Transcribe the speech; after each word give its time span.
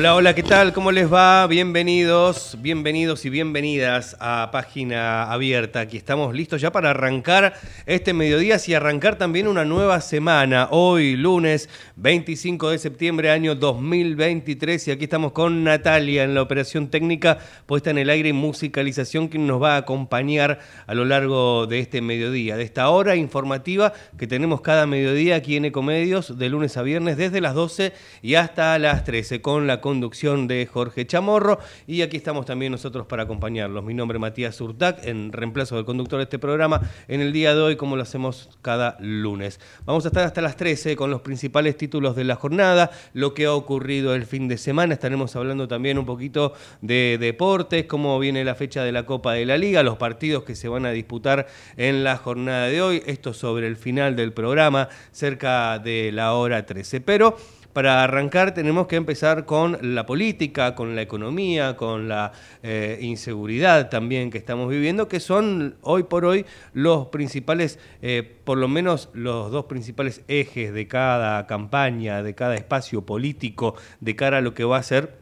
Hola, 0.00 0.14
hola, 0.14 0.34
¿qué 0.34 0.42
tal? 0.42 0.72
¿Cómo 0.72 0.92
les 0.92 1.12
va? 1.12 1.46
Bienvenidos, 1.46 2.56
bienvenidos 2.62 3.26
y 3.26 3.28
bienvenidas 3.28 4.16
a 4.18 4.48
Página 4.50 5.30
Abierta. 5.30 5.80
Aquí 5.80 5.98
estamos 5.98 6.34
listos 6.34 6.62
ya 6.62 6.72
para 6.72 6.88
arrancar 6.88 7.52
este 7.84 8.14
mediodía 8.14 8.56
y 8.66 8.72
arrancar 8.72 9.16
también 9.16 9.46
una 9.46 9.66
nueva 9.66 10.00
semana. 10.00 10.68
Hoy, 10.70 11.16
lunes 11.16 11.68
25 11.96 12.70
de 12.70 12.78
septiembre, 12.78 13.30
año 13.30 13.54
2023. 13.54 14.88
Y 14.88 14.90
aquí 14.90 15.04
estamos 15.04 15.32
con 15.32 15.64
Natalia 15.64 16.24
en 16.24 16.34
la 16.34 16.40
operación 16.40 16.88
técnica 16.88 17.36
puesta 17.66 17.90
en 17.90 17.98
el 17.98 18.08
aire 18.08 18.30
y 18.30 18.32
musicalización 18.32 19.28
que 19.28 19.36
nos 19.36 19.62
va 19.62 19.74
a 19.74 19.80
acompañar 19.80 20.60
a 20.86 20.94
lo 20.94 21.04
largo 21.04 21.66
de 21.66 21.78
este 21.78 22.00
mediodía, 22.00 22.56
de 22.56 22.62
esta 22.62 22.88
hora 22.88 23.16
informativa 23.16 23.92
que 24.16 24.26
tenemos 24.26 24.62
cada 24.62 24.86
mediodía 24.86 25.36
aquí 25.36 25.56
en 25.56 25.66
Ecomedios, 25.66 26.38
de 26.38 26.48
lunes 26.48 26.78
a 26.78 26.82
viernes, 26.82 27.18
desde 27.18 27.42
las 27.42 27.52
12 27.52 27.92
y 28.22 28.36
hasta 28.36 28.78
las 28.78 29.04
13, 29.04 29.42
con 29.42 29.66
la 29.66 29.82
conducción 29.90 30.46
de 30.46 30.68
Jorge 30.72 31.04
Chamorro. 31.04 31.58
Y 31.88 32.02
aquí 32.02 32.16
estamos 32.16 32.46
también 32.46 32.70
nosotros 32.70 33.08
para 33.08 33.24
acompañarlos. 33.24 33.82
Mi 33.82 33.92
nombre 33.92 34.18
es 34.18 34.20
Matías 34.20 34.60
Urtac, 34.60 35.04
en 35.04 35.32
reemplazo 35.32 35.74
del 35.74 35.84
conductor 35.84 36.18
de 36.18 36.22
este 36.24 36.38
programa, 36.38 36.80
en 37.08 37.20
el 37.20 37.32
día 37.32 37.56
de 37.56 37.60
hoy, 37.60 37.74
como 37.74 37.96
lo 37.96 38.02
hacemos 38.02 38.50
cada 38.62 38.96
lunes. 39.00 39.58
Vamos 39.86 40.04
a 40.04 40.08
estar 40.08 40.24
hasta 40.24 40.42
las 40.42 40.56
13 40.56 40.94
con 40.94 41.10
los 41.10 41.22
principales 41.22 41.76
títulos 41.76 42.14
de 42.14 42.22
la 42.22 42.36
jornada, 42.36 42.92
lo 43.14 43.34
que 43.34 43.46
ha 43.46 43.52
ocurrido 43.52 44.14
el 44.14 44.26
fin 44.26 44.46
de 44.46 44.58
semana. 44.58 44.94
Estaremos 44.94 45.34
hablando 45.34 45.66
también 45.66 45.98
un 45.98 46.06
poquito 46.06 46.52
de 46.82 47.18
deportes, 47.18 47.86
cómo 47.86 48.16
viene 48.20 48.44
la 48.44 48.54
fecha 48.54 48.84
de 48.84 48.92
la 48.92 49.06
Copa 49.06 49.32
de 49.32 49.44
la 49.44 49.58
Liga, 49.58 49.82
los 49.82 49.96
partidos 49.96 50.44
que 50.44 50.54
se 50.54 50.68
van 50.68 50.86
a 50.86 50.92
disputar 50.92 51.48
en 51.76 52.04
la 52.04 52.16
jornada 52.16 52.68
de 52.68 52.80
hoy. 52.80 53.02
Esto 53.06 53.34
sobre 53.34 53.66
el 53.66 53.76
final 53.76 54.14
del 54.14 54.32
programa, 54.32 54.88
cerca 55.10 55.80
de 55.80 56.12
la 56.12 56.34
hora 56.34 56.64
13. 56.64 57.00
Pero 57.00 57.36
para 57.72 58.02
arrancar 58.02 58.54
tenemos 58.54 58.86
que 58.86 58.96
empezar 58.96 59.46
con 59.46 59.78
la 59.94 60.06
política, 60.06 60.74
con 60.74 60.96
la 60.96 61.02
economía, 61.02 61.76
con 61.76 62.08
la 62.08 62.32
eh, 62.62 62.98
inseguridad 63.00 63.88
también 63.88 64.30
que 64.30 64.38
estamos 64.38 64.68
viviendo, 64.68 65.08
que 65.08 65.20
son 65.20 65.76
hoy 65.82 66.04
por 66.04 66.24
hoy 66.24 66.46
los 66.72 67.08
principales, 67.08 67.78
eh, 68.02 68.38
por 68.44 68.58
lo 68.58 68.68
menos 68.68 69.08
los 69.12 69.50
dos 69.50 69.66
principales 69.66 70.22
ejes 70.28 70.72
de 70.72 70.88
cada 70.88 71.46
campaña, 71.46 72.22
de 72.22 72.34
cada 72.34 72.54
espacio 72.54 73.06
político, 73.06 73.74
de 74.00 74.16
cara 74.16 74.38
a 74.38 74.40
lo 74.40 74.54
que 74.54 74.64
va 74.64 74.78
a 74.78 74.82
ser 74.82 75.20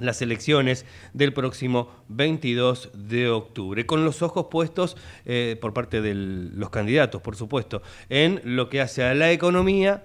las 0.00 0.22
elecciones 0.22 0.86
del 1.12 1.32
próximo 1.32 1.88
22 2.08 2.90
de 2.94 3.28
octubre, 3.28 3.86
con 3.86 4.04
los 4.04 4.22
ojos 4.22 4.46
puestos 4.50 4.96
eh, 5.24 5.56
por 5.60 5.72
parte 5.72 6.00
de 6.00 6.14
los 6.14 6.70
candidatos, 6.70 7.22
por 7.22 7.36
supuesto, 7.36 7.82
en 8.08 8.40
lo 8.44 8.68
que 8.68 8.80
hace 8.80 9.04
a 9.04 9.14
la 9.14 9.30
economía, 9.30 10.02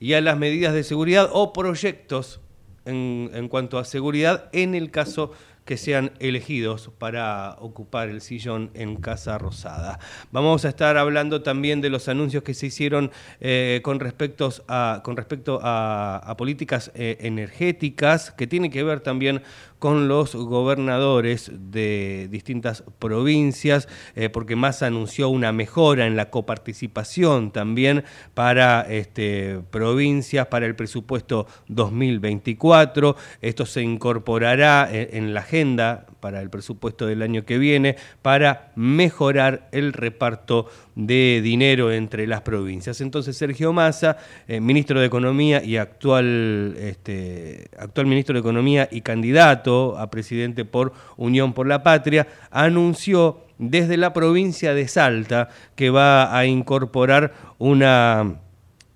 y 0.00 0.14
a 0.14 0.20
las 0.20 0.38
medidas 0.38 0.74
de 0.74 0.84
seguridad 0.84 1.28
o 1.32 1.52
proyectos 1.52 2.40
en, 2.84 3.30
en 3.34 3.48
cuanto 3.48 3.78
a 3.78 3.84
seguridad 3.84 4.48
en 4.52 4.74
el 4.74 4.90
caso 4.90 5.32
que 5.68 5.76
sean 5.76 6.12
elegidos 6.18 6.90
para 6.96 7.56
ocupar 7.60 8.08
el 8.08 8.22
sillón 8.22 8.70
en 8.72 8.96
Casa 8.96 9.36
Rosada. 9.36 9.98
Vamos 10.32 10.64
a 10.64 10.70
estar 10.70 10.96
hablando 10.96 11.42
también 11.42 11.82
de 11.82 11.90
los 11.90 12.08
anuncios 12.08 12.42
que 12.42 12.54
se 12.54 12.68
hicieron 12.68 13.10
eh, 13.38 13.80
con, 13.84 14.00
respecto 14.00 14.50
a, 14.66 15.02
con 15.04 15.18
respecto 15.18 15.60
a, 15.62 16.34
políticas 16.38 16.90
eh, 16.94 17.18
energéticas, 17.20 18.30
que 18.30 18.46
tienen 18.46 18.70
que 18.70 18.82
ver 18.82 19.00
también 19.00 19.42
con 19.78 20.08
los 20.08 20.34
gobernadores 20.34 21.50
de 21.54 22.28
distintas 22.30 22.84
provincias, 22.98 23.88
eh, 24.14 24.28
porque 24.28 24.56
Massa 24.56 24.86
anunció 24.86 25.28
una 25.28 25.52
mejora 25.52 26.06
en 26.06 26.16
la 26.16 26.30
coparticipación 26.30 27.50
también 27.50 28.04
para 28.34 28.82
este, 28.82 29.60
provincias, 29.70 30.46
para 30.48 30.66
el 30.66 30.74
presupuesto 30.74 31.46
2024. 31.68 33.16
Esto 33.40 33.66
se 33.66 33.82
incorporará 33.82 34.88
en, 34.90 35.34
la 35.34 35.40
agenda 35.40 36.06
para 36.20 36.40
el 36.40 36.50
presupuesto 36.50 37.06
del 37.06 37.22
año 37.22 37.44
que 37.44 37.58
viene 37.58 37.96
para 38.22 38.72
mejorar 38.76 39.68
el 39.72 39.92
reparto 39.92 40.66
de 40.94 41.40
dinero 41.42 41.92
entre 41.92 42.26
las 42.26 42.42
provincias. 42.42 43.00
Entonces 43.00 43.36
Sergio 43.36 43.72
Massa, 43.72 44.16
eh, 44.46 44.60
ministro 44.60 45.00
de 45.00 45.06
Economía 45.06 45.62
y 45.62 45.76
actual, 45.76 46.74
este, 46.78 47.68
actual 47.78 48.06
ministro 48.06 48.34
de 48.34 48.40
Economía 48.40 48.88
y 48.90 49.02
candidato 49.02 49.96
a 49.98 50.10
presidente 50.10 50.64
por 50.64 50.92
Unión 51.16 51.52
por 51.52 51.66
la 51.66 51.82
Patria, 51.82 52.26
anunció 52.50 53.44
desde 53.58 53.96
la 53.96 54.12
provincia 54.12 54.74
de 54.74 54.88
Salta 54.88 55.48
que 55.74 55.90
va 55.90 56.36
a 56.36 56.46
incorporar 56.46 57.34
una 57.58 58.40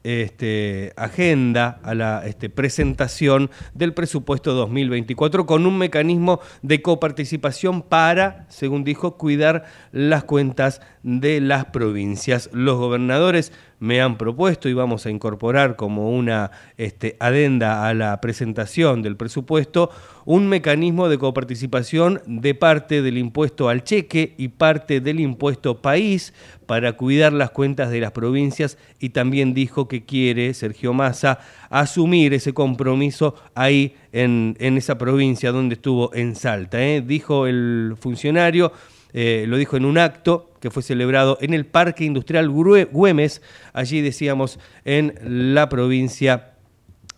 este, 0.05 0.93
agenda, 0.97 1.81
a 1.83 1.95
la 1.95 2.27
este, 2.27 2.51
presentación 2.51 3.51
del 3.75 3.95
presupuesto 3.95 4.55
2024 4.55 5.47
con 5.47 5.67
un 5.67 5.79
mecanismo 5.79 6.41
de 6.63 6.83
coparticipación 6.83 7.83
para, 7.83 8.47
según 8.49 8.85
dijo, 8.85 9.17
cuidar 9.17 9.65
las 9.93 10.25
cuentas 10.25 10.81
de 11.03 11.41
las 11.41 11.67
provincias. 11.67 12.49
Los 12.53 12.79
gobernadores 12.79 13.53
me 13.81 14.01
han 14.01 14.17
propuesto 14.17 14.69
y 14.69 14.75
vamos 14.75 15.07
a 15.07 15.11
incorporar 15.11 15.75
como 15.75 16.11
una 16.11 16.53
este, 16.77 17.17
adenda 17.19 17.89
a 17.89 17.95
la 17.95 18.21
presentación 18.21 19.03
del 19.03 19.17
presupuesto 19.17 19.91
un 20.25 20.47
mecanismo 20.47 21.09
de 21.09 21.19
coparticipación 21.19 22.23
de 22.27 22.55
parte 22.55 23.03
del 23.03 23.19
impuesto 23.19 23.69
al 23.69 23.83
cheque 23.83 24.35
y 24.39 24.49
parte 24.49 25.01
del 25.01 25.19
impuesto 25.19 25.83
país 25.83 26.33
para 26.67 26.93
cuidar 26.93 27.33
las 27.33 27.51
cuentas 27.51 27.91
de 27.91 28.01
las 28.01 28.13
provincias 28.13 28.79
y 29.01 29.09
también 29.09 29.53
dijo 29.53 29.89
que 29.89 30.05
quiere 30.05 30.55
Sergio 30.55 30.93
Massa 30.93 31.41
asumir 31.69 32.35
ese 32.35 32.55
compromiso 32.55 33.35
ahí 33.57 33.97
en, 34.13 34.57
esa 34.61 34.97
provincia 34.97 35.51
donde 35.51 35.75
estuvo 35.75 36.15
en 36.15 36.37
Salta. 36.37 36.81
¿eh? 36.81 37.03
Dijo 37.05 37.49
el 37.49 37.97
funcionario 37.99 38.73
eh, 39.15 39.45
lo 39.47 39.57
dijo 39.57 39.77
en 39.77 39.85
un 39.85 39.99
acto 39.99 40.51
que 40.61 40.71
fue 40.71 40.83
celebrado 40.83 41.39
en 41.41 41.55
el 41.55 41.67
Parque 41.67 42.05
Industrial 42.05 42.49
Güemes, 42.49 43.43
allí 43.73 44.01
decíamos 44.01 44.59
en 44.85 45.15
la 45.55 45.69
provincia 45.69 46.53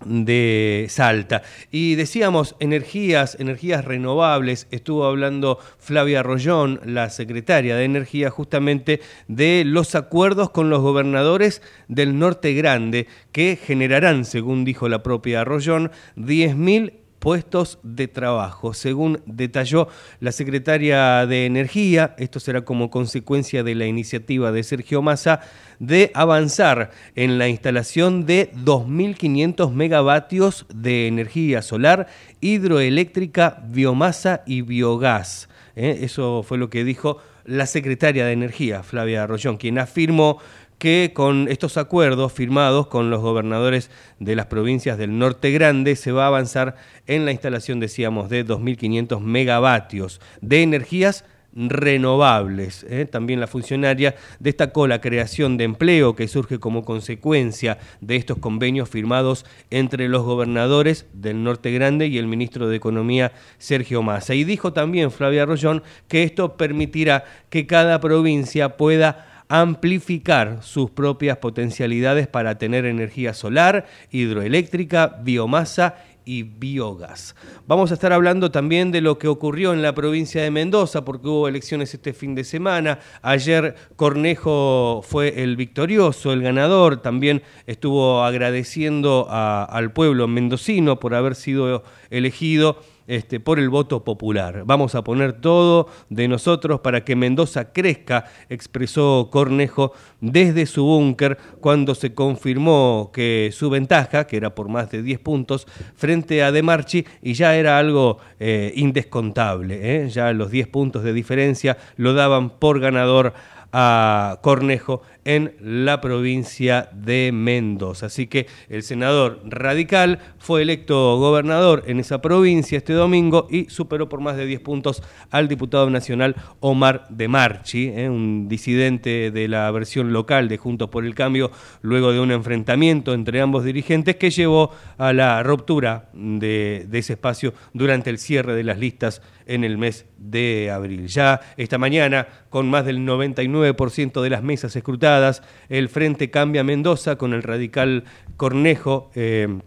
de 0.05 0.87
Salta. 0.89 1.43
Y 1.71 1.95
decíamos 1.95 2.57
energías, 2.61 3.37
energías 3.39 3.85
renovables, 3.85 4.67
estuvo 4.71 5.05
hablando 5.05 5.59
Flavia 5.79 6.23
Rollón, 6.23 6.81
la 6.85 7.11
secretaria 7.11 7.77
de 7.77 7.85
Energía, 7.85 8.31
justamente 8.31 9.01
de 9.29 9.65
los 9.65 9.95
acuerdos 9.95 10.51
con 10.51 10.71
los 10.71 10.81
gobernadores 10.81 11.63
del 11.89 12.19
Norte 12.19 12.55
Grande, 12.55 13.07
que 13.33 13.57
generarán, 13.57 14.25
según 14.25 14.65
dijo 14.65 14.89
la 14.89 15.03
propia 15.03 15.45
Rollón, 15.45 15.91
10.000 16.17 17.04
puestos 17.25 17.79
de 17.83 18.07
trabajo. 18.07 18.75
Según 18.75 19.23
detalló 19.25 19.89
la 20.21 20.31
secretaria 20.31 21.25
de 21.25 21.47
Energía, 21.47 22.15
esto 22.19 22.39
será 22.39 22.67
como 22.67 22.91
consecuencia 22.91 23.65
de 23.65 23.75
la 23.75 23.87
iniciativa 23.87 24.53
de 24.53 24.63
Sergio 24.63 25.01
Massa 25.01 25.41
de 25.79 26.11
avanzar 26.13 26.91
en 27.15 27.39
la 27.39 27.49
instalación 27.49 28.27
de 28.27 28.53
2.500 28.53 29.73
megavatios 29.73 30.67
de 30.75 31.07
energía 31.07 31.63
solar, 31.63 32.09
hidroeléctrica, 32.43 33.65
biomasa 33.69 34.43
y 34.47 34.61
biogás. 34.61 35.49
¿eh? 35.77 36.01
Eso 36.03 36.43
fue 36.43 36.59
lo 36.59 36.69
que 36.69 36.85
dijo 36.85 37.17
la 37.47 37.65
secretaria 37.67 38.27
de 38.27 38.33
Energía, 38.33 38.83
Flavia 38.83 39.23
Arroyón, 39.23 39.57
quien 39.57 39.79
afirmó 39.79 40.39
que 40.79 41.13
con 41.15 41.49
estos 41.49 41.77
acuerdos 41.77 42.33
firmados 42.33 42.89
con 42.89 43.11
los 43.11 43.21
gobernadores 43.21 43.91
de 44.19 44.37
las 44.37 44.47
provincias 44.47 44.99
del 44.99 45.19
norte 45.19 45.51
grande 45.51 45.97
se 45.97 46.13
va 46.13 46.25
a 46.25 46.29
avanzar 46.29 46.77
en 47.07 47.25
la 47.25 47.33
instalación, 47.33 47.81
decíamos, 47.81 48.29
de 48.29 48.47
2.500 48.47 49.21
megavatios 49.21 50.21
de 50.41 50.63
energías 50.63 51.25
renovables. 51.55 52.85
¿eh? 52.89 53.07
También 53.07 53.41
la 53.41 53.47
funcionaria 53.47 54.17
destacó 54.41 54.87
la 54.87 55.01
creación 55.01 55.57
de 55.57 55.65
empleo 55.65 56.17
que 56.17 56.29
surge 56.29 56.59
como 56.59 56.85
consecuencia 56.85 57.79
de 58.01 58.17
estos 58.17 58.39
convenios 58.39 58.89
firmados 58.89 59.47
entre 59.71 60.09
los 60.09 60.25
gobernadores 60.25 61.07
del 61.13 61.45
Norte 61.45 61.71
Grande 61.71 62.09
y 62.09 62.19
el 62.19 62.27
ministro 62.27 62.69
de 62.69 62.77
Economía 62.77 63.33
Sergio 63.59 64.03
Massa. 64.03 64.35
Y 64.35 64.45
dijo 64.45 64.73
también 64.73 65.11
Flavia 65.11 65.47
Rollón 65.47 65.83
que 66.09 66.25
esto 66.25 66.57
permitirá 66.57 67.25
que 67.51 67.67
cada 67.67 68.01
provincia 68.01 68.77
pueda 68.77 69.34
amplificar 69.61 70.59
sus 70.63 70.91
propias 70.91 71.39
potencialidades 71.39 72.27
para 72.27 72.59
tener 72.59 72.87
energía 72.87 73.35
solar, 73.35 73.87
hidroeléctrica, 74.11 75.21
biomasa 75.23 75.95
y 76.25 76.43
biogás. 76.43 77.37
Vamos 77.69 77.93
a 77.93 77.95
estar 77.95 78.13
hablando 78.13 78.51
también 78.51 78.91
de 78.91 79.01
lo 79.01 79.17
que 79.17 79.29
ocurrió 79.29 79.73
en 79.73 79.81
la 79.81 79.95
provincia 79.95 80.43
de 80.43 80.51
Mendoza, 80.51 81.05
porque 81.05 81.29
hubo 81.29 81.47
elecciones 81.47 81.95
este 81.95 82.13
fin 82.13 82.35
de 82.35 82.43
semana. 82.43 82.99
Ayer 83.23 83.77
Cornejo 83.95 85.03
fue 85.07 85.45
el 85.45 85.55
victorioso, 85.55 86.33
el 86.33 86.43
ganador. 86.43 87.01
También 87.01 87.43
estuvo 87.69 88.25
agradeciendo 88.25 89.29
al 89.31 89.93
pueblo 89.93 90.27
mendocino 90.27 90.99
por 90.99 91.15
haber 91.15 91.37
sido 91.37 91.85
elegido 92.11 92.83
este, 93.07 93.41
por 93.41 93.59
el 93.59 93.69
voto 93.69 94.05
popular. 94.05 94.63
Vamos 94.67 94.95
a 94.95 95.05
poner 95.05 95.41
todo 95.41 95.89
de 96.09 96.29
nosotros 96.29 96.81
para 96.81 97.05
que 97.05 97.17
Mendoza 97.17 97.73
crezca, 97.73 98.25
expresó 98.49 99.29
Cornejo 99.31 99.93
desde 100.21 100.67
su 100.67 100.85
búnker 100.85 101.39
cuando 101.61 101.95
se 101.95 102.15
confirmó 102.15 103.11
que 103.13 103.51
su 103.53 103.71
ventaja, 103.71 104.27
que 104.27 104.37
era 104.37 104.55
por 104.55 104.69
más 104.69 104.91
de 104.91 105.03
10 105.03 105.21
puntos, 105.21 105.67
frente 105.95 106.43
a 106.43 106.53
De 106.53 106.63
Marchi, 106.63 107.05
y 107.23 107.35
ya 107.35 107.55
era 107.57 107.79
algo 107.79 108.19
eh, 108.41 108.73
indescontable. 108.77 110.05
¿eh? 110.05 110.09
Ya 110.09 110.33
los 110.33 110.51
10 110.51 110.69
puntos 110.69 111.03
de 111.05 111.13
diferencia 111.13 111.77
lo 111.97 112.15
daban 112.15 112.51
por 112.51 112.81
ganador 112.81 113.35
a 113.77 114.39
Cornejo 114.41 115.03
en 115.25 115.55
la 115.61 116.01
provincia 116.01 116.89
de 116.93 117.33
Mendoza. 117.33 118.07
Así 118.07 118.29
que 118.29 118.47
el 118.69 118.85
senador 118.85 119.41
radical 119.45 120.21
fue 120.39 120.63
electo 120.63 121.19
gobernador 121.19 121.83
en 121.89 121.99
esa 121.99 122.23
provincia 122.23 122.79
este 122.79 122.93
domingo 122.93 123.49
y 123.51 123.65
superó 123.65 124.09
por 124.09 124.21
más 124.21 124.37
de 124.37 124.47
10 124.47 124.61
puntos 124.61 125.03
al 125.31 125.49
diputado 125.49 125.91
nacional 125.91 126.37
Omar 126.61 127.09
de 127.09 127.27
Marchi, 127.27 127.89
¿eh? 127.89 128.09
un 128.09 128.47
disidente 128.49 129.33
de 129.33 129.49
la 129.49 129.69
versión 129.73 130.13
local 130.13 130.49
de 130.49 130.57
Juntos 130.57 130.89
por 130.89 131.05
el 131.05 131.17
Cambio, 131.17 131.51
luego 131.83 132.13
de 132.13 132.21
un 132.21 132.31
enfrentamiento 132.31 133.13
entre 133.13 133.41
ambos 133.41 133.65
dirigentes 133.65 134.15
que 134.17 134.31
llevó 134.31 134.71
a 134.99 135.13
la 135.13 135.43
ruptura 135.43 136.11
de, 136.13 136.87
de 136.89 136.99
ese 137.01 137.15
espacio 137.15 137.55
durante 137.73 138.11
el 138.11 138.19
cierre 138.19 138.55
de 138.55 138.63
las 138.63 138.79
listas 138.79 139.21
en 139.47 139.65
el 139.65 139.79
mes 139.79 140.07
de 140.17 140.71
abril. 140.71 141.07
Ya 141.09 141.41
esta 141.57 141.79
mañana, 141.79 142.29
con 142.51 142.69
más 142.69 142.85
del 142.85 142.99
99% 142.99 144.23
de 144.23 144.31
las 144.31 144.43
mesas 144.43 144.75
escrutadas, 144.77 145.43
el 145.69 145.89
Frente 145.89 146.31
Cambia 146.31 146.65
Mendoza 146.65 147.17
con 147.17 147.33
el 147.33 147.43
radical 147.43 148.05
Cornejo. 148.37 149.11
Eh, 149.15 149.61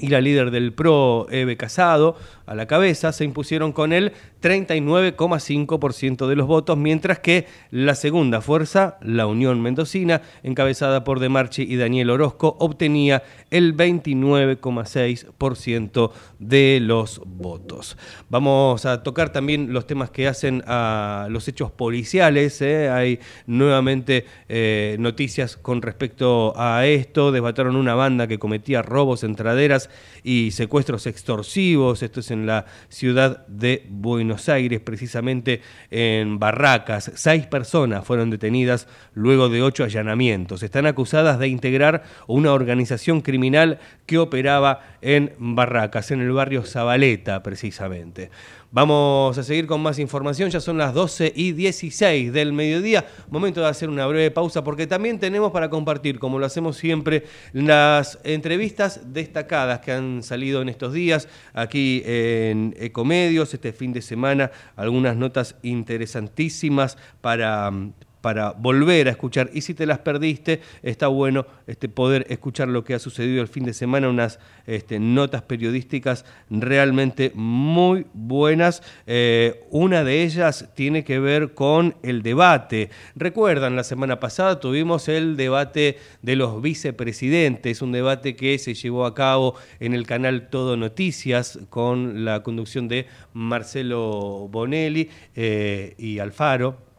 y 0.00 0.08
la 0.08 0.20
líder 0.20 0.50
del 0.50 0.72
PRO, 0.72 1.28
Eve 1.30 1.56
Casado, 1.56 2.16
a 2.46 2.54
la 2.54 2.66
cabeza, 2.66 3.12
se 3.12 3.24
impusieron 3.24 3.72
con 3.72 3.92
el 3.92 4.12
39,5% 4.42 6.26
de 6.26 6.36
los 6.36 6.46
votos, 6.46 6.78
mientras 6.78 7.18
que 7.18 7.46
la 7.70 7.94
segunda 7.94 8.40
fuerza, 8.40 8.96
la 9.02 9.26
Unión 9.26 9.60
Mendocina, 9.60 10.22
encabezada 10.42 11.04
por 11.04 11.20
De 11.20 11.28
Marchi 11.28 11.62
y 11.62 11.76
Daniel 11.76 12.08
Orozco, 12.10 12.56
obtenía 12.58 13.22
el 13.50 13.76
29,6% 13.76 16.12
de 16.38 16.78
los 16.80 17.20
votos. 17.26 17.98
Vamos 18.30 18.86
a 18.86 19.02
tocar 19.02 19.30
también 19.30 19.74
los 19.74 19.86
temas 19.86 20.08
que 20.10 20.26
hacen 20.26 20.64
a 20.66 21.26
los 21.30 21.46
hechos 21.46 21.70
policiales. 21.70 22.62
¿eh? 22.62 22.88
Hay 22.88 23.20
nuevamente 23.46 24.24
eh, 24.48 24.96
noticias 24.98 25.58
con 25.58 25.82
respecto 25.82 26.54
a 26.56 26.86
esto. 26.86 27.32
Desbataron 27.32 27.76
una 27.76 27.94
banda 27.94 28.26
que 28.26 28.38
cometía 28.38 28.80
robos, 28.82 29.24
entraderas 29.24 29.89
y 30.22 30.50
secuestros 30.50 31.06
extorsivos. 31.06 32.02
Esto 32.02 32.20
es 32.20 32.30
en 32.30 32.46
la 32.46 32.66
ciudad 32.88 33.46
de 33.46 33.86
Buenos 33.88 34.48
Aires, 34.48 34.80
precisamente 34.80 35.62
en 35.90 36.38
Barracas. 36.38 37.12
Seis 37.14 37.46
personas 37.46 38.04
fueron 38.04 38.30
detenidas 38.30 38.86
luego 39.14 39.48
de 39.48 39.62
ocho 39.62 39.84
allanamientos. 39.84 40.62
Están 40.62 40.86
acusadas 40.86 41.38
de 41.38 41.48
integrar 41.48 42.04
una 42.26 42.52
organización 42.52 43.20
criminal 43.20 43.78
que 44.06 44.18
operaba 44.18 44.96
en 45.00 45.34
Barracas, 45.38 46.10
en 46.10 46.20
el 46.20 46.32
barrio 46.32 46.62
Zabaleta, 46.62 47.42
precisamente. 47.42 48.30
Vamos 48.72 49.36
a 49.36 49.42
seguir 49.42 49.66
con 49.66 49.80
más 49.80 49.98
información, 49.98 50.48
ya 50.48 50.60
son 50.60 50.78
las 50.78 50.94
12 50.94 51.32
y 51.34 51.50
16 51.50 52.32
del 52.32 52.52
mediodía, 52.52 53.04
momento 53.28 53.60
de 53.60 53.66
hacer 53.66 53.88
una 53.88 54.06
breve 54.06 54.30
pausa 54.30 54.62
porque 54.62 54.86
también 54.86 55.18
tenemos 55.18 55.50
para 55.50 55.68
compartir, 55.68 56.20
como 56.20 56.38
lo 56.38 56.46
hacemos 56.46 56.76
siempre, 56.76 57.24
las 57.52 58.20
entrevistas 58.22 59.12
destacadas 59.12 59.80
que 59.80 59.90
han 59.90 60.22
salido 60.22 60.62
en 60.62 60.68
estos 60.68 60.92
días 60.92 61.26
aquí 61.52 62.02
en 62.06 62.72
Ecomedios, 62.78 63.52
este 63.54 63.72
fin 63.72 63.92
de 63.92 64.02
semana, 64.02 64.52
algunas 64.76 65.16
notas 65.16 65.56
interesantísimas 65.62 66.96
para 67.20 67.72
para 68.20 68.52
volver 68.52 69.08
a 69.08 69.12
escuchar. 69.12 69.50
Y 69.52 69.62
si 69.62 69.74
te 69.74 69.86
las 69.86 69.98
perdiste, 69.98 70.60
está 70.82 71.08
bueno 71.08 71.46
este, 71.66 71.88
poder 71.88 72.26
escuchar 72.28 72.68
lo 72.68 72.84
que 72.84 72.94
ha 72.94 72.98
sucedido 72.98 73.42
el 73.42 73.48
fin 73.48 73.64
de 73.64 73.72
semana, 73.72 74.08
unas 74.08 74.38
este, 74.66 74.98
notas 74.98 75.42
periodísticas 75.42 76.24
realmente 76.50 77.32
muy 77.34 78.06
buenas. 78.12 78.82
Eh, 79.06 79.64
una 79.70 80.04
de 80.04 80.22
ellas 80.22 80.68
tiene 80.74 81.04
que 81.04 81.18
ver 81.18 81.54
con 81.54 81.94
el 82.02 82.22
debate. 82.22 82.90
Recuerdan, 83.16 83.76
la 83.76 83.84
semana 83.84 84.20
pasada 84.20 84.60
tuvimos 84.60 85.08
el 85.08 85.36
debate 85.36 85.98
de 86.22 86.36
los 86.36 86.60
vicepresidentes, 86.60 87.82
un 87.82 87.92
debate 87.92 88.36
que 88.36 88.58
se 88.58 88.74
llevó 88.74 89.06
a 89.06 89.14
cabo 89.14 89.54
en 89.80 89.94
el 89.94 90.06
canal 90.06 90.48
Todo 90.50 90.76
Noticias 90.76 91.58
con 91.68 92.24
la 92.24 92.42
conducción 92.42 92.88
de 92.88 93.06
Marcelo 93.32 94.48
Bonelli 94.50 95.08
eh, 95.34 95.94
y 95.98 96.18
Alfaro 96.18 96.89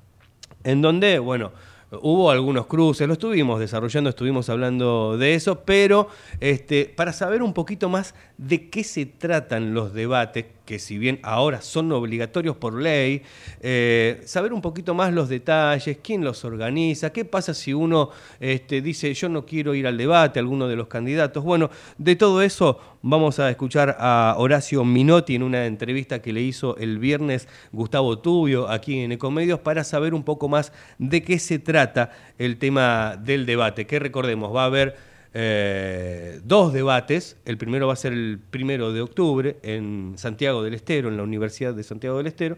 en 0.63 0.81
donde, 0.81 1.19
bueno, 1.19 1.51
hubo 2.01 2.31
algunos 2.31 2.67
cruces, 2.67 3.07
lo 3.07 3.13
estuvimos 3.13 3.59
desarrollando, 3.59 4.09
estuvimos 4.09 4.49
hablando 4.49 5.17
de 5.17 5.35
eso, 5.35 5.63
pero 5.65 6.07
este, 6.39 6.85
para 6.85 7.11
saber 7.11 7.43
un 7.43 7.53
poquito 7.53 7.89
más 7.89 8.15
de 8.37 8.69
qué 8.69 8.83
se 8.83 9.05
tratan 9.05 9.73
los 9.73 9.93
debates, 9.93 10.45
que 10.71 10.79
si 10.79 10.97
bien 10.97 11.19
ahora 11.21 11.59
son 11.59 11.91
obligatorios 11.91 12.55
por 12.55 12.81
ley, 12.81 13.23
eh, 13.59 14.21
saber 14.23 14.53
un 14.53 14.61
poquito 14.61 14.93
más 14.93 15.11
los 15.11 15.27
detalles, 15.27 15.97
quién 16.01 16.23
los 16.23 16.45
organiza, 16.45 17.11
qué 17.11 17.25
pasa 17.25 17.53
si 17.53 17.73
uno 17.73 18.11
este, 18.39 18.81
dice 18.81 19.13
yo 19.13 19.27
no 19.27 19.45
quiero 19.45 19.75
ir 19.75 19.85
al 19.85 19.97
debate, 19.97 20.39
alguno 20.39 20.69
de 20.69 20.77
los 20.77 20.87
candidatos. 20.87 21.43
Bueno, 21.43 21.69
de 21.97 22.15
todo 22.15 22.41
eso 22.41 22.79
vamos 23.01 23.37
a 23.39 23.49
escuchar 23.49 23.97
a 23.99 24.35
Horacio 24.37 24.85
Minotti 24.85 25.35
en 25.35 25.43
una 25.43 25.65
entrevista 25.65 26.21
que 26.21 26.31
le 26.31 26.39
hizo 26.39 26.77
el 26.77 26.99
viernes 26.99 27.49
Gustavo 27.73 28.19
Tubio 28.19 28.69
aquí 28.69 29.01
en 29.01 29.11
Ecomedios 29.11 29.59
para 29.59 29.83
saber 29.83 30.13
un 30.13 30.23
poco 30.23 30.47
más 30.47 30.71
de 30.99 31.21
qué 31.21 31.37
se 31.37 31.59
trata 31.59 32.11
el 32.37 32.59
tema 32.59 33.17
del 33.21 33.45
debate, 33.45 33.85
que 33.85 33.99
recordemos, 33.99 34.55
va 34.55 34.63
a 34.63 34.67
haber 34.67 35.10
eh, 35.33 36.41
dos 36.43 36.73
debates. 36.73 37.37
El 37.45 37.57
primero 37.57 37.87
va 37.87 37.93
a 37.93 37.97
ser 37.97 38.13
el 38.13 38.39
primero 38.49 38.91
de 38.91 39.01
octubre 39.01 39.57
en 39.63 40.13
Santiago 40.17 40.63
del 40.63 40.73
Estero, 40.73 41.09
en 41.09 41.17
la 41.17 41.23
Universidad 41.23 41.73
de 41.73 41.83
Santiago 41.83 42.17
del 42.17 42.27
Estero. 42.27 42.57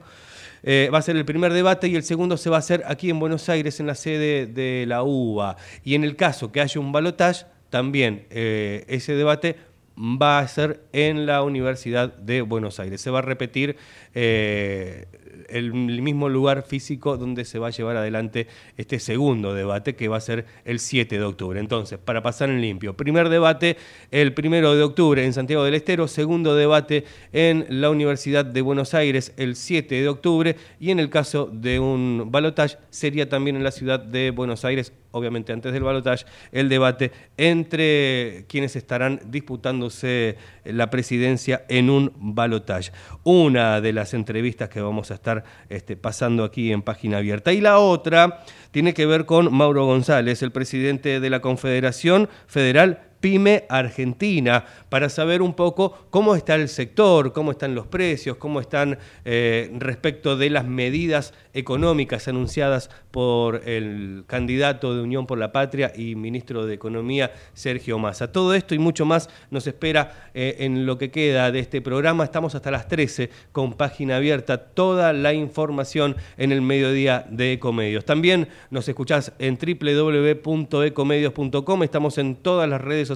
Eh, 0.64 0.90
va 0.94 1.00
a 1.00 1.02
ser 1.02 1.16
el 1.18 1.26
primer 1.26 1.54
debate 1.54 1.88
y 1.88 1.96
el 1.96 2.04
segundo 2.04 2.38
se 2.38 2.50
va 2.50 2.56
a 2.56 2.60
hacer 2.60 2.84
aquí 2.88 3.10
en 3.10 3.20
Buenos 3.20 3.50
Aires, 3.50 3.80
en 3.80 3.88
la 3.88 3.96
sede 3.96 4.48
de 4.48 4.86
la 4.88 5.04
UBA. 5.04 5.58
Y 5.84 5.96
en 5.96 6.04
el 6.04 6.16
caso 6.16 6.52
que 6.52 6.62
haya 6.62 6.80
un 6.80 6.92
balotaje, 6.92 7.46
también 7.70 8.26
eh, 8.30 8.86
ese 8.88 9.14
debate 9.14 9.58
va 9.98 10.40
a 10.40 10.48
ser 10.48 10.82
en 10.94 11.26
la 11.26 11.44
Universidad 11.44 12.14
de 12.16 12.42
Buenos 12.42 12.80
Aires. 12.80 13.02
Se 13.02 13.12
va 13.12 13.20
a 13.20 13.22
repetir 13.22 13.78
el 15.50 15.74
mismo 15.74 16.30
lugar 16.30 16.64
físico 16.64 17.18
donde 17.18 17.46
se 17.46 17.60
va 17.60 17.68
a 17.68 17.72
llevar 17.72 17.98
adelante 17.98 18.48
este 18.78 19.00
segundo 19.00 19.54
debate 19.54 19.96
que 19.96 20.08
va 20.08 20.18
a 20.18 20.22
ser 20.22 20.46
el 20.66 20.80
7 20.80 21.18
de 21.18 21.24
octubre. 21.24 21.60
Entonces, 21.60 22.00
para 22.00 22.22
pasar 22.22 22.50
en 22.50 22.62
limpio, 22.62 22.96
primer 22.96 23.30
debate 23.30 23.78
el 24.12 24.34
primero 24.34 24.76
de 24.76 24.84
octubre 24.84 25.24
en 25.24 25.34
Santiago 25.34 25.64
del 25.64 25.76
Estero, 25.76 26.08
segundo 26.08 26.56
debate 26.56 27.06
en 27.32 27.66
la 27.70 27.90
Universidad 27.90 28.46
de 28.46 28.62
Buenos 28.62 28.94
Aires 28.94 29.34
el 29.38 29.56
7 29.56 30.02
de 30.02 30.10
octubre 30.10 30.56
y 30.80 30.92
en 30.92 31.00
el 31.00 31.10
caso 31.10 31.50
de 31.52 31.80
un 31.80 32.30
balotaje 32.32 32.78
sería 32.90 33.30
también 33.30 33.56
en 33.56 33.64
la 33.64 33.72
ciudad 33.72 34.00
de 34.00 34.32
Buenos 34.32 34.66
Aires, 34.66 34.94
obviamente 35.12 35.54
antes 35.54 35.74
del 35.74 35.84
balotaje, 35.84 36.26
el 36.52 36.70
debate 36.70 37.12
entre 37.38 38.46
quienes 38.48 38.76
estarán 38.76 39.22
disputándose 39.26 40.38
la 40.66 40.90
presidencia 40.90 41.66
en 41.70 41.90
un 41.90 42.12
balotaje. 42.16 42.92
Una 43.24 43.82
de 43.82 43.94
las 43.94 44.14
entrevistas 44.14 44.70
que 44.70 44.82
vamos 44.82 45.12
a 45.12 45.16
estar 45.16 45.23
este, 45.70 45.96
pasando 45.96 46.44
aquí 46.44 46.72
en 46.72 46.82
página 46.82 47.18
abierta. 47.18 47.54
Y 47.54 47.62
la 47.62 47.80
otra 47.80 48.44
tiene 48.72 48.94
que 48.94 49.06
ver 49.06 49.26
con 49.26 49.54
Mauro 49.54 49.86
González, 49.86 50.42
el 50.42 50.52
presidente 50.52 51.20
de 51.20 51.30
la 51.30 51.42
Confederación 51.42 52.30
Federal 52.48 53.13
Pyme 53.24 53.64
Argentina, 53.70 54.66
para 54.90 55.08
saber 55.08 55.42
un 55.42 55.54
poco 55.54 56.08
cómo 56.10 56.36
está 56.36 56.56
el 56.56 56.68
sector, 56.68 57.32
cómo 57.32 57.52
están 57.52 57.74
los 57.74 57.88
precios, 57.88 58.36
cómo 58.36 58.60
están 58.60 59.00
eh, 59.24 59.72
respecto 59.80 60.36
de 60.36 60.50
las 60.50 60.66
medidas 60.66 61.34
económicas 61.54 62.28
anunciadas 62.28 62.90
por 63.12 63.66
el 63.66 64.26
candidato 64.28 64.94
de 64.94 65.04
Unión 65.04 65.26
por 65.26 65.38
la 65.38 65.54
Patria 65.54 65.94
y 65.96 66.16
ministro 66.16 66.66
de 66.66 66.74
Economía, 66.74 67.32
Sergio 67.54 67.98
Massa. 67.98 68.30
Todo 68.30 68.56
esto 68.56 68.76
y 68.76 68.80
mucho 68.80 69.06
más 69.06 69.30
nos 69.52 69.68
espera 69.68 70.30
eh, 70.34 70.58
en 70.60 70.86
lo 70.86 70.98
que 70.98 71.10
queda 71.10 71.50
de 71.50 71.60
este 71.60 71.82
programa. 71.82 72.26
Estamos 72.26 72.56
hasta 72.56 72.72
las 72.72 72.90
13 72.90 73.30
con 73.54 73.76
página 73.76 74.18
abierta, 74.18 74.58
toda 74.58 75.14
la 75.14 75.34
información 75.34 76.18
en 76.36 76.52
el 76.52 76.62
mediodía 76.62 77.26
de 77.30 77.54
Ecomedios. 77.54 78.04
También 78.04 78.50
nos 78.70 78.90
escuchás 78.90 79.32
en 79.40 79.58
www.ecomedios.com, 79.58 81.84
estamos 81.84 82.18
en 82.18 82.36
todas 82.36 82.68
las 82.68 82.82
redes 82.82 83.08
sociales 83.08 83.13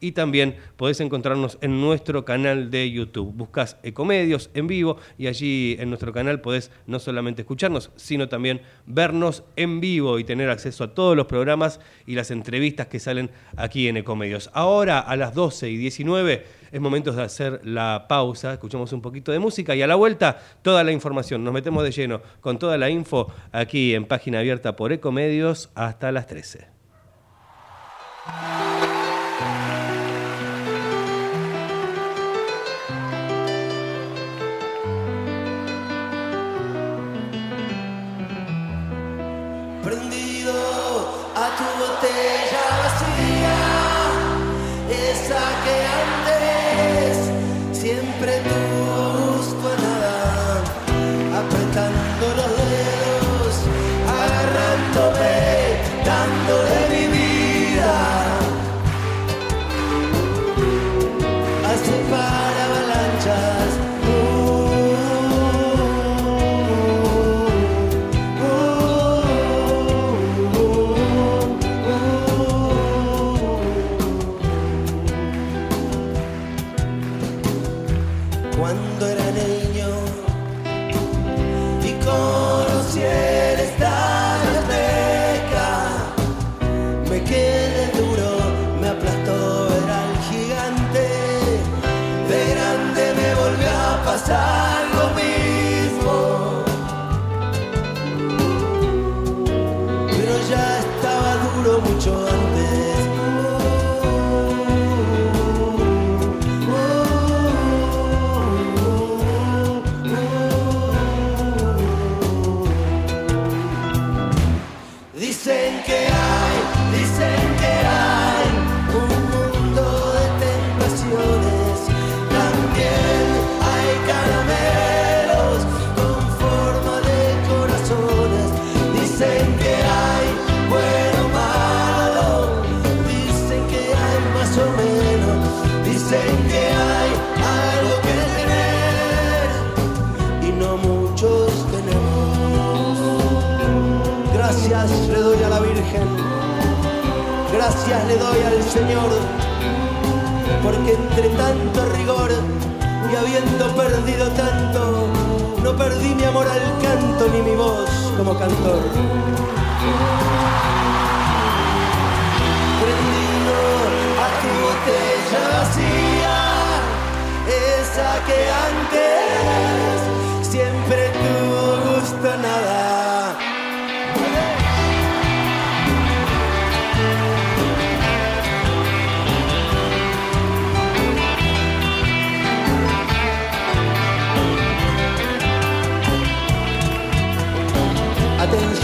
y 0.00 0.12
también 0.12 0.56
podés 0.76 1.00
encontrarnos 1.00 1.58
en 1.60 1.80
nuestro 1.80 2.24
canal 2.24 2.70
de 2.70 2.90
YouTube. 2.90 3.32
Buscas 3.34 3.76
Ecomedios 3.82 4.50
en 4.54 4.66
vivo 4.66 4.98
y 5.18 5.26
allí 5.26 5.76
en 5.78 5.88
nuestro 5.88 6.12
canal 6.12 6.40
podés 6.40 6.70
no 6.86 6.98
solamente 6.98 7.42
escucharnos, 7.42 7.90
sino 7.96 8.28
también 8.28 8.62
vernos 8.86 9.44
en 9.56 9.80
vivo 9.80 10.18
y 10.18 10.24
tener 10.24 10.50
acceso 10.50 10.84
a 10.84 10.94
todos 10.94 11.16
los 11.16 11.26
programas 11.26 11.80
y 12.06 12.14
las 12.14 12.30
entrevistas 12.30 12.86
que 12.86 13.00
salen 13.00 13.30
aquí 13.56 13.88
en 13.88 13.96
Ecomedios. 13.96 14.50
Ahora 14.52 15.00
a 15.00 15.16
las 15.16 15.34
12 15.34 15.70
y 15.70 15.76
19 15.76 16.44
es 16.72 16.80
momento 16.80 17.12
de 17.12 17.22
hacer 17.22 17.60
la 17.64 18.06
pausa, 18.08 18.54
escuchamos 18.54 18.92
un 18.92 19.02
poquito 19.02 19.30
de 19.30 19.38
música 19.38 19.74
y 19.74 19.82
a 19.82 19.86
la 19.86 19.94
vuelta 19.94 20.40
toda 20.62 20.82
la 20.82 20.92
información. 20.92 21.44
Nos 21.44 21.52
metemos 21.52 21.84
de 21.84 21.90
lleno 21.90 22.22
con 22.40 22.58
toda 22.58 22.78
la 22.78 22.88
info 22.88 23.32
aquí 23.52 23.94
en 23.94 24.06
página 24.06 24.38
abierta 24.38 24.74
por 24.74 24.92
Ecomedios 24.92 25.70
hasta 25.74 26.10
las 26.12 26.26
13. 26.26 26.72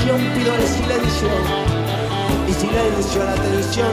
Pido 0.08 0.54
el 0.54 0.66
silencio 0.66 1.28
y 2.48 2.52
silencio 2.54 3.20
a 3.20 3.24
la 3.26 3.32
atención. 3.32 3.92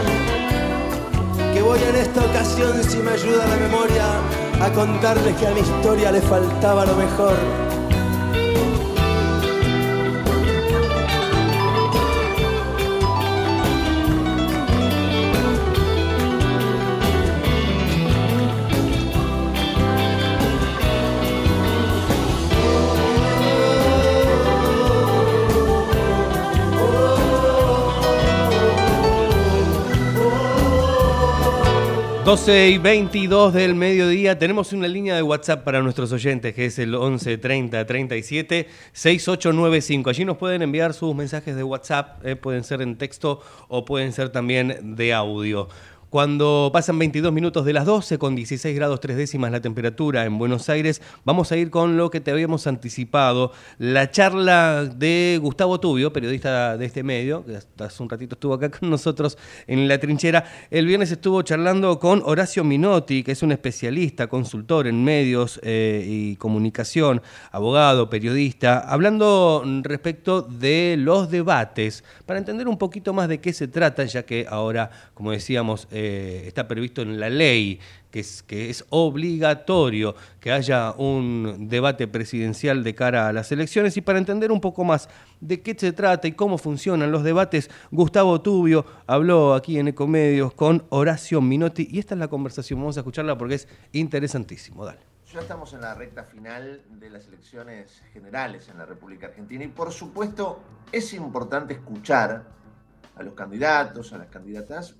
Que 1.53 1.61
voy 1.61 1.79
en 1.83 1.95
esta 1.97 2.23
ocasión, 2.23 2.81
si 2.85 2.99
me 2.99 3.11
ayuda 3.11 3.45
la 3.45 3.57
memoria, 3.57 4.05
a 4.61 4.71
contarles 4.71 5.35
que 5.35 5.45
a 5.45 5.51
mi 5.51 5.59
historia 5.59 6.13
le 6.13 6.21
faltaba 6.21 6.85
lo 6.85 6.95
mejor. 6.95 7.35
12 32.25 32.69
y 32.69 32.77
22 32.79 33.53
del 33.53 33.75
mediodía. 33.75 34.39
Tenemos 34.39 34.73
una 34.73 34.87
línea 34.87 35.15
de 35.15 35.21
WhatsApp 35.21 35.63
para 35.63 35.83
nuestros 35.83 36.11
oyentes 36.11 36.55
que 36.55 36.65
es 36.65 36.79
el 36.79 36.95
11 36.95 37.37
30 37.37 37.85
37 37.85 38.67
6895. 38.93 40.09
Allí 40.09 40.25
nos 40.25 40.37
pueden 40.37 40.63
enviar 40.63 40.95
sus 40.95 41.13
mensajes 41.13 41.55
de 41.55 41.63
WhatsApp, 41.63 42.25
eh, 42.25 42.35
pueden 42.35 42.63
ser 42.63 42.81
en 42.81 42.97
texto 42.97 43.41
o 43.67 43.85
pueden 43.85 44.11
ser 44.11 44.29
también 44.29 44.95
de 44.95 45.13
audio. 45.13 45.67
Cuando 46.15 46.69
pasan 46.71 46.97
22 46.97 47.33
minutos 47.33 47.65
de 47.65 47.73
las 47.73 47.83
12 47.83 48.17
con 48.17 48.37
16 48.37 48.73
grados 48.73 49.01
3 49.01 49.17
décimas 49.17 49.51
la 49.51 49.59
temperatura 49.59 50.23
en 50.23 50.37
Buenos 50.37 50.69
Aires, 50.69 51.01
vamos 51.25 51.51
a 51.51 51.57
ir 51.57 51.69
con 51.69 51.97
lo 51.97 52.09
que 52.09 52.21
te 52.21 52.31
habíamos 52.31 52.67
anticipado, 52.67 53.51
la 53.79 54.09
charla 54.09 54.85
de 54.85 55.37
Gustavo 55.41 55.77
Tubio, 55.81 56.13
periodista 56.13 56.77
de 56.77 56.85
este 56.85 57.03
medio, 57.03 57.43
que 57.43 57.57
hace 57.83 58.01
un 58.01 58.09
ratito 58.09 58.35
estuvo 58.35 58.53
acá 58.53 58.71
con 58.71 58.89
nosotros 58.89 59.37
en 59.67 59.89
la 59.89 59.97
trinchera. 59.97 60.45
El 60.71 60.85
viernes 60.85 61.11
estuvo 61.11 61.41
charlando 61.41 61.99
con 61.99 62.21
Horacio 62.23 62.63
Minotti, 62.63 63.21
que 63.21 63.33
es 63.33 63.43
un 63.43 63.51
especialista, 63.51 64.27
consultor 64.27 64.87
en 64.87 65.03
medios 65.03 65.59
eh, 65.63 66.01
y 66.07 66.37
comunicación, 66.37 67.21
abogado, 67.51 68.09
periodista, 68.09 68.79
hablando 68.79 69.65
respecto 69.83 70.43
de 70.43 70.95
los 70.97 71.29
debates, 71.29 72.05
para 72.25 72.39
entender 72.39 72.69
un 72.69 72.77
poquito 72.77 73.11
más 73.11 73.27
de 73.27 73.41
qué 73.41 73.51
se 73.51 73.67
trata, 73.67 74.05
ya 74.05 74.23
que 74.23 74.45
ahora, 74.49 74.89
como 75.13 75.31
decíamos, 75.31 75.89
eh, 75.91 76.04
está 76.47 76.67
previsto 76.67 77.01
en 77.01 77.19
la 77.19 77.29
ley 77.29 77.79
que 78.11 78.21
es, 78.21 78.43
que 78.43 78.69
es 78.69 78.85
obligatorio 78.91 80.15
que 80.39 80.51
haya 80.51 80.91
un 80.93 81.67
debate 81.69 82.07
presidencial 82.07 82.83
de 82.83 82.95
cara 82.95 83.27
a 83.27 83.33
las 83.33 83.51
elecciones. 83.51 83.97
Y 83.97 84.01
para 84.01 84.19
entender 84.19 84.53
un 84.53 84.61
poco 84.61 84.85
más 84.85 85.09
de 85.41 85.61
qué 85.61 85.75
se 85.77 85.91
trata 85.91 86.27
y 86.27 86.31
cómo 86.31 86.57
funcionan 86.57 87.11
los 87.11 87.23
debates, 87.23 87.69
Gustavo 87.91 88.39
Tubio 88.41 88.85
habló 89.05 89.53
aquí 89.53 89.79
en 89.79 89.89
Ecomedios 89.89 90.53
con 90.53 90.85
Horacio 90.89 91.41
Minotti. 91.41 91.89
Y 91.91 91.99
esta 91.99 92.13
es 92.13 92.19
la 92.19 92.29
conversación, 92.29 92.79
vamos 92.79 92.95
a 92.95 93.01
escucharla 93.01 93.37
porque 93.37 93.55
es 93.55 93.67
interesantísimo, 93.91 94.85
dale. 94.85 94.99
Ya 95.33 95.41
estamos 95.41 95.73
en 95.73 95.81
la 95.81 95.93
recta 95.93 96.23
final 96.23 96.83
de 96.87 97.09
las 97.09 97.27
elecciones 97.27 98.01
generales 98.13 98.69
en 98.69 98.77
la 98.77 98.85
República 98.85 99.27
Argentina 99.27 99.65
y 99.65 99.67
por 99.67 99.91
supuesto 99.91 100.61
es 100.89 101.13
importante 101.13 101.73
escuchar 101.73 102.45
a 103.15 103.23
los 103.23 103.33
candidatos, 103.33 104.13
a 104.13 104.19
las 104.19 104.27
candidatas, 104.27 104.95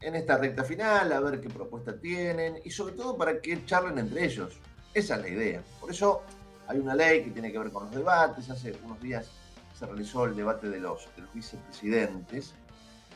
en 0.00 0.14
esta 0.14 0.36
recta 0.36 0.64
final, 0.64 1.12
a 1.12 1.20
ver 1.20 1.40
qué 1.40 1.48
propuesta 1.48 1.98
tienen 1.98 2.60
y 2.64 2.70
sobre 2.70 2.94
todo 2.94 3.16
para 3.16 3.40
que 3.40 3.64
charlen 3.64 3.98
entre 3.98 4.24
ellos. 4.24 4.58
Esa 4.92 5.16
es 5.16 5.20
la 5.22 5.28
idea. 5.28 5.62
Por 5.80 5.90
eso 5.90 6.22
hay 6.66 6.78
una 6.78 6.94
ley 6.94 7.24
que 7.24 7.30
tiene 7.30 7.50
que 7.50 7.58
ver 7.58 7.70
con 7.70 7.84
los 7.84 7.94
debates. 7.94 8.50
Hace 8.50 8.76
unos 8.84 9.00
días 9.00 9.30
se 9.78 9.86
realizó 9.86 10.24
el 10.24 10.36
debate 10.36 10.68
de 10.68 10.78
los, 10.78 11.08
de 11.16 11.22
los 11.22 11.32
vicepresidentes 11.32 12.54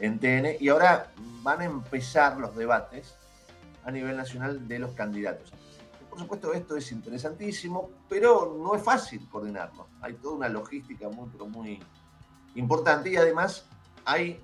en 0.00 0.18
TN 0.18 0.56
y 0.60 0.68
ahora 0.68 1.12
van 1.42 1.60
a 1.60 1.64
empezar 1.64 2.36
los 2.38 2.56
debates 2.56 3.14
a 3.84 3.90
nivel 3.90 4.16
nacional 4.16 4.66
de 4.66 4.78
los 4.78 4.92
candidatos. 4.92 5.52
Por 6.10 6.18
supuesto, 6.18 6.52
esto 6.52 6.76
es 6.76 6.90
interesantísimo, 6.90 7.90
pero 8.08 8.56
no 8.60 8.74
es 8.74 8.82
fácil 8.82 9.28
coordinarlo. 9.30 9.86
Hay 10.00 10.14
toda 10.14 10.34
una 10.34 10.48
logística 10.48 11.08
muy, 11.08 11.28
pero 11.30 11.46
muy 11.46 11.80
importante 12.54 13.10
y 13.10 13.16
además 13.16 13.66
hay 14.04 14.40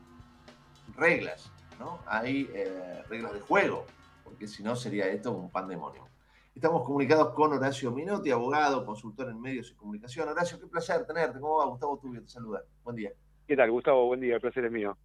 reglas, 0.96 1.50
¿no? 1.78 2.00
Hay 2.06 2.50
eh, 2.54 3.02
reglas 3.08 3.34
de 3.34 3.40
juego, 3.40 3.86
porque 4.22 4.46
si 4.46 4.62
no 4.62 4.76
sería 4.76 5.06
esto 5.06 5.32
un 5.32 5.50
pandemonio. 5.50 6.08
Estamos 6.54 6.84
comunicados 6.84 7.34
con 7.34 7.52
Horacio 7.52 7.90
Minotti, 7.90 8.30
abogado, 8.30 8.86
consultor 8.86 9.28
en 9.28 9.40
medios 9.40 9.70
y 9.70 9.74
comunicación. 9.74 10.28
Horacio, 10.28 10.60
qué 10.60 10.66
placer 10.66 11.04
tenerte. 11.04 11.40
¿Cómo 11.40 11.56
va? 11.56 11.66
Gustavo 11.66 11.98
Tubio 11.98 12.22
te 12.22 12.28
saluda. 12.28 12.62
Buen 12.84 12.96
día. 12.96 13.10
¿Qué 13.46 13.56
tal, 13.56 13.70
Gustavo? 13.70 14.06
Buen 14.06 14.20
día, 14.20 14.36
el 14.36 14.40
placer 14.40 14.64
es 14.64 14.72
mío. 14.72 14.96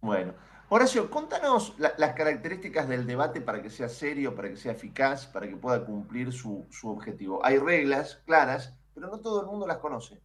Bueno, 0.00 0.34
Horacio, 0.74 1.10
contanos 1.10 1.76
las 1.78 2.14
características 2.14 2.88
del 2.88 3.06
debate 3.06 3.42
para 3.42 3.60
que 3.60 3.68
sea 3.68 3.90
serio, 3.90 4.34
para 4.34 4.48
que 4.48 4.56
sea 4.56 4.72
eficaz, 4.72 5.26
para 5.26 5.46
que 5.46 5.54
pueda 5.54 5.84
cumplir 5.84 6.32
su, 6.32 6.66
objetivo. 6.84 7.44
Hay 7.44 7.58
reglas 7.58 8.22
claras, 8.24 8.74
pero 8.94 9.08
no 9.08 9.20
todo 9.20 9.42
el 9.42 9.48
mundo 9.48 9.66
las 9.66 9.76
conoce. 9.76 10.18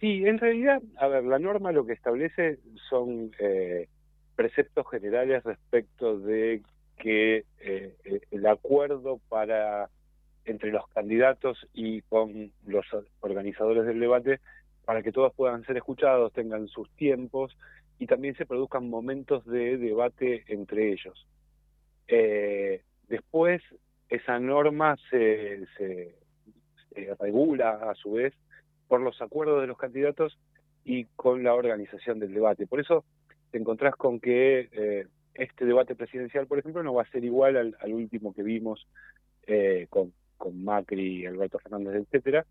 Sí, 0.00 0.26
en 0.26 0.38
realidad, 0.38 0.82
a 0.98 1.08
ver, 1.08 1.24
la 1.24 1.38
norma 1.38 1.72
lo 1.72 1.86
que 1.86 1.94
establece 1.94 2.60
son 2.90 3.30
eh, 3.38 3.88
preceptos 4.36 4.86
generales 4.90 5.42
respecto 5.42 6.18
de 6.18 6.62
que 6.98 7.44
eh, 7.58 8.20
el 8.30 8.46
acuerdo 8.46 9.18
para 9.28 9.90
entre 10.44 10.70
los 10.70 10.86
candidatos 10.88 11.58
y 11.74 12.02
con 12.02 12.52
los 12.66 12.86
organizadores 13.20 13.84
del 13.84 13.98
debate 13.98 14.40
para 14.84 15.02
que 15.02 15.10
todos 15.10 15.34
puedan 15.34 15.64
ser 15.64 15.76
escuchados, 15.76 16.32
tengan 16.32 16.68
sus 16.68 16.88
tiempos 16.90 17.56
y 17.98 18.06
también 18.06 18.36
se 18.36 18.46
produzcan 18.46 18.88
momentos 18.88 19.44
de 19.44 19.78
debate 19.78 20.44
entre 20.46 20.92
ellos. 20.92 21.26
Eh, 22.06 22.82
después, 23.08 23.60
esa 24.08 24.38
norma 24.38 24.96
se, 25.10 25.66
se, 25.76 26.14
regula 27.18 27.90
a 27.90 27.94
su 27.96 28.12
vez 28.12 28.32
por 28.86 29.00
los 29.00 29.20
acuerdos 29.20 29.60
de 29.60 29.66
los 29.66 29.76
candidatos 29.76 30.38
y 30.84 31.04
con 31.16 31.42
la 31.42 31.54
organización 31.54 32.20
del 32.20 32.32
debate. 32.32 32.66
Por 32.66 32.80
eso 32.80 33.04
te 33.56 33.60
encontrás 33.60 33.96
con 33.96 34.20
que 34.20 34.68
eh, 34.70 35.06
este 35.32 35.64
debate 35.64 35.94
presidencial, 35.94 36.46
por 36.46 36.58
ejemplo, 36.58 36.82
no 36.82 36.92
va 36.92 37.04
a 37.04 37.10
ser 37.10 37.24
igual 37.24 37.56
al, 37.56 37.94
último 37.94 38.34
que 38.34 38.42
vimos 38.42 38.86
eh, 39.46 39.86
con, 39.88 40.12
con 40.36 40.62
Macri, 40.62 41.24
Alberto 41.24 41.58
Fernández, 41.60 42.02
etcétera, 42.02 42.44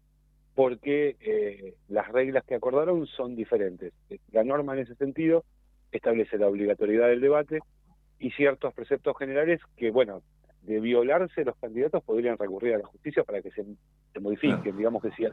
porque 0.56 1.16
eh, 1.20 1.76
las 1.90 2.12
reglas 2.12 2.44
que 2.44 2.56
acordaron 2.56 3.06
son 3.06 3.36
diferentes. 3.36 3.94
La 4.32 4.44
norma 4.44 4.74
en 4.74 4.80
ese 4.80 4.96
sentido 4.96 5.44
establece 5.92 6.40
la 6.40 6.48
obligatoriedad 6.48 7.10
del 7.10 7.22
debate 7.22 7.60
y 8.18 8.32
ciertos 8.32 8.74
preceptos 8.74 9.16
generales 9.16 9.62
que, 9.78 9.92
bueno, 9.92 10.24
de 10.66 10.80
violarse 10.80 11.46
los 11.46 11.56
candidatos 11.58 12.04
podrían 12.04 12.38
recurrir 12.38 12.76
a 12.76 12.78
la 12.80 12.86
justicia 12.86 13.24
para 13.24 13.42
que 13.42 13.52
se, 13.52 13.64
modifiquen. 14.20 14.78
Digamos 14.78 15.04
que 15.04 15.12
si 15.12 15.26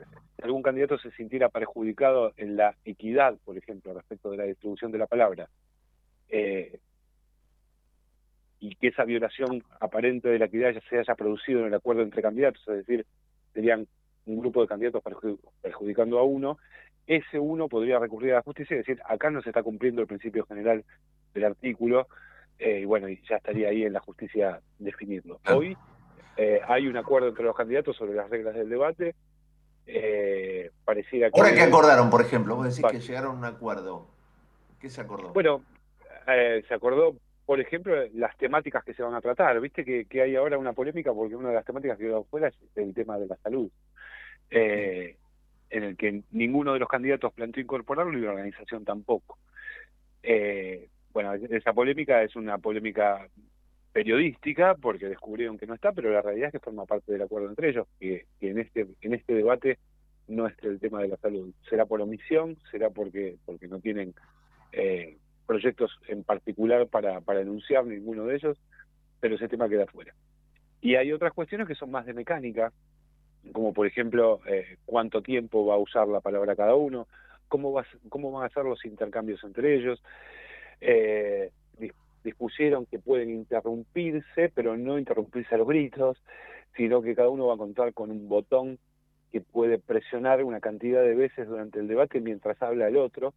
algún 0.42 0.62
candidato 0.62 0.98
se 0.98 1.10
sintiera 1.12 1.48
perjudicado 1.48 2.32
en 2.36 2.56
la 2.56 2.74
equidad, 2.84 3.36
por 3.44 3.56
ejemplo, 3.56 3.94
respecto 3.94 4.30
de 4.30 4.36
la 4.36 4.44
distribución 4.44 4.92
de 4.92 4.98
la 4.98 5.06
palabra, 5.06 5.48
eh, 6.28 6.80
y 8.58 8.74
que 8.76 8.88
esa 8.88 9.04
violación 9.04 9.64
aparente 9.80 10.28
de 10.28 10.38
la 10.38 10.46
equidad 10.46 10.72
ya 10.72 10.80
se 10.88 10.98
haya 10.98 11.14
producido 11.14 11.60
en 11.60 11.66
el 11.66 11.74
acuerdo 11.74 12.02
entre 12.02 12.22
candidatos, 12.22 12.62
es 12.68 12.86
decir, 12.86 13.06
serían 13.54 13.86
un 14.26 14.38
grupo 14.38 14.62
de 14.62 14.68
candidatos 14.68 15.02
perjudicando 15.62 16.18
a 16.18 16.22
uno, 16.22 16.58
ese 17.06 17.38
uno 17.38 17.68
podría 17.68 17.98
recurrir 17.98 18.32
a 18.32 18.36
la 18.36 18.42
justicia 18.42 18.74
y 18.74 18.78
decir, 18.78 19.00
acá 19.04 19.30
no 19.30 19.42
se 19.42 19.50
está 19.50 19.62
cumpliendo 19.62 20.00
el 20.00 20.06
principio 20.06 20.44
general 20.46 20.84
del 21.34 21.44
artículo, 21.44 22.06
eh, 22.58 22.80
y 22.80 22.84
bueno, 22.84 23.08
y 23.08 23.20
ya 23.28 23.36
estaría 23.36 23.68
ahí 23.68 23.84
en 23.84 23.92
la 23.92 24.00
justicia 24.00 24.60
definirlo. 24.78 25.40
Hoy 25.48 25.76
eh, 26.36 26.60
hay 26.66 26.86
un 26.86 26.96
acuerdo 26.96 27.28
entre 27.28 27.44
los 27.44 27.56
candidatos 27.56 27.96
sobre 27.96 28.14
las 28.14 28.30
reglas 28.30 28.54
del 28.54 28.68
debate. 28.68 29.14
Eh, 29.86 30.70
pareciera 30.84 31.30
que... 31.30 31.40
¿Ahora 31.40 31.54
qué 31.54 31.62
acordaron, 31.62 32.10
por 32.10 32.20
ejemplo? 32.20 32.56
Vos 32.56 32.64
decís 32.64 32.90
que 32.90 33.00
llegaron 33.00 33.36
a 33.36 33.38
un 33.38 33.44
acuerdo. 33.44 34.06
¿Qué 34.80 34.88
se 34.88 35.00
acordó? 35.00 35.32
Bueno, 35.32 35.62
se 36.26 36.74
acordó 36.74 37.16
por 37.44 37.60
ejemplo, 37.60 37.94
las 38.14 38.36
temáticas 38.36 38.84
que 38.84 38.94
se 38.94 39.02
van 39.02 39.14
a 39.14 39.20
tratar. 39.20 39.60
Viste 39.60 39.84
que, 39.84 40.22
hay 40.22 40.36
ahora 40.36 40.58
una 40.58 40.72
polémica 40.72 41.12
porque 41.12 41.36
una 41.36 41.48
de 41.48 41.56
las 41.56 41.64
temáticas 41.64 41.98
que 41.98 42.04
quedó 42.04 42.24
fuera 42.24 42.48
es 42.48 42.54
el 42.76 42.94
tema 42.94 43.18
de 43.18 43.26
la 43.26 43.36
salud, 43.36 43.70
eh, 44.50 45.16
en 45.70 45.82
el 45.82 45.96
que 45.96 46.22
ninguno 46.30 46.72
de 46.72 46.78
los 46.78 46.88
candidatos 46.88 47.32
planteó 47.32 47.62
incorporarlo 47.62 48.16
y 48.16 48.22
la 48.22 48.30
organización 48.30 48.84
tampoco. 48.84 49.38
Eh, 50.22 50.88
bueno, 51.12 51.34
esa 51.34 51.72
polémica 51.72 52.22
es 52.22 52.36
una 52.36 52.58
polémica 52.58 53.28
periodística 53.92 54.74
porque 54.74 55.08
descubrieron 55.08 55.58
que 55.58 55.66
no 55.66 55.74
está, 55.74 55.92
pero 55.92 56.10
la 56.10 56.22
realidad 56.22 56.48
es 56.48 56.52
que 56.52 56.58
forma 56.60 56.86
parte 56.86 57.12
del 57.12 57.22
acuerdo 57.22 57.48
entre 57.48 57.70
ellos, 57.70 57.86
que, 58.00 58.26
en 58.40 58.58
este 58.58 58.86
en 59.02 59.14
este 59.14 59.34
debate 59.34 59.78
no 60.28 60.46
es 60.46 60.54
el 60.62 60.80
tema 60.80 61.02
de 61.02 61.08
la 61.08 61.16
salud. 61.18 61.52
Será 61.68 61.84
por 61.84 62.00
omisión, 62.00 62.56
será 62.70 62.90
porque 62.90 63.36
porque 63.44 63.68
no 63.68 63.80
tienen 63.80 64.14
eh, 64.72 65.18
proyectos 65.46 65.90
en 66.08 66.24
particular 66.24 66.86
para, 66.86 67.20
para 67.20 67.40
enunciar 67.40 67.84
ninguno 67.84 68.24
de 68.24 68.36
ellos, 68.36 68.58
pero 69.20 69.34
ese 69.34 69.48
tema 69.48 69.68
queda 69.68 69.86
fuera. 69.86 70.14
Y 70.80 70.94
hay 70.96 71.12
otras 71.12 71.32
cuestiones 71.32 71.68
que 71.68 71.74
son 71.74 71.90
más 71.90 72.06
de 72.06 72.14
mecánica, 72.14 72.72
como 73.52 73.72
por 73.72 73.86
ejemplo 73.86 74.40
eh, 74.46 74.78
cuánto 74.86 75.22
tiempo 75.22 75.66
va 75.66 75.74
a 75.74 75.78
usar 75.78 76.08
la 76.08 76.20
palabra 76.20 76.56
cada 76.56 76.74
uno, 76.74 77.06
cómo, 77.48 77.72
va, 77.72 77.84
cómo 78.08 78.32
van 78.32 78.46
a 78.46 78.54
ser 78.54 78.64
los 78.64 78.84
intercambios 78.84 79.44
entre 79.44 79.76
ellos. 79.76 80.02
Eh, 80.84 81.50
dispusieron 82.24 82.86
que 82.86 82.98
pueden 82.98 83.30
interrumpirse, 83.30 84.50
pero 84.54 84.76
no 84.76 84.98
interrumpirse 84.98 85.54
a 85.54 85.58
los 85.58 85.66
gritos, 85.66 86.18
sino 86.76 87.02
que 87.02 87.14
cada 87.14 87.28
uno 87.28 87.46
va 87.46 87.54
a 87.54 87.58
contar 87.58 87.92
con 87.92 88.10
un 88.10 88.28
botón 88.28 88.78
que 89.30 89.40
puede 89.40 89.78
presionar 89.78 90.42
una 90.44 90.60
cantidad 90.60 91.02
de 91.02 91.14
veces 91.14 91.48
durante 91.48 91.78
el 91.78 91.88
debate 91.88 92.20
mientras 92.20 92.60
habla 92.62 92.88
el 92.88 92.96
otro, 92.96 93.32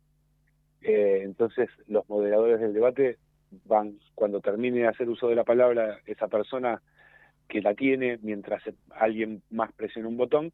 eh, 0.81 1.21
entonces 1.23 1.69
los 1.87 2.07
moderadores 2.09 2.59
del 2.59 2.73
debate 2.73 3.17
van, 3.65 3.97
cuando 4.13 4.41
termine 4.41 4.81
de 4.81 4.87
hacer 4.87 5.09
uso 5.09 5.29
de 5.29 5.35
la 5.35 5.43
palabra, 5.43 5.99
esa 6.05 6.27
persona 6.27 6.81
que 7.47 7.61
la 7.61 7.73
tiene 7.73 8.19
mientras 8.21 8.61
alguien 8.89 9.41
más 9.51 9.71
presiona 9.73 10.09
un 10.09 10.17
botón, 10.17 10.51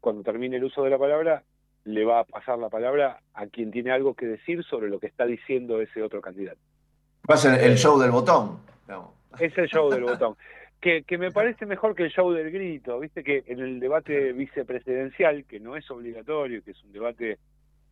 cuando 0.00 0.22
termine 0.22 0.56
el 0.56 0.64
uso 0.64 0.82
de 0.82 0.90
la 0.90 0.98
palabra, 0.98 1.44
le 1.84 2.04
va 2.04 2.20
a 2.20 2.24
pasar 2.24 2.58
la 2.58 2.68
palabra 2.68 3.20
a 3.34 3.46
quien 3.46 3.70
tiene 3.70 3.90
algo 3.90 4.14
que 4.14 4.26
decir 4.26 4.62
sobre 4.64 4.88
lo 4.88 5.00
que 5.00 5.06
está 5.06 5.26
diciendo 5.26 5.80
ese 5.80 6.02
otro 6.02 6.20
candidato. 6.20 6.60
Va 7.28 7.34
a 7.34 7.38
ser 7.38 7.60
el 7.62 7.76
show 7.76 7.98
del 7.98 8.10
botón. 8.10 8.60
Es 9.38 9.56
el 9.56 9.68
show 9.68 9.90
del 9.90 10.02
botón. 10.02 10.36
Que, 10.80 11.04
que 11.04 11.16
me 11.16 11.30
parece 11.30 11.64
mejor 11.64 11.94
que 11.94 12.04
el 12.04 12.10
show 12.10 12.32
del 12.32 12.50
grito. 12.50 12.98
Viste 12.98 13.22
que 13.22 13.44
en 13.46 13.60
el 13.60 13.80
debate 13.80 14.32
vicepresidencial, 14.32 15.44
que 15.44 15.60
no 15.60 15.76
es 15.76 15.88
obligatorio, 15.90 16.62
que 16.62 16.72
es 16.72 16.84
un 16.84 16.92
debate 16.92 17.38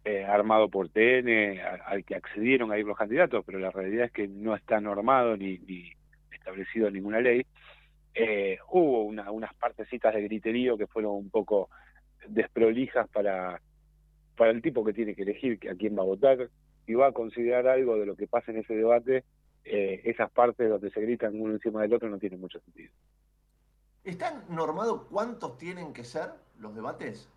eh, 0.04 0.24
armado 0.24 0.68
por 0.68 0.88
TN, 0.88 1.60
al 1.86 2.04
que 2.04 2.16
accedieron 2.16 2.72
a 2.72 2.78
ir 2.78 2.84
los 2.84 2.96
candidatos, 2.96 3.44
pero 3.46 3.58
la 3.58 3.70
realidad 3.70 4.06
es 4.06 4.12
que 4.12 4.26
no 4.26 4.56
está 4.56 4.80
normado 4.80 5.36
ni, 5.36 5.58
ni 5.58 5.92
establecido 6.32 6.90
ninguna 6.90 7.20
ley. 7.20 7.46
Eh, 8.14 8.58
hubo 8.70 9.04
unas 9.04 9.54
partecitas 9.54 10.12
de 10.12 10.22
griterío 10.22 10.76
que 10.76 10.88
fueron 10.88 11.12
un 11.12 11.30
poco 11.30 11.70
desprolijas 12.26 13.08
para, 13.08 13.60
para 14.36 14.50
el 14.50 14.62
tipo 14.62 14.84
que 14.84 14.92
tiene 14.92 15.14
que 15.14 15.22
elegir 15.22 15.58
a 15.70 15.74
quién 15.74 15.96
va 15.96 16.02
a 16.02 16.06
votar. 16.06 16.50
Si 16.86 16.94
va 16.94 17.08
a 17.08 17.12
considerar 17.12 17.68
algo 17.68 17.96
de 17.96 18.06
lo 18.06 18.16
que 18.16 18.26
pasa 18.26 18.50
en 18.50 18.58
ese 18.58 18.74
debate, 18.74 19.24
eh, 19.64 20.00
esas 20.04 20.30
partes 20.30 20.68
donde 20.68 20.90
se 20.90 21.00
gritan 21.00 21.40
uno 21.40 21.54
encima 21.54 21.82
del 21.82 21.92
otro 21.92 22.08
no 22.08 22.18
tienen 22.18 22.40
mucho 22.40 22.60
sentido. 22.60 22.90
¿Están 24.04 24.44
normados 24.48 25.02
cuántos 25.10 25.58
tienen 25.58 25.92
que 25.92 26.04
ser 26.04 26.30
los 26.58 26.74
debates? 26.74 27.28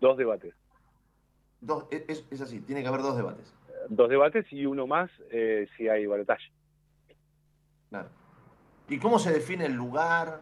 Dos 0.00 0.16
debates. 0.16 0.54
Dos, 1.60 1.86
es, 1.90 2.40
así, 2.40 2.60
tiene 2.60 2.82
que 2.82 2.88
haber 2.88 3.02
dos 3.02 3.16
debates. 3.16 3.52
Dos 3.88 4.08
debates 4.08 4.46
y 4.52 4.64
uno 4.64 4.86
más 4.86 5.10
eh, 5.30 5.66
si 5.76 5.88
hay 5.88 6.06
balotaje. 6.06 6.50
Claro. 7.90 8.08
¿Y 8.88 8.98
cómo 8.98 9.18
se 9.18 9.32
define 9.32 9.66
el 9.66 9.74
lugar? 9.74 10.40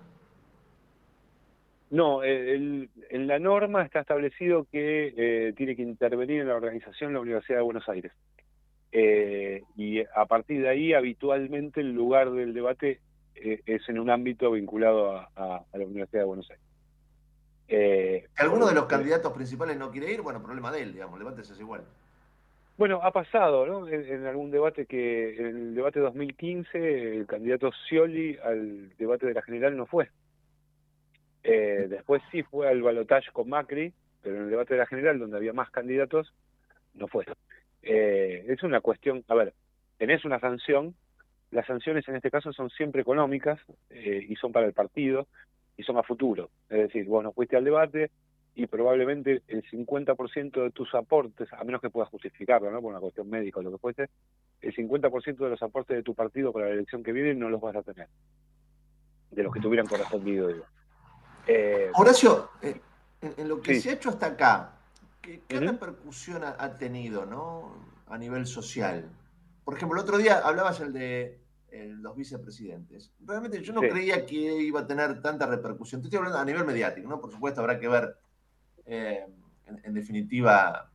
No, 1.91 2.23
en 2.23 2.89
la 3.27 3.39
norma 3.39 3.83
está 3.83 4.01
establecido 4.01 4.67
que 4.71 5.15
eh, 5.17 5.53
tiene 5.57 5.75
que 5.75 5.83
intervenir 5.83 6.43
en 6.43 6.49
la 6.49 6.57
organización 6.57 7.15
la 7.15 7.21
Universidad 7.21 7.59
de 7.59 7.65
Buenos 7.65 7.89
Aires. 7.89 8.13
Eh, 8.93 9.63
y 9.77 10.01
a 10.01 10.27
partir 10.27 10.63
de 10.63 10.69
ahí, 10.69 10.93
habitualmente, 10.93 11.81
el 11.81 11.93
lugar 11.93 12.31
del 12.31 12.53
debate 12.53 13.01
es 13.35 13.89
en 13.89 14.01
un 14.01 14.11
ámbito 14.11 14.51
vinculado 14.51 15.17
a 15.17 15.65
la 15.73 15.85
Universidad 15.85 16.23
de 16.23 16.27
Buenos 16.27 16.51
Aires. 16.51 16.69
Eh, 17.69 18.27
¿Alguno 18.37 18.67
de 18.67 18.75
los 18.75 18.87
candidatos 18.87 19.33
principales 19.33 19.77
no 19.77 19.91
quiere 19.91 20.11
ir? 20.11 20.23
Bueno, 20.23 20.43
problema 20.43 20.73
de 20.73 20.83
él, 20.83 20.95
digamos, 20.95 21.19
levántese 21.19 21.55
igual. 21.61 21.83
Bueno, 22.79 23.01
ha 23.03 23.11
pasado, 23.11 23.67
¿no? 23.67 23.89
En, 23.89 24.27
algún 24.27 24.51
debate 24.51 24.87
que, 24.87 25.37
en 25.37 25.47
el 25.47 25.75
debate 25.75 26.01
2015, 26.01 27.17
el 27.17 27.27
candidato 27.27 27.71
Scioli 27.73 28.39
al 28.43 28.97
debate 28.97 29.27
de 29.27 29.35
la 29.35 29.43
general 29.43 29.77
no 29.77 29.85
fue. 29.85 30.09
Eh, 31.43 31.87
después 31.89 32.23
sí 32.31 32.43
fue 32.43 32.69
al 32.69 32.83
balotaje 32.83 33.31
con 33.33 33.49
Macri, 33.49 33.93
pero 34.23 34.37
en 34.37 34.43
el 34.45 34.51
debate 34.51 34.75
de 34.75 34.81
la 34.81 34.87
general, 34.87 35.19
donde 35.19 35.37
había 35.37 35.53
más 35.53 35.71
candidatos, 35.71 36.33
no 36.95 37.09
fue. 37.09 37.25
Eh, 37.83 38.45
es 38.49 38.63
una 38.63 38.81
cuestión, 38.81 39.25
a 39.29 39.35
ver, 39.35 39.55
tenés 39.97 40.25
una 40.25 40.41
sanción, 40.41 40.95
las 41.51 41.67
sanciones 41.67 42.07
en 42.09 42.17
este 42.17 42.31
caso 42.31 42.53
son 42.53 42.71
siempre 42.71 43.03
económicas 43.03 43.59
eh, 43.91 44.25
y 44.29 44.37
son 44.37 44.53
para 44.53 44.67
el 44.67 44.73
partido 44.73 45.27
y 45.77 45.83
son 45.85 45.97
a 45.97 46.03
futuro. 46.03 46.51
Es 46.69 46.79
decir, 46.79 47.07
vos 47.07 47.23
no 47.23 47.33
fuiste 47.33 47.57
al 47.57 47.65
debate, 47.65 48.11
y 48.59 48.67
probablemente 48.67 49.43
el 49.47 49.63
50% 49.71 50.65
de 50.65 50.71
tus 50.73 50.93
aportes, 50.93 51.49
a 51.53 51.63
menos 51.63 51.81
que 51.81 51.91
puedas 51.91 52.11
justificarlo, 52.11 52.73
¿no? 52.73 52.83
Por 52.83 52.91
una 52.91 52.99
cuestión 52.99 53.31
médica 53.31 53.61
o 53.61 53.63
lo 53.63 53.71
que 53.71 53.79
fuese, 53.79 54.09
el 54.61 54.75
50% 54.75 55.37
de 55.37 55.51
los 55.51 55.63
aportes 55.63 55.97
de 55.97 56.03
tu 56.03 56.13
partido 56.13 56.53
para 56.53 56.67
la 56.67 56.73
elección 56.73 57.05
que 57.05 57.13
viene 57.13 57.35
no 57.35 57.51
los 57.51 57.61
vas 57.61 57.77
a 57.77 57.85
tener, 57.85 58.09
de 59.31 59.43
los 59.45 59.55
que 59.55 59.61
te 59.61 59.69
hubieran 59.69 59.87
correspondido. 59.87 60.49
Eh, 61.49 61.91
Horacio, 61.95 62.51
eh, 62.63 62.81
en, 63.21 63.49
lo 63.49 63.61
que 63.61 63.81
se 63.81 63.91
ha 63.91 63.93
hecho 63.95 64.11
hasta 64.11 64.27
acá, 64.27 64.77
¿qué, 65.23 65.43
repercusión 65.49 66.45
ha, 66.45 66.79
tenido 66.79 67.27
¿no? 67.27 67.75
a 68.07 68.19
nivel 68.19 68.47
social? 68.47 69.11
Por 69.65 69.77
ejemplo, 69.77 69.99
el 69.99 70.05
otro 70.05 70.19
día 70.19 70.39
hablabas 70.39 70.81
el 70.81 70.93
de 70.93 71.41
los 71.71 72.17
vicepresidentes. 72.17 73.13
Realmente 73.21 73.63
yo 73.63 73.73
no 73.73 73.81
creía 73.81 74.25
que 74.25 74.37
iba 74.37 74.81
a 74.81 74.87
tener 74.87 75.21
tanta 75.21 75.47
repercusión. 75.47 76.01
Te 76.01 76.07
estoy 76.07 76.19
hablando 76.19 76.39
a 76.39 76.45
nivel 76.45 76.65
mediático, 76.65 77.09
¿no? 77.09 77.21
Por 77.21 77.31
supuesto, 77.31 77.61
habrá 77.61 77.79
que 77.79 77.89
ver 77.89 78.17
eh, 78.87 79.27
en, 79.67 79.93
definitiva, 79.93 80.91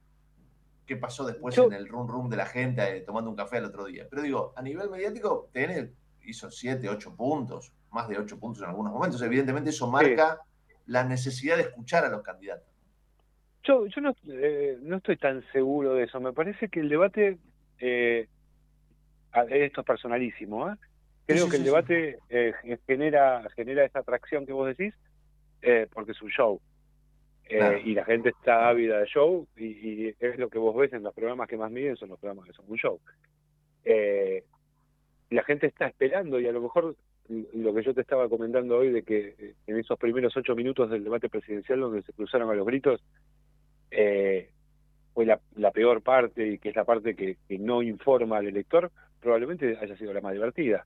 qué 0.85 0.97
pasó 0.97 1.25
después 1.25 1.55
en 1.57 1.73
el 1.73 1.87
room 1.87 2.07
room 2.07 2.29
de 2.29 2.37
la 2.37 2.47
gente 2.47 2.97
eh, 2.97 3.01
tomando 3.01 3.29
un 3.29 3.35
café 3.35 3.57
el 3.57 3.65
otro 3.65 3.85
día. 3.85 4.07
Pero 4.09 4.23
digo, 4.23 4.53
a 4.55 4.61
nivel 4.63 4.89
mediático, 4.89 5.49
TN 5.53 5.93
hizo 6.23 6.49
7, 6.49 6.89
8 6.89 7.15
puntos, 7.15 7.71
más 7.93 8.07
de 8.07 8.17
8 8.17 8.39
puntos 8.39 8.63
en 8.63 8.69
algunos 8.69 8.91
momentos. 8.91 9.21
Evidentemente 9.21 9.69
eso 9.69 9.89
marca 9.89 10.39
la 10.87 11.03
necesidad 11.03 11.57
de 11.57 11.63
escuchar 11.63 12.05
a 12.05 12.09
los 12.09 12.21
candidatos. 12.21 12.67
Yo, 13.63 13.85
yo 13.87 14.01
no, 14.01 14.13
eh, 14.27 14.77
no 14.81 14.97
estoy 14.97 15.17
tan 15.17 15.43
seguro 15.51 15.93
de 15.93 16.03
eso. 16.03 16.19
Me 16.19 16.33
parece 16.33 16.67
que 16.67 16.81
el 16.81 16.89
debate, 16.89 17.37
esto 17.79 19.81
es 19.81 19.87
personalísimo, 19.87 20.75
creo 21.25 21.49
que 21.49 21.57
el 21.57 21.63
debate 21.63 22.19
genera, 22.85 23.47
genera 23.55 23.85
esa 23.85 23.99
atracción 23.99 24.45
que 24.45 24.51
vos 24.51 24.67
decís, 24.67 24.93
porque 25.93 26.11
es 26.11 26.21
un 26.21 26.29
show. 26.29 26.59
Eh, 27.45 27.81
y 27.83 27.93
la 27.93 28.05
gente 28.05 28.29
está 28.29 28.69
ávida 28.69 28.99
de 28.99 29.05
show 29.05 29.47
y, 29.57 30.07
es 30.07 30.37
lo 30.37 30.49
que 30.49 30.57
vos 30.57 30.75
ves 30.75 30.93
en 30.93 31.03
los 31.03 31.13
programas 31.13 31.49
que 31.49 31.57
más 31.57 31.69
miden 31.69 31.97
son 31.97 32.09
los 32.09 32.19
programas 32.19 32.47
que 32.47 32.53
son 32.53 32.65
un 32.67 32.77
show. 32.77 32.99
Eh, 33.83 34.45
la 35.29 35.43
gente 35.43 35.67
está 35.67 35.87
esperando 35.87 36.39
y 36.39 36.47
a 36.47 36.51
lo 36.51 36.61
mejor 36.61 36.95
lo 37.29 37.73
que 37.73 37.83
yo 37.83 37.93
te 37.93 38.01
estaba 38.01 38.27
comentando 38.27 38.77
hoy 38.77 38.91
de 38.91 39.03
que 39.03 39.35
eh, 39.37 39.53
en 39.67 39.79
esos 39.79 39.97
primeros 39.97 40.35
ocho 40.35 40.55
minutos 40.55 40.89
del 40.89 41.03
debate 41.03 41.29
presidencial 41.29 41.79
donde 41.79 42.03
se 42.03 42.13
cruzaron 42.13 42.49
a 42.49 42.53
los 42.53 42.65
gritos 42.65 43.01
fue 45.13 45.25
la, 45.25 45.39
la, 45.55 45.71
peor 45.71 46.01
parte 46.01 46.47
y 46.47 46.57
que 46.57 46.69
es 46.69 46.75
la 46.75 46.83
parte 46.83 47.15
que, 47.15 47.37
no 47.59 47.83
informa 47.83 48.37
al 48.37 48.47
elector, 48.47 48.91
probablemente 49.21 49.77
haya 49.79 49.95
sido 49.95 50.11
la 50.11 50.21
más 50.21 50.33
divertida 50.33 50.85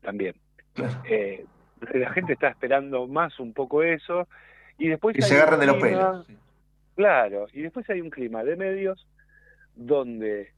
también. 0.00 0.36
la 0.76 2.12
gente 2.12 2.34
está 2.34 2.48
esperando 2.48 3.08
más 3.08 3.40
un 3.40 3.52
poco 3.52 3.82
eso 3.82 4.28
y 4.78 4.88
después 4.88 5.16
se 5.18 5.34
agarran 5.34 5.60
de 5.60 5.66
los 5.66 5.76
pelos. 5.76 6.26
Claro, 6.94 7.46
y 7.52 7.62
después 7.62 7.88
hay 7.90 8.00
un 8.00 8.10
clima 8.10 8.44
de 8.44 8.56
medios 8.56 9.06
donde 9.74 10.52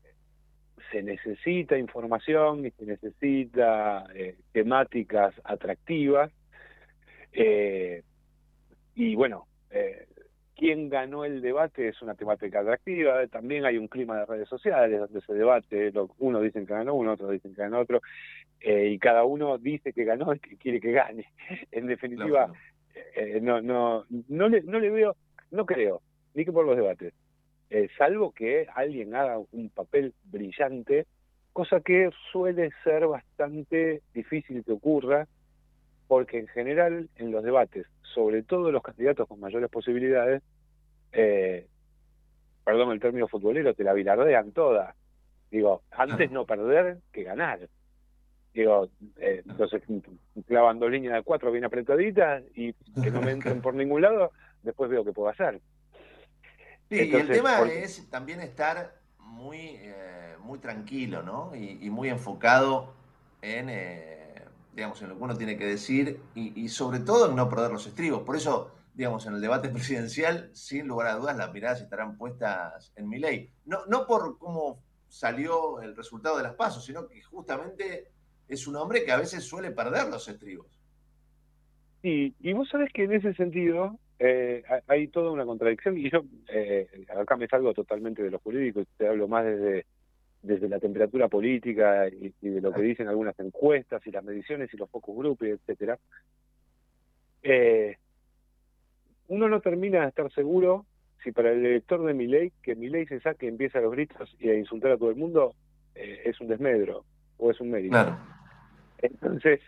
se 0.91 1.03
necesita 1.03 1.79
información 1.79 2.65
y 2.67 2.71
se 2.73 2.87
necesita 2.87 4.05
eh, 4.15 4.37
temáticas 4.53 5.35
atractivas. 5.45 6.31
Eh, 7.33 8.03
y 8.95 9.15
bueno, 9.15 9.47
eh, 9.71 10.07
quién 10.55 10.89
ganó 10.89 11.25
el 11.25 11.41
debate 11.43 11.89
es 11.89 12.01
una 12.03 12.15
temática 12.15 12.61
atractiva. 12.61 13.27
También 13.27 13.65
hay 13.65 13.79
un 13.79 13.89
clima 13.89 14.19
de 14.19 14.27
redes 14.27 14.49
sociales 14.49 15.01
donde 15.01 15.21
se 15.21 15.35
debate. 15.35 15.93
Uno 16.19 16.41
dicen 16.41 16.67
que 16.67 16.75
ganó 16.75 16.95
uno, 16.95 17.13
otro 17.13 17.31
dicen 17.31 17.55
que 17.55 17.63
ganó 17.63 17.81
otro. 17.81 18.01
y 18.61 18.99
cada 18.99 19.25
uno 19.25 19.59
dice 19.59 19.93
que 19.93 20.05
ganó 20.05 20.35
y 20.35 20.39
que 20.39 20.57
quiere 20.57 20.81
que 20.81 20.93
gane. 20.93 21.27
En 21.73 21.87
definitiva, 21.87 22.53
eh, 23.15 23.41
no, 23.41 23.61
no, 23.61 24.05
no 24.29 24.49
le, 24.49 24.63
no 24.63 24.79
le 24.79 24.91
veo, 24.91 25.17
no 25.51 25.67
creo, 25.67 26.03
ni 26.35 26.45
que 26.45 26.53
por 26.53 26.67
los 26.67 26.77
debates, 26.77 27.15
eh, 27.71 27.89
salvo 27.99 28.33
que 28.33 28.67
alguien 28.75 29.15
haga 29.15 29.39
un 29.39 29.71
papel 29.71 30.15
brillante, 30.25 31.07
cosa 31.53 31.81
que 31.81 32.11
suele 32.31 32.71
ser 32.85 33.07
bastante 33.07 34.03
difícil 34.15 34.65
que 34.65 34.73
ocurra, 34.73 35.27
porque 36.07 36.39
en 36.39 36.47
general 36.49 37.09
en 37.17 37.33
los 37.33 37.43
debates, 37.43 37.87
sobre 38.03 38.43
todo 38.43 38.71
los 38.71 38.83
candidatos 38.83 39.27
con 39.27 39.41
mayores 39.41 39.71
posibilidades, 39.71 40.43
eh, 41.13 41.67
perdón 42.65 42.93
el 42.93 43.01
término 43.01 43.27
futbolero, 43.27 43.75
te 43.75 43.85
la 43.85 43.93
bilardean 43.93 44.53
toda. 44.53 44.95
Digo, 45.51 45.83
antes 45.91 46.31
no 46.31 46.45
perder 46.45 46.99
que 47.13 47.23
ganar. 47.23 47.69
Digo, 48.53 48.89
eh, 49.19 49.43
entonces 49.47 49.83
clavan 50.47 50.79
dos 50.79 50.91
líneas 50.91 51.15
de 51.15 51.23
cuatro 51.23 51.53
bien 51.53 51.65
apretaditas 51.65 52.43
y 52.55 52.73
que 53.03 53.11
no 53.11 53.21
me 53.21 53.33
entren 53.33 53.61
por 53.63 53.75
ningún 53.75 54.03
lado, 54.03 54.33
después 54.63 54.91
veo 54.91 55.05
qué 55.05 55.13
puedo 55.13 55.29
hacer. 55.29 55.61
Sí, 56.89 56.97
y 56.97 57.15
el 57.15 57.29
tema 57.29 57.63
es 57.63 58.09
también 58.11 58.41
estar 58.41 59.01
muy, 59.19 59.59
eh, 59.59 60.37
muy 60.41 60.59
tranquilo, 60.59 61.23
¿no? 61.23 61.55
Y, 61.55 61.91
muy 61.91 62.09
enfocado 62.09 62.95
en, 63.43 63.69
eh, 63.69 64.43
digamos, 64.73 65.03
en 65.03 65.09
lo 65.09 65.17
que 65.17 65.23
uno 65.23 65.37
tiene 65.37 65.57
que 65.57 65.67
decir 65.67 66.21
y, 66.35 66.69
sobre 66.69 67.01
todo 67.01 67.29
en 67.29 67.37
no 67.37 67.49
perder 67.49 67.73
los 67.73 67.87
estribos. 67.87 68.23
Por 68.23 68.37
eso, 68.37 68.71
digamos, 68.95 69.27
en 69.27 69.35
el 69.35 69.41
debate 69.41 69.69
presidencial, 69.71 70.51
sin 70.53 70.87
lugar 70.87 71.09
a 71.09 71.17
dudas, 71.17 71.37
las 71.37 71.53
miradas 71.53 71.81
estarán 71.81 72.17
puestas 72.17 72.93
en 72.95 73.09
mi 73.09 73.19
ley. 73.19 73.51
No, 73.65 73.85
no 73.87 74.07
por 74.07 74.39
cómo 74.39 74.83
salió 75.09 75.81
el 75.81 75.97
resultado 75.97 76.37
de 76.37 76.45
las 76.45 76.55
pasos, 76.55 76.85
sino 76.85 77.09
que 77.09 77.21
justamente 77.23 78.13
es 78.49 78.67
un 78.67 78.77
hombre 78.77 79.05
que 79.05 79.13
a 79.13 79.17
veces 79.17 79.45
suele 79.45 79.73
perder 79.73 80.09
los 80.09 80.29
estribos. 80.29 80.67
Sí, 82.03 82.35
y 82.39 82.53
vos 82.53 82.69
sabés 82.69 82.93
que 82.93 83.05
en 83.05 83.13
ese 83.15 83.35
sentido 83.35 83.99
eh, 84.19 84.63
hay 84.87 85.09
toda 85.09 85.31
una 85.31 85.45
contradicción, 85.45 85.99
y 85.99 86.11
yo 86.11 86.25
eh, 86.49 86.89
acá 87.17 87.37
me 87.37 87.47
salgo 87.47 87.75
totalmente 87.75 88.23
de 88.23 88.31
lo 88.31 88.39
jurídico, 88.39 88.83
te 88.97 89.09
hablo 89.09 89.29
más 89.29 89.45
desde, 89.45 89.87
desde 90.43 90.69
la 90.69 90.81
temperatura 90.81 91.29
política 91.29 92.09
y, 92.09 92.33
de 92.41 92.61
lo 92.61 92.73
que 92.73 92.83
dicen 92.83 93.09
algunas 93.09 93.39
encuestas 93.39 94.07
y 94.07 94.11
las 94.11 94.25
mediciones 94.25 94.73
y 94.73 94.77
los 94.77 94.91
focus 94.91 95.17
group, 95.17 95.43
etcétera. 95.43 95.99
Eh, 97.43 97.97
uno 99.29 99.49
no 99.49 99.61
termina 99.61 100.03
de 100.03 100.09
estar 100.09 100.33
seguro 100.33 100.87
si 101.23 101.33
para 101.33 101.53
el 101.53 101.65
elector 101.65 102.05
de 102.05 102.15
mi 102.15 102.27
ley, 102.27 102.53
que 102.63 102.77
mi 102.77 102.89
ley 102.89 103.07
se 103.07 103.21
saque, 103.21 103.49
empieza 103.49 103.79
a 103.79 103.83
los 103.83 103.93
gritos 103.93 104.35
y 104.39 104.49
a 104.49 104.55
insultar 104.55 104.93
a 104.93 104.97
todo 104.97 105.11
el 105.11 105.17
mundo, 105.17 105.55
es 105.95 106.41
un 106.41 106.49
desmedro 106.49 107.05
o 107.39 107.51
es 107.51 107.61
un 107.61 107.71
mérito. 107.71 107.93
Claro. 107.93 108.17
Entonces, 108.99 109.61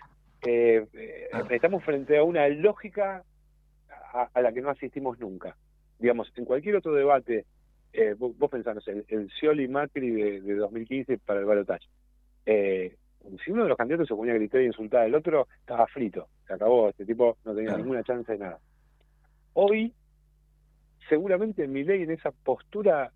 eh, 0.47 0.87
eh, 0.93 1.29
estamos 1.51 1.83
frente 1.85 2.17
a 2.17 2.23
una 2.23 2.49
lógica 2.49 3.25
a, 4.13 4.41
la 4.41 4.53
que 4.53 4.61
no 4.61 4.71
asistimos 4.71 5.19
nunca. 5.19 5.57
Digamos, 5.99 6.33
en 6.37 6.45
cualquier 6.45 6.77
otro 6.77 6.95
debate, 6.95 7.45
eh, 7.93 8.15
vos, 8.17 8.51
pensás, 8.51 8.87
el, 8.89 9.05
el 9.09 9.31
Scioli 9.31 9.69
Macri 9.69 10.11
de, 10.11 10.55
2015 10.55 11.19
para 11.19 11.41
el 11.41 11.47
balotaje. 11.47 11.87
si 12.45 13.51
uno 13.51 13.65
de 13.65 13.69
los 13.69 13.79
candidatos 13.79 14.09
se 14.09 14.15
ponía 14.15 14.35
a 14.35 14.37
gritar 14.37 14.61
y 14.61 14.67
insultar 14.67 15.03
al 15.03 15.15
otro, 15.15 15.49
estaba 15.61 15.87
frito. 15.87 16.29
Se 16.47 16.55
acabó, 16.55 16.89
este 16.89 17.05
tipo 17.05 17.37
no 17.45 17.55
tenía 17.55 17.77
ninguna 17.77 18.03
chance 18.05 18.33
de 18.33 18.39
nada. 18.39 18.59
Hoy, 19.55 19.93
seguramente 21.09 21.67
mi 21.67 21.85
ley 21.85 22.03
en 22.03 22.13
esa 22.13 22.31
postura 22.31 23.13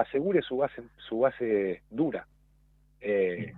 asegure 0.00 0.42
su 0.42 0.56
base, 0.56 0.82
su 0.96 1.20
base 1.20 1.82
dura. 1.90 2.26
Eh, 3.00 3.52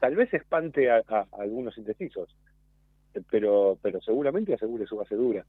tal 0.00 0.16
vez 0.16 0.32
espante 0.32 0.90
a, 0.90 1.02
algunos 1.32 1.76
indecisos, 1.78 2.34
pero, 3.30 3.78
pero 3.82 4.00
seguramente 4.00 4.54
asegure 4.54 4.86
su 4.86 4.96
base 4.96 5.14
dura. 5.14 5.44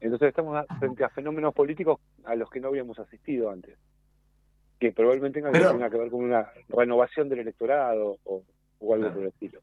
Entonces 0.00 0.28
estamos 0.28 0.66
frente 0.78 1.04
a 1.04 1.08
fenómenos 1.08 1.54
políticos 1.54 1.98
a 2.24 2.34
los 2.34 2.50
que 2.50 2.60
no 2.60 2.68
habíamos 2.68 2.98
asistido 2.98 3.50
antes, 3.50 3.78
que 4.78 4.92
probablemente 4.92 5.40
tengan, 5.40 5.90
que 5.90 5.96
ver 5.98 6.10
con 6.10 6.24
una 6.24 6.50
renovación 6.68 7.28
del 7.28 7.40
electorado 7.40 8.18
o, 8.24 8.42
algo 8.92 9.12
por 9.12 9.22
el 9.22 9.28
estilo. 9.28 9.60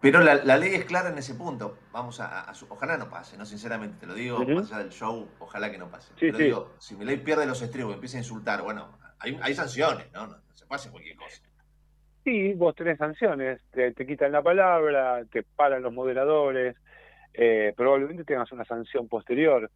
Pero 0.00 0.20
la, 0.20 0.56
ley 0.58 0.74
es 0.74 0.84
clara 0.84 1.10
en 1.10 1.18
ese 1.18 1.34
punto. 1.34 1.78
Vamos 1.92 2.20
a, 2.20 2.52
ojalá 2.68 2.96
no 2.96 3.08
pase, 3.08 3.36
no 3.38 3.46
sinceramente 3.46 3.96
te 4.00 4.06
lo 4.06 4.14
digo, 4.14 4.38
más 4.38 4.70
allá 4.70 4.82
del 4.82 4.92
show, 4.92 5.28
ojalá 5.38 5.70
que 5.70 5.78
no 5.78 5.90
pase. 5.90 6.12
Pero 6.18 6.38
digo, 6.38 6.70
si 6.78 6.94
mi 6.96 7.04
ley 7.04 7.18
pierde 7.18 7.46
los 7.46 7.60
estribos 7.62 7.92
y 7.92 7.94
empieza 7.94 8.18
a 8.18 8.20
insultar, 8.20 8.62
bueno, 8.62 8.98
hay, 9.18 9.38
hay 9.42 9.54
sanciones, 9.54 10.10
¿no? 10.12 10.26
¿no? 10.26 10.36
se 10.52 10.66
pase 10.66 10.90
cualquier 10.90 11.16
cosa. 11.16 11.42
Sí, 12.24 12.54
vos 12.54 12.74
tenés 12.74 12.96
sanciones, 12.96 13.60
te, 13.70 13.92
quitan 14.06 14.32
la 14.32 14.40
palabra, 14.40 15.22
te 15.30 15.42
paran 15.42 15.82
los 15.82 15.92
moderadores, 15.92 16.74
eh, 17.34 17.74
probablemente 17.76 18.24
tengas 18.24 18.50
una 18.50 18.64
sanción 18.64 19.08
posterior, 19.08 19.70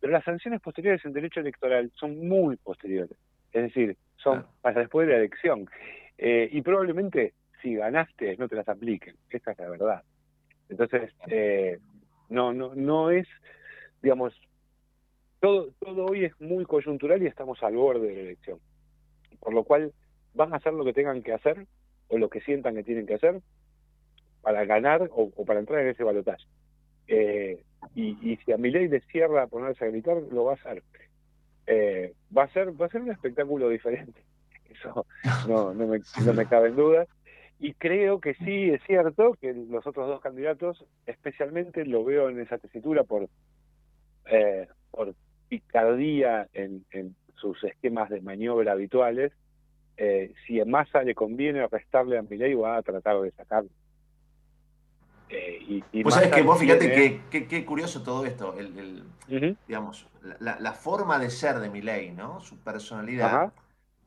pero 0.00 0.12
las 0.12 0.24
sanciones 0.24 0.60
posteriores 0.60 1.04
en 1.04 1.12
derecho 1.12 1.38
electoral 1.38 1.92
son 1.94 2.26
muy 2.28 2.56
posteriores. 2.56 3.16
Es 3.52 3.62
decir, 3.62 3.96
son 4.16 4.44
para 4.60 4.80
después 4.80 5.06
de 5.06 5.12
la 5.12 5.18
elección. 5.20 5.70
Eh, 6.18 6.48
y 6.50 6.60
probablemente 6.62 7.34
si 7.62 7.76
ganaste 7.76 8.36
no 8.36 8.48
te 8.48 8.56
las 8.56 8.68
apliquen. 8.68 9.14
Esa 9.30 9.52
es 9.52 9.58
la 9.58 9.68
verdad. 9.68 10.02
Entonces, 10.68 11.12
eh, 11.28 11.78
no, 12.28 12.52
no, 12.52 12.74
no 12.74 13.12
es, 13.12 13.28
digamos, 14.02 14.34
todo, 15.38 15.68
todo 15.78 16.06
hoy 16.06 16.24
es 16.24 16.40
muy 16.40 16.64
coyuntural 16.64 17.22
y 17.22 17.26
estamos 17.26 17.62
al 17.62 17.76
borde 17.76 18.08
de 18.08 18.14
la 18.14 18.20
elección. 18.22 18.58
Por 19.38 19.54
lo 19.54 19.62
cual 19.62 19.92
van 20.34 20.52
a 20.52 20.56
hacer 20.56 20.72
lo 20.72 20.84
que 20.84 20.94
tengan 20.94 21.22
que 21.22 21.32
hacer 21.32 21.64
o 22.12 22.18
lo 22.18 22.28
que 22.28 22.42
sientan 22.42 22.74
que 22.74 22.84
tienen 22.84 23.06
que 23.06 23.14
hacer 23.14 23.40
para 24.42 24.64
ganar 24.66 25.08
o, 25.12 25.30
para 25.46 25.60
entrar 25.60 25.80
en 25.80 25.88
ese 25.88 26.04
balotaje. 26.04 26.44
Eh, 27.08 27.62
y, 27.94 28.36
si 28.44 28.52
a 28.52 28.58
mi 28.58 28.70
ley 28.70 28.86
le 28.88 29.00
cierra 29.00 29.46
ponerse 29.46 29.84
a 29.84 29.88
gritar, 29.88 30.18
lo 30.30 30.44
va 30.44 30.52
a 30.52 30.54
hacer. 30.56 30.82
Eh, 31.66 32.12
va 32.36 32.44
a 32.44 32.48
ser 32.48 32.78
va 32.78 32.86
a 32.86 32.90
ser 32.90 33.00
un 33.00 33.10
espectáculo 33.10 33.70
diferente. 33.70 34.20
Eso 34.70 35.06
no, 35.48 35.72
no, 35.72 35.86
me, 35.86 36.00
no 36.24 36.34
me 36.34 36.46
cabe 36.46 36.68
en 36.68 36.76
duda. 36.76 37.06
Y 37.58 37.74
creo 37.74 38.20
que 38.20 38.34
sí 38.34 38.70
es 38.70 38.82
cierto 38.82 39.34
que 39.40 39.54
los 39.54 39.86
otros 39.86 40.08
dos 40.08 40.20
candidatos, 40.20 40.84
especialmente 41.06 41.86
lo 41.86 42.04
veo 42.04 42.28
en 42.28 42.40
esa 42.40 42.58
tesitura 42.58 43.04
por, 43.04 43.28
eh, 44.26 44.66
por 44.90 45.14
picardía 45.48 46.48
en, 46.52 46.84
en 46.90 47.14
sus 47.36 47.62
esquemas 47.64 48.10
de 48.10 48.20
maniobra 48.20 48.72
habituales, 48.72 49.32
eh, 50.04 50.34
si 50.44 50.58
en 50.58 50.68
masa 50.68 51.04
le 51.04 51.14
conviene 51.14 51.64
restarle 51.68 52.18
a 52.18 52.22
ley 52.22 52.54
va 52.54 52.76
a 52.76 52.82
tratar 52.82 53.20
de 53.20 53.30
sacarlo. 53.30 53.70
Eh, 55.28 55.80
y, 55.92 56.02
pues 56.02 56.16
sabes 56.16 56.32
que 56.32 56.42
vos 56.42 56.58
fíjate 56.58 57.22
que, 57.30 57.46
qué 57.46 57.64
curioso 57.64 58.02
todo 58.02 58.26
esto, 58.26 58.58
el, 58.58 59.04
digamos, 59.68 60.08
la, 60.40 60.72
forma 60.72 61.20
de 61.20 61.30
ser 61.30 61.60
de 61.60 61.70
Milei, 61.70 62.10
¿no? 62.10 62.40
Su 62.40 62.58
personalidad 62.58 63.52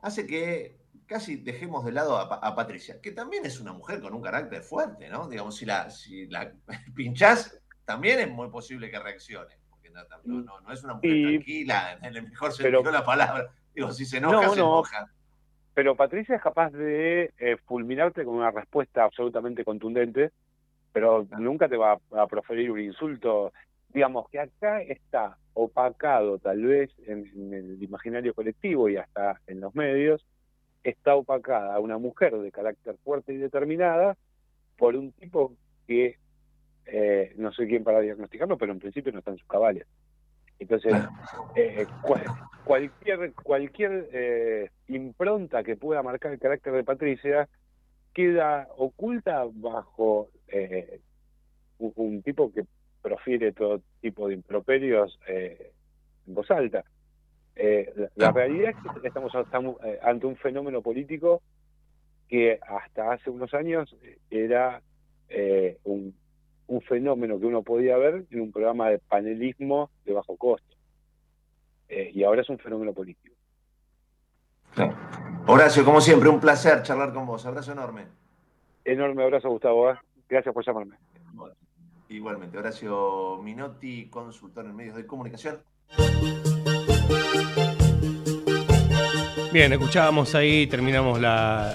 hace 0.02 0.28
que 0.28 0.76
casi 1.06 1.38
dejemos 1.38 1.86
de 1.86 1.94
lado 1.94 2.18
a, 2.18 2.56
Patricia, 2.56 3.00
que 3.00 3.14
también 3.14 3.46
es 3.46 3.62
una 3.62 3.72
mujer 3.72 4.02
con 4.02 4.14
un 4.14 4.22
carácter 4.22 4.64
fuerte, 4.64 5.08
¿no? 5.08 5.30
Digamos, 5.30 5.56
si 5.56 5.66
la, 5.66 5.90
si 5.90 6.28
la 6.28 6.52
pinchás, 6.94 7.58
también 7.86 8.20
es 8.20 8.30
muy 8.30 8.50
posible 8.50 8.92
que 8.92 9.00
reaccione, 9.00 9.58
porque 9.70 9.90
no, 10.26 10.42
no, 10.42 10.74
es 10.74 10.84
una 10.84 10.96
mujer 10.96 11.22
tranquila, 11.22 12.00
en 12.02 12.16
el 12.18 12.24
mejor 12.24 12.52
sentido 12.52 12.84
de 12.84 12.92
la 12.92 13.06
palabra. 13.06 13.50
Digo, 13.74 13.94
si 13.94 14.06
se 14.06 14.18
enoja, 14.18 14.50
se 14.50 14.60
enoja. 14.60 15.15
Pero 15.76 15.98
Patricia 15.98 16.38
es 16.38 16.42
capaz 16.42 16.72
de 16.72 17.34
eh, 17.38 17.58
fulminarte 17.66 18.24
con 18.24 18.36
una 18.36 18.50
respuesta 18.50 19.04
absolutamente 19.04 19.66
contundente, 19.66 20.32
pero 20.94 21.28
nunca 21.38 21.68
te 21.68 21.76
va 21.76 22.00
a, 22.12 22.28
proferir 22.28 22.72
un 22.72 22.80
insulto. 22.80 23.52
Digamos 23.90 24.30
que 24.30 24.40
acá 24.40 24.82
está 24.82 25.38
opacado, 25.54 26.40
tal 26.40 26.64
vez 26.64 26.90
en, 27.06 27.54
el 27.54 27.84
imaginario 27.84 28.34
colectivo 28.34 28.88
y 28.88 28.96
hasta 28.96 29.42
en 29.48 29.60
los 29.60 29.76
medios, 29.76 30.26
está 30.82 31.16
opacada 31.16 31.78
una 31.82 31.98
mujer 31.98 32.38
de 32.38 32.52
carácter 32.54 32.96
fuerte 33.04 33.34
y 33.34 33.38
determinada 33.38 34.16
por 34.78 34.96
un 34.96 35.12
tipo 35.12 35.58
que 35.88 36.18
eh, 36.86 37.34
no 37.36 37.52
sé 37.52 37.68
quién 37.68 37.84
para 37.84 38.00
diagnosticarlo, 38.00 38.58
pero 38.58 38.72
en 38.72 38.80
principio 38.80 39.12
no 39.12 39.20
está 39.20 39.32
en 39.32 39.40
sus 39.40 39.48
cabales. 39.48 39.86
Entonces, 40.60 40.94
eh, 41.56 41.86
cualquier, 42.64 43.34
cualquier 43.34 44.10
eh, 44.14 44.72
impronta 44.88 45.64
que 45.64 45.76
pueda 45.76 46.02
marcar 46.02 46.32
el 46.32 46.40
carácter 46.40 46.74
de 46.74 46.84
Patricia 46.84 47.50
queda 48.14 48.68
oculta 48.78 49.46
bajo 49.54 50.30
eh, 50.48 51.02
un, 51.78 52.22
tipo 52.22 52.54
que 52.54 52.64
profiere 53.02 53.52
todo 53.52 53.82
tipo 54.02 54.30
de 54.30 54.36
improperios 54.36 55.20
en 55.28 56.34
voz 56.34 56.50
alta. 56.50 56.86
la, 58.16 58.32
realidad 58.32 58.72
es 58.72 59.02
que 59.02 59.08
estamos, 59.08 59.34
ante 60.02 60.26
un 60.26 60.38
fenómeno 60.38 60.82
político 60.82 61.42
que 62.30 62.60
hasta 62.66 63.12
hace 63.12 63.30
unos 63.30 63.54
años 63.54 63.96
era 64.30 64.82
un 65.84 66.16
un 66.68 66.82
fenómeno 66.82 67.40
que 67.40 67.46
uno 67.46 67.62
podía 67.64 67.98
ver 67.98 68.26
en 68.32 68.42
un 68.42 68.52
programa 68.52 68.90
de 68.90 69.00
panelismo 69.00 69.90
de 70.06 70.14
bajo 70.14 70.36
costo. 70.36 70.76
Eh, 71.90 72.12
y 72.14 72.24
ahora 72.24 72.42
es 72.42 72.50
un 72.50 72.58
fenómeno 72.58 72.94
político. 72.94 73.36
Horacio, 75.48 75.86
como 75.86 76.02
siempre, 76.02 76.30
un 76.30 76.40
placer 76.40 76.82
charlar 76.84 77.14
con 77.14 77.26
vos. 77.26 77.46
Abrazo 77.46 77.72
enorme. 77.72 78.08
Enorme 78.84 79.24
abrazo, 79.24 79.50
Gustavo. 79.50 79.92
¿eh? 79.92 79.96
Gracias 80.28 80.54
por 80.54 80.66
llamarme. 80.66 80.98
Igualmente, 82.10 82.58
Horacio 82.58 83.40
Minotti, 83.42 84.10
consultor 84.10 84.66
en 84.66 84.76
medios 84.76 84.96
de 84.96 85.08
comunicación. 85.08 85.60
Bien, 89.52 89.72
escuchábamos 89.74 90.36
ahí, 90.36 90.68
terminamos 90.68 91.20
la, 91.20 91.74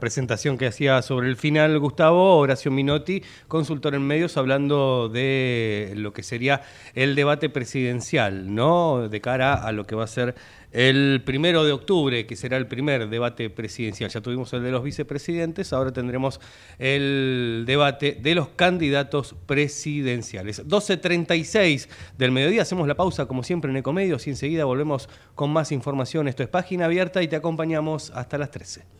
presentación 0.00 0.58
que 0.58 0.66
hacía 0.66 1.02
sobre 1.02 1.28
el 1.28 1.36
final 1.36 1.78
Gustavo, 1.78 2.36
Horacio 2.38 2.70
Minotti, 2.70 3.22
consultor 3.48 3.94
en 3.94 4.02
medios, 4.02 4.36
hablando 4.36 5.08
de 5.08 5.92
lo 5.96 6.12
que 6.12 6.22
sería 6.22 6.62
el 6.94 7.14
debate 7.14 7.48
presidencial, 7.48 8.54
¿no? 8.54 9.08
De 9.08 9.20
cara 9.20 9.54
a 9.54 9.72
lo 9.72 9.86
que 9.86 9.94
va 9.94 10.04
a 10.04 10.08
ser 10.08 10.34
el 10.72 11.22
primero 11.24 11.64
de 11.64 11.72
octubre, 11.72 12.26
que 12.26 12.36
será 12.36 12.56
el 12.56 12.66
primer 12.66 13.08
debate 13.08 13.50
presidencial. 13.50 14.10
Ya 14.10 14.20
tuvimos 14.20 14.52
el 14.52 14.62
de 14.62 14.70
los 14.70 14.82
vicepresidentes, 14.82 15.72
ahora 15.72 15.92
tendremos 15.92 16.40
el 16.78 17.64
debate 17.66 18.18
de 18.20 18.34
los 18.34 18.48
candidatos 18.48 19.34
presidenciales. 19.46 20.66
12.36 20.66 21.88
del 22.16 22.30
mediodía, 22.30 22.62
hacemos 22.62 22.86
la 22.86 22.94
pausa 22.94 23.26
como 23.26 23.42
siempre 23.42 23.70
en 23.70 23.78
Ecomedios 23.78 24.26
y 24.26 24.30
enseguida 24.30 24.64
volvemos 24.64 25.08
con 25.34 25.50
más 25.50 25.72
información. 25.72 26.28
Esto 26.28 26.42
es 26.42 26.48
página 26.48 26.84
abierta 26.86 27.22
y 27.22 27.28
te 27.28 27.36
acompañamos 27.36 28.10
hasta 28.14 28.38
las 28.38 28.50
13. 28.50 28.99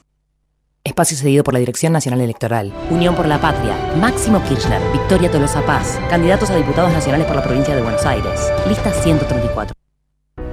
Espacio 0.83 1.15
cedido 1.15 1.43
por 1.43 1.53
la 1.53 1.59
Dirección 1.59 1.93
Nacional 1.93 2.21
Electoral. 2.21 2.73
Unión 2.89 3.15
por 3.15 3.27
la 3.27 3.39
Patria. 3.39 3.75
Máximo 3.99 4.43
Kirchner. 4.43 4.81
Victoria 4.91 5.29
Tolosa 5.29 5.61
Paz. 5.65 5.99
Candidatos 6.09 6.49
a 6.49 6.55
diputados 6.55 6.91
nacionales 6.91 7.27
por 7.27 7.35
la 7.35 7.43
provincia 7.43 7.75
de 7.75 7.81
Buenos 7.81 8.05
Aires. 8.05 8.51
Lista 8.67 8.91
134 8.91 9.75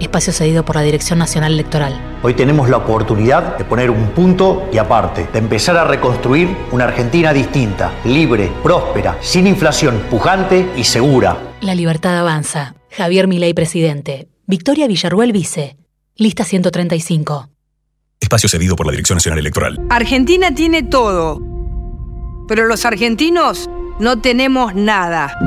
espacio 0.01 0.33
cedido 0.33 0.65
por 0.65 0.77
la 0.77 0.83
Dirección 0.83 1.19
Nacional 1.19 1.53
Electoral. 1.53 2.19
Hoy 2.23 2.35
tenemos 2.35 2.69
la 2.69 2.79
oportunidad 2.79 3.59
de 3.59 3.65
poner 3.65 3.91
un 3.91 4.09
punto 4.11 4.69
y 4.73 4.79
aparte, 4.79 5.27
de 5.33 5.39
empezar 5.39 5.77
a 5.77 5.85
reconstruir 5.85 6.57
una 6.73 6.85
Argentina 6.85 7.33
distinta, 7.33 7.93
libre, 8.05 8.51
próspera, 8.63 9.19
sin 9.21 9.47
inflación, 9.47 10.01
pujante 10.11 10.71
y 10.77 10.85
segura. 10.85 11.37
La 11.61 11.75
libertad 11.75 12.19
avanza. 12.19 12.75
Javier 12.91 13.29
Milei, 13.29 13.55
presidente. 13.55 14.29
Victoria 14.47 14.87
Villarruel, 14.87 15.33
vice. 15.33 15.77
Lista 16.17 16.45
135. 16.45 17.51
Espacio 18.21 18.49
cedido 18.49 18.77
por 18.77 18.87
la 18.87 18.93
Dirección 18.93 19.17
Nacional 19.17 19.39
Electoral. 19.39 19.79
Argentina 19.91 20.55
tiene 20.55 20.83
todo, 20.83 21.41
pero 22.47 22.67
los 22.67 22.85
argentinos 22.85 23.69
no 23.99 24.21
tenemos 24.21 24.75
nada. 24.75 25.39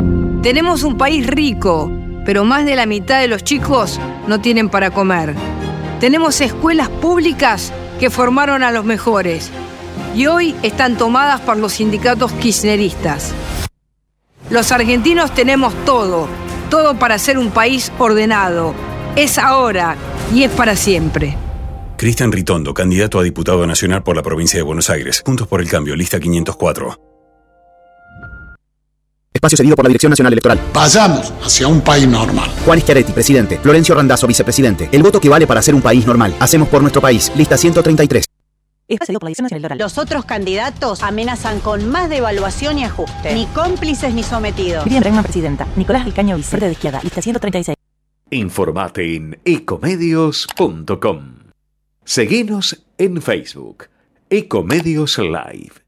Tenemos 0.42 0.84
un 0.84 0.98
país 0.98 1.28
rico 1.28 1.92
pero 2.26 2.44
más 2.44 2.66
de 2.66 2.76
la 2.76 2.86
mitad 2.86 3.20
de 3.20 3.28
los 3.28 3.44
chicos 3.44 4.00
no 4.28 4.40
tienen 4.42 4.70
para 4.70 4.92
comer. 4.92 5.36
Tenemos 6.00 6.42
escuelas 6.42 6.90
públicas 6.90 7.74
que 8.00 8.10
formaron 8.10 8.64
a 8.64 8.72
los 8.72 8.86
mejores 8.86 9.50
y 10.16 10.28
hoy 10.28 10.56
están 10.64 10.98
tomadas 10.98 11.42
por 11.42 11.58
los 11.58 11.74
sindicatos 11.74 12.32
kirchneristas. 12.34 13.34
Los 14.50 14.72
argentinos 14.72 15.34
tenemos 15.34 15.74
todo 15.86 16.28
todo 16.70 16.98
para 16.98 17.20
ser 17.20 17.38
un 17.38 17.52
país 17.52 17.92
ordenado. 18.00 18.74
Es 19.18 19.38
ahora 19.38 19.98
y 20.34 20.44
es 20.44 20.52
para 20.52 20.78
siempre. 20.78 21.36
Cristian 22.02 22.32
Ritondo, 22.32 22.74
candidato 22.74 23.20
a 23.20 23.24
diputado 23.24 23.68
nacional 23.68 24.02
por 24.02 24.16
la 24.16 24.24
provincia 24.24 24.58
de 24.58 24.64
Buenos 24.64 24.90
Aires. 24.90 25.22
Juntos 25.24 25.48
por 25.48 25.62
el 25.62 25.70
cambio, 25.70 25.96
lista 25.96 26.20
504. 26.20 27.00
Espacio 29.32 29.56
cedido 29.56 29.76
por 29.76 29.86
la 29.86 29.90
Dirección 29.90 30.10
Nacional 30.10 30.34
Electoral. 30.34 30.60
Vayamos 30.74 31.32
hacia 31.44 31.68
un 31.68 31.82
país 31.82 32.08
normal. 32.08 32.50
Juan 32.66 32.82
Schiaretti, 32.82 33.12
presidente. 33.12 33.60
Florencio 33.60 33.94
Randazzo, 33.94 34.26
vicepresidente. 34.26 34.90
El 34.92 35.04
voto 35.04 35.22
que 35.22 35.30
vale 35.30 35.46
para 35.46 35.62
ser 35.62 35.76
un 35.76 35.82
país 35.84 36.08
normal. 36.08 36.34
Hacemos 36.40 36.70
por 36.70 36.82
nuestro 36.82 37.04
país. 37.04 37.32
Lista 37.36 37.56
133. 37.56 38.26
Espacio 38.88 39.06
cedido 39.06 39.20
por 39.20 39.28
la 39.28 39.30
Dirección 39.30 39.44
Nacional 39.44 39.60
Electoral. 39.60 39.78
Los 39.78 40.00
otros 40.00 40.26
candidatos 40.26 41.04
amenazan 41.04 41.60
con 41.60 41.88
más 41.88 42.10
devaluación 42.10 42.80
y 42.80 42.84
ajuste. 42.84 43.36
Ni 43.36 43.46
cómplices 43.46 44.12
ni 44.16 44.24
sometidos. 44.24 44.86
Miriam 44.86 45.02
Bregman, 45.02 45.24
presidenta. 45.24 45.68
Nicolás 45.76 46.04
Ricaño, 46.06 46.36
vice 46.36 46.58
de 46.58 46.72
izquierda. 46.72 47.00
Lista 47.04 47.22
136. 47.22 47.78
Informate 48.32 49.16
en 49.16 49.40
ecomedios.com. 49.46 51.41
Seguinos 52.04 52.84
en 52.98 53.22
Facebook. 53.22 53.86
Ecomedios 54.30 55.20
Live. 55.20 55.81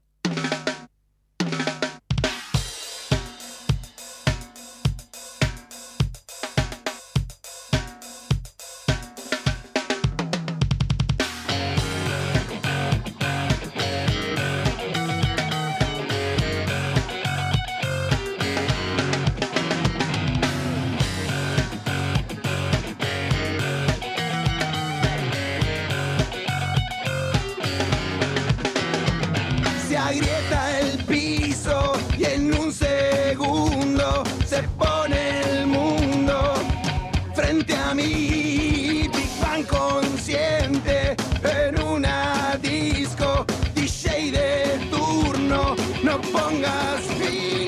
Turno, 46.14 46.18
no 46.18 46.20
pongas 46.20 47.06
fin. 47.18 47.63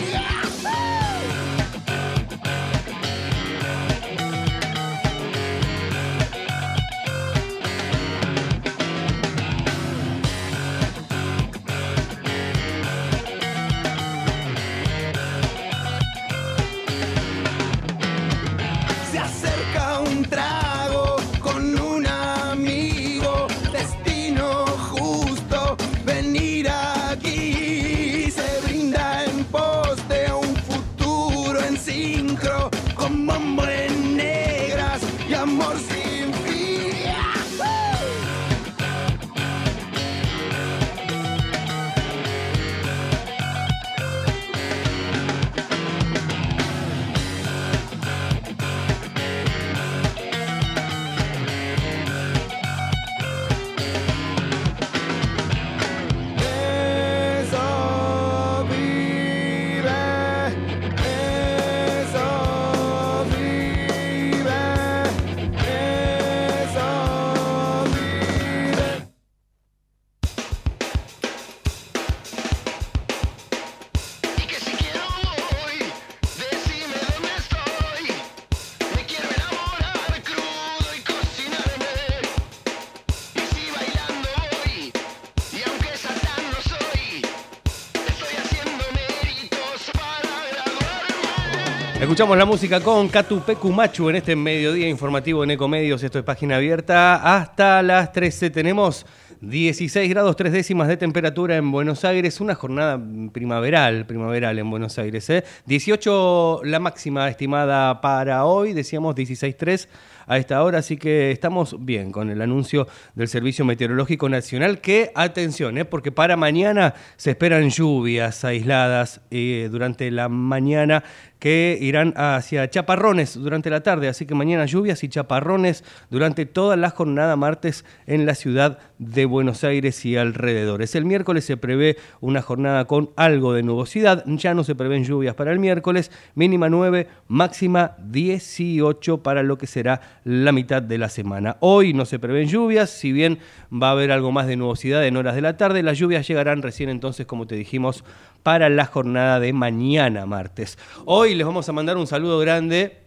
Escuchamos 92.16 92.38
la 92.38 92.46
música 92.46 92.80
con 92.80 93.08
Catu 93.08 93.42
Pecumachu 93.42 94.08
en 94.08 94.16
este 94.16 94.34
mediodía 94.34 94.88
informativo 94.88 95.44
en 95.44 95.50
Ecomedios. 95.50 96.02
Esto 96.02 96.18
es 96.18 96.24
página 96.24 96.56
abierta 96.56 97.36
hasta 97.36 97.82
las 97.82 98.10
13. 98.10 98.48
Tenemos 98.48 99.04
16 99.42 100.08
grados 100.08 100.34
3 100.34 100.50
décimas 100.50 100.88
de 100.88 100.96
temperatura 100.96 101.56
en 101.56 101.70
Buenos 101.70 102.06
Aires. 102.06 102.40
Una 102.40 102.54
jornada 102.54 102.98
primaveral, 103.34 104.06
primaveral 104.06 104.58
en 104.58 104.70
Buenos 104.70 104.98
Aires. 104.98 105.28
¿eh? 105.28 105.44
18 105.66 106.62
la 106.64 106.80
máxima 106.80 107.28
estimada 107.28 108.00
para 108.00 108.46
hoy. 108.46 108.72
Decíamos 108.72 109.14
16.3 109.14 109.86
a 110.26 110.38
esta 110.38 110.62
hora, 110.62 110.78
así 110.78 110.96
que 110.96 111.30
estamos 111.30 111.84
bien 111.84 112.10
con 112.10 112.30
el 112.30 112.42
anuncio 112.42 112.88
del 113.14 113.28
Servicio 113.28 113.64
Meteorológico 113.64 114.28
Nacional, 114.28 114.80
que 114.80 115.12
atención, 115.14 115.78
¿eh? 115.78 115.84
porque 115.84 116.10
para 116.10 116.36
mañana 116.36 116.94
se 117.16 117.30
esperan 117.30 117.70
lluvias 117.70 118.44
aisladas 118.44 119.20
eh, 119.30 119.68
durante 119.70 120.10
la 120.10 120.28
mañana 120.28 121.04
que 121.38 121.78
irán 121.80 122.14
hacia 122.16 122.68
chaparrones 122.70 123.34
durante 123.34 123.70
la 123.70 123.82
tarde, 123.82 124.08
así 124.08 124.26
que 124.26 124.34
mañana 124.34 124.64
lluvias 124.64 125.04
y 125.04 125.08
chaparrones 125.08 125.84
durante 126.10 126.46
toda 126.46 126.76
la 126.76 126.90
jornada 126.90 127.36
martes 127.36 127.84
en 128.06 128.26
la 128.26 128.34
ciudad 128.34 128.78
de 128.98 129.26
Buenos 129.26 129.64
Aires 129.64 130.04
y 130.06 130.16
alrededores. 130.16 130.94
El 130.94 131.04
miércoles 131.04 131.44
se 131.44 131.56
prevé 131.56 131.96
una 132.20 132.42
jornada 132.42 132.86
con 132.86 133.10
algo 133.16 133.52
de 133.52 133.62
nubosidad, 133.62 134.24
ya 134.26 134.54
no 134.54 134.64
se 134.64 134.74
prevén 134.74 135.04
lluvias 135.04 135.34
para 135.34 135.52
el 135.52 135.58
miércoles, 135.58 136.10
mínima 136.34 136.68
9, 136.68 137.06
máxima 137.28 137.96
18 137.98 139.22
para 139.22 139.42
lo 139.42 139.58
que 139.58 139.66
será 139.66 140.00
la 140.24 140.52
mitad 140.52 140.82
de 140.82 140.98
la 140.98 141.08
semana. 141.08 141.56
Hoy 141.60 141.92
no 141.92 142.06
se 142.06 142.18
prevén 142.18 142.48
lluvias, 142.48 142.90
si 142.90 143.12
bien 143.12 143.38
va 143.72 143.88
a 143.88 143.92
haber 143.92 144.10
algo 144.10 144.32
más 144.32 144.46
de 144.46 144.56
nubosidad 144.56 145.06
en 145.06 145.16
horas 145.16 145.34
de 145.34 145.42
la 145.42 145.56
tarde, 145.56 145.82
las 145.82 145.98
lluvias 145.98 146.26
llegarán 146.26 146.62
recién 146.62 146.88
entonces, 146.88 147.26
como 147.26 147.46
te 147.46 147.56
dijimos, 147.56 148.04
para 148.46 148.68
la 148.68 148.86
jornada 148.86 149.40
de 149.40 149.52
mañana 149.52 150.24
martes. 150.24 150.78
Hoy 151.04 151.34
les 151.34 151.44
vamos 151.44 151.68
a 151.68 151.72
mandar 151.72 151.96
un 151.96 152.06
saludo 152.06 152.38
grande 152.38 152.98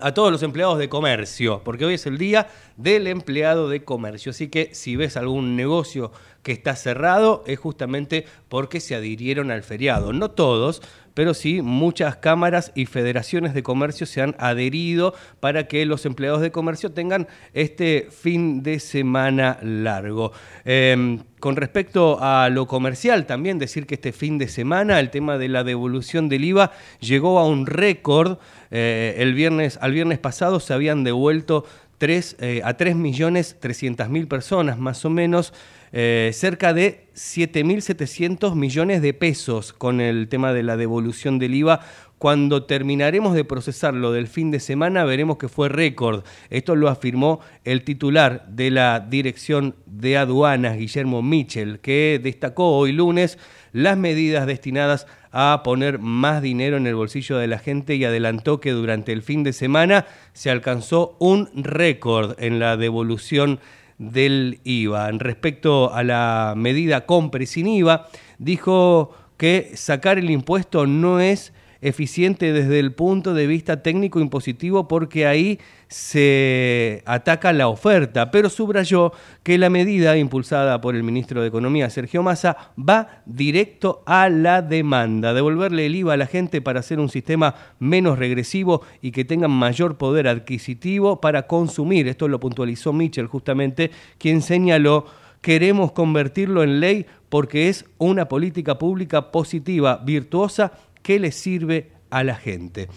a 0.00 0.14
todos 0.14 0.32
los 0.32 0.42
empleados 0.42 0.78
de 0.78 0.88
comercio, 0.88 1.60
porque 1.62 1.84
hoy 1.84 1.92
es 1.92 2.06
el 2.06 2.16
día 2.16 2.48
del 2.78 3.06
empleado 3.06 3.68
de 3.68 3.84
comercio. 3.84 4.30
Así 4.30 4.48
que 4.48 4.70
si 4.72 4.96
ves 4.96 5.18
algún 5.18 5.56
negocio 5.56 6.10
que 6.42 6.52
está 6.52 6.74
cerrado, 6.74 7.44
es 7.46 7.58
justamente 7.58 8.24
porque 8.48 8.80
se 8.80 8.94
adhirieron 8.94 9.50
al 9.50 9.62
feriado. 9.62 10.14
No 10.14 10.30
todos, 10.30 10.80
pero 11.16 11.32
sí 11.32 11.62
muchas 11.62 12.16
cámaras 12.16 12.72
y 12.74 12.84
federaciones 12.84 13.54
de 13.54 13.62
comercio 13.62 14.06
se 14.06 14.20
han 14.20 14.36
adherido 14.38 15.14
para 15.40 15.66
que 15.66 15.86
los 15.86 16.04
empleados 16.04 16.42
de 16.42 16.52
comercio 16.52 16.92
tengan 16.92 17.26
este 17.54 18.08
fin 18.10 18.62
de 18.62 18.78
semana 18.80 19.58
largo. 19.62 20.32
Eh, 20.66 21.18
con 21.40 21.56
respecto 21.56 22.18
a 22.20 22.50
lo 22.50 22.66
comercial, 22.66 23.24
también 23.24 23.58
decir 23.58 23.86
que 23.86 23.94
este 23.94 24.12
fin 24.12 24.36
de 24.36 24.46
semana 24.46 25.00
el 25.00 25.08
tema 25.08 25.38
de 25.38 25.48
la 25.48 25.64
devolución 25.64 26.28
del 26.28 26.44
IVA 26.44 26.72
llegó 27.00 27.38
a 27.38 27.46
un 27.46 27.64
récord. 27.64 28.36
Eh, 28.70 29.14
el 29.16 29.32
viernes, 29.32 29.78
al 29.80 29.92
viernes 29.92 30.18
pasado 30.18 30.60
se 30.60 30.74
habían 30.74 31.02
devuelto 31.02 31.64
tres, 31.96 32.36
eh, 32.40 32.60
a 32.62 32.76
3.300.000 32.76 34.28
personas 34.28 34.78
más 34.78 35.04
o 35.06 35.10
menos 35.10 35.54
eh, 35.98 36.30
cerca 36.34 36.74
de 36.74 37.08
7.700 37.14 38.54
millones 38.54 39.00
de 39.00 39.14
pesos 39.14 39.72
con 39.72 40.02
el 40.02 40.28
tema 40.28 40.52
de 40.52 40.62
la 40.62 40.76
devolución 40.76 41.38
del 41.38 41.54
IVA. 41.54 41.80
Cuando 42.18 42.64
terminaremos 42.64 43.34
de 43.34 43.44
procesarlo 43.44 44.12
del 44.12 44.26
fin 44.26 44.50
de 44.50 44.60
semana 44.60 45.04
veremos 45.04 45.38
que 45.38 45.48
fue 45.48 45.70
récord. 45.70 46.22
Esto 46.50 46.76
lo 46.76 46.90
afirmó 46.90 47.40
el 47.64 47.82
titular 47.82 48.46
de 48.46 48.70
la 48.70 49.00
Dirección 49.00 49.74
de 49.86 50.18
Aduanas, 50.18 50.76
Guillermo 50.76 51.22
Michel, 51.22 51.80
que 51.80 52.20
destacó 52.22 52.76
hoy 52.76 52.92
lunes 52.92 53.38
las 53.72 53.96
medidas 53.96 54.46
destinadas 54.46 55.06
a 55.32 55.62
poner 55.64 55.98
más 55.98 56.42
dinero 56.42 56.76
en 56.76 56.86
el 56.86 56.94
bolsillo 56.94 57.38
de 57.38 57.46
la 57.46 57.58
gente 57.58 57.94
y 57.94 58.04
adelantó 58.04 58.60
que 58.60 58.72
durante 58.72 59.12
el 59.12 59.22
fin 59.22 59.44
de 59.44 59.54
semana 59.54 60.04
se 60.34 60.50
alcanzó 60.50 61.16
un 61.20 61.48
récord 61.54 62.34
en 62.38 62.58
la 62.58 62.76
devolución 62.76 63.60
del 63.98 64.60
IVA. 64.64 65.10
Respecto 65.12 65.92
a 65.92 66.02
la 66.02 66.54
medida 66.56 67.06
compre 67.06 67.46
sin 67.46 67.66
IVA, 67.66 68.08
dijo 68.38 69.12
que 69.36 69.72
sacar 69.74 70.18
el 70.18 70.30
impuesto 70.30 70.86
no 70.86 71.20
es 71.20 71.52
eficiente 71.86 72.52
desde 72.52 72.80
el 72.80 72.92
punto 72.92 73.32
de 73.32 73.46
vista 73.46 73.80
técnico 73.80 74.18
impositivo 74.18 74.88
porque 74.88 75.26
ahí 75.26 75.60
se 75.86 77.02
ataca 77.06 77.52
la 77.52 77.68
oferta, 77.68 78.32
pero 78.32 78.50
subrayó 78.50 79.12
que 79.44 79.56
la 79.56 79.70
medida 79.70 80.16
impulsada 80.16 80.80
por 80.80 80.96
el 80.96 81.04
ministro 81.04 81.40
de 81.40 81.48
Economía, 81.48 81.88
Sergio 81.88 82.24
Massa, 82.24 82.72
va 82.76 83.22
directo 83.24 84.02
a 84.04 84.28
la 84.28 84.62
demanda, 84.62 85.32
devolverle 85.32 85.86
el 85.86 85.94
IVA 85.94 86.14
a 86.14 86.16
la 86.16 86.26
gente 86.26 86.60
para 86.60 86.80
hacer 86.80 86.98
un 86.98 87.08
sistema 87.08 87.54
menos 87.78 88.18
regresivo 88.18 88.82
y 89.00 89.12
que 89.12 89.24
tengan 89.24 89.52
mayor 89.52 89.96
poder 89.96 90.26
adquisitivo 90.26 91.20
para 91.20 91.46
consumir. 91.46 92.08
Esto 92.08 92.26
lo 92.26 92.40
puntualizó 92.40 92.92
Mitchell 92.92 93.28
justamente, 93.28 93.92
quien 94.18 94.42
señaló 94.42 95.06
queremos 95.40 95.92
convertirlo 95.92 96.64
en 96.64 96.80
ley 96.80 97.06
porque 97.28 97.68
es 97.68 97.84
una 97.98 98.26
política 98.26 98.78
pública 98.78 99.30
positiva, 99.30 99.98
virtuosa 100.04 100.72
qué 101.06 101.20
le 101.20 101.30
sirve 101.30 101.92
a 102.10 102.24
la 102.24 102.34
gente. 102.34 102.88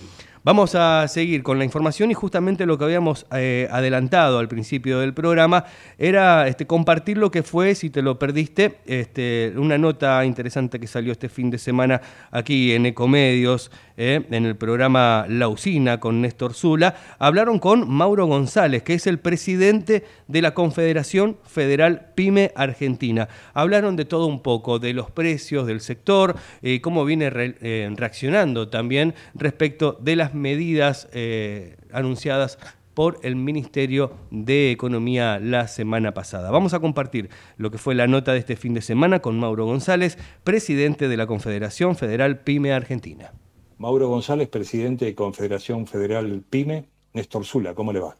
Vamos 0.43 0.73
a 0.73 1.07
seguir 1.07 1.43
con 1.43 1.59
la 1.59 1.63
información 1.63 2.09
y 2.09 2.15
justamente 2.15 2.65
lo 2.65 2.75
que 2.75 2.85
habíamos 2.85 3.27
eh, 3.31 3.67
adelantado 3.69 4.39
al 4.39 4.47
principio 4.47 4.99
del 4.99 5.13
programa 5.13 5.65
era 5.99 6.47
este, 6.47 6.65
compartir 6.65 7.19
lo 7.19 7.29
que 7.29 7.43
fue, 7.43 7.75
si 7.75 7.91
te 7.91 8.01
lo 8.01 8.17
perdiste, 8.17 8.79
este, 8.87 9.53
una 9.57 9.77
nota 9.77 10.25
interesante 10.25 10.79
que 10.79 10.87
salió 10.87 11.11
este 11.11 11.29
fin 11.29 11.51
de 11.51 11.59
semana 11.59 12.01
aquí 12.31 12.73
en 12.73 12.87
Ecomedios, 12.87 13.69
eh, 14.01 14.25
en 14.31 14.45
el 14.45 14.55
programa 14.55 15.25
La 15.27 15.49
Usina 15.49 15.99
con 15.99 16.21
Néstor 16.21 16.53
Zula. 16.53 16.95
Hablaron 17.19 17.59
con 17.59 17.89
Mauro 17.89 18.27
González, 18.27 18.81
que 18.81 18.93
es 18.93 19.07
el 19.07 19.19
presidente 19.19 20.05
de 20.29 20.41
la 20.41 20.53
Confederación 20.53 21.37
Federal 21.43 22.13
Pyme 22.15 22.53
Argentina. 22.55 23.27
Hablaron 23.53 23.97
de 23.97 24.05
todo 24.05 24.27
un 24.27 24.41
poco, 24.41 24.79
de 24.79 24.93
los 24.93 25.11
precios 25.11 25.67
del 25.67 25.81
sector, 25.81 26.37
y 26.61 26.79
cómo 26.79 27.03
viene 27.03 27.29
eh, 27.33 27.91
reaccionando 27.93 28.69
también 28.69 29.15
respecto 29.33 29.97
de 29.99 30.15
las 30.15 30.33
medidas 30.33 31.09
eh, 31.11 31.75
anunciadas 31.91 32.57
por 32.93 33.19
el 33.23 33.35
Ministerio 33.35 34.13
de 34.31 34.71
Economía 34.71 35.39
la 35.39 35.67
semana 35.67 36.13
pasada. 36.13 36.51
Vamos 36.51 36.73
a 36.73 36.79
compartir 36.79 37.29
lo 37.57 37.69
que 37.69 37.77
fue 37.77 37.95
la 37.95 38.07
nota 38.07 38.31
de 38.31 38.39
este 38.39 38.55
fin 38.55 38.73
de 38.73 38.81
semana 38.81 39.19
con 39.19 39.37
Mauro 39.37 39.65
González, 39.65 40.17
presidente 40.45 41.09
de 41.09 41.17
la 41.17 41.27
Confederación 41.27 41.97
Federal 41.97 42.39
Pyme 42.39 42.71
Argentina. 42.71 43.33
Mauro 43.79 44.09
González, 44.09 44.49
presidente 44.49 45.05
de 45.05 45.15
Confederación 45.15 45.87
Federal 45.87 46.43
Pyme. 46.49 46.89
Néstor 47.13 47.45
Zula, 47.45 47.73
¿cómo 47.73 47.93
le 47.93 48.01
va? 48.01 48.13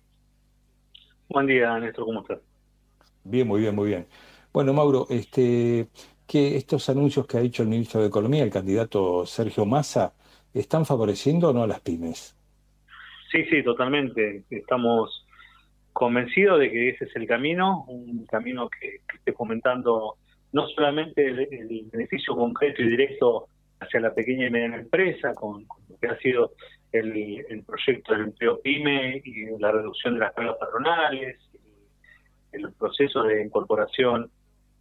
Buen 1.28 1.48
día, 1.48 1.78
Néstor, 1.78 2.06
¿cómo 2.06 2.22
estás? 2.22 2.40
Bien, 3.26 3.46
muy 3.46 3.60
bien, 3.60 3.76
muy 3.76 3.90
bien. 3.90 4.08
Bueno, 4.54 4.72
Mauro, 4.72 5.06
este, 5.10 5.90
que 6.26 6.56
estos 6.56 6.88
anuncios 6.88 7.28
que 7.28 7.38
ha 7.38 7.42
dicho 7.42 7.62
el 7.62 7.68
ministro 7.68 8.00
de 8.00 8.08
Economía, 8.08 8.42
el 8.44 8.50
candidato 8.50 9.26
Sergio 9.26 9.66
Massa, 9.66 10.14
¿están 10.54 10.86
favoreciendo 10.86 11.50
o 11.50 11.54
no 11.54 11.64
a 11.64 11.68
las 11.68 11.82
pymes? 11.82 12.38
Sí, 13.30 13.44
sí, 13.50 13.62
totalmente. 13.62 14.46
Estamos 14.50 15.28
convencidos 15.92 16.62
de 16.62 16.72
que 16.72 16.90
ese 16.92 17.04
es 17.04 17.16
el 17.18 17.28
camino, 17.28 17.84
un 17.90 18.26
camino 18.28 18.70
que, 18.70 19.02
esté 19.14 19.34
fomentando 19.34 20.16
no 20.54 20.68
solamente 20.70 21.28
el, 21.28 21.90
beneficio 21.92 22.34
concreto 22.34 22.82
y 22.82 22.88
directo 22.88 23.50
hacia 23.80 24.00
la 24.00 24.14
pequeña 24.14 24.48
y 24.48 24.50
mediana 24.50 24.78
empresa, 24.78 25.34
con, 25.34 25.66
lo 25.90 25.98
que 26.00 26.08
ha 26.08 26.18
sido 26.18 26.54
el, 26.92 27.64
proyecto 27.66 28.14
del 28.14 28.24
empleo 28.26 28.60
PYME 28.62 29.22
y 29.24 29.46
la 29.60 29.72
reducción 29.72 30.16
de 30.16 30.22
las 30.22 30.34
cargas 30.34 30.58
patronales, 30.60 31.38
el 32.52 32.72
proceso 32.74 33.24
de 33.24 33.44
incorporación 33.44 34.30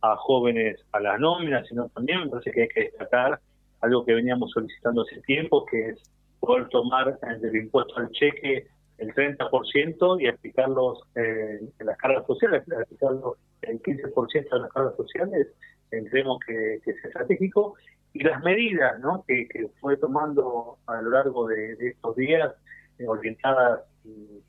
a 0.01 0.17
jóvenes 0.17 0.81
a 0.93 1.01
las 1.01 1.19
nóminas, 1.21 1.67
sino 1.69 1.89
también 1.91 2.21
me 2.21 2.29
parece 2.29 2.51
que 2.53 2.63
hay 2.63 2.69
que 2.69 2.85
destacar 2.85 3.41
algo 3.81 4.05
que 4.05 4.15
veníamos 4.15 4.51
solicitando 4.53 5.03
hace 5.03 5.21
tiempo, 5.23 5.65
que 5.67 5.91
es 5.91 6.03
poder 6.41 6.69
tomar 6.69 7.19
del 7.19 7.57
impuesto 7.57 7.97
al 7.97 8.11
cheque 8.11 8.67
el 8.99 9.15
30% 9.15 10.21
y 10.21 10.27
aplicarlos 10.27 11.01
eh, 11.15 11.61
en 11.79 11.87
las 11.87 11.97
cargas 11.99 12.27
sociales, 12.27 12.65
aplicarlo 12.73 13.37
el 13.63 13.81
15% 13.81 14.51
de 14.51 14.59
las 14.59 14.73
cargas 14.73 14.97
sociales, 14.97 15.49
creemos 15.91 16.39
que, 16.47 16.75
es 16.75 17.05
estratégico. 17.05 17.75
Y 18.19 18.25
las 18.25 18.43
medidas 18.43 18.99
¿no? 18.99 19.25
que, 19.29 19.47
fue 19.81 19.97
tomando 19.97 20.79
a 20.87 21.01
lo 21.01 21.11
largo 21.11 21.47
de, 21.47 21.77
estos 21.81 22.17
días, 22.17 22.53
eh, 22.99 23.07
orientadas 23.07 23.83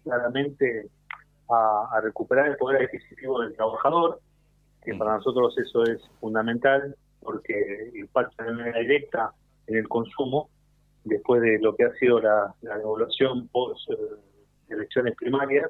claramente 0.03 0.89
a, 1.49 1.87
a, 1.91 2.01
recuperar 2.01 2.47
el 2.47 2.57
poder 2.57 2.83
adquisitivo 2.83 3.41
del 3.41 3.55
trabajador, 3.55 4.21
que 4.83 4.95
para 4.95 5.17
nosotros 5.17 5.55
eso 5.59 5.83
es 5.83 6.01
fundamental, 6.19 6.95
porque 7.21 7.91
impacta 7.93 8.43
de 8.43 8.53
manera 8.53 8.79
directa 8.79 9.33
en 9.67 9.75
el 9.77 9.87
consumo 9.87 10.49
después 11.03 11.39
de 11.41 11.59
lo 11.59 11.75
que 11.75 11.83
ha 11.83 11.93
sido 11.99 12.19
la, 12.19 12.51
la 12.61 12.77
devolución 12.79 13.47
post 13.49 13.87
eh, 13.91 13.95
elecciones 14.69 15.15
primarias. 15.15 15.69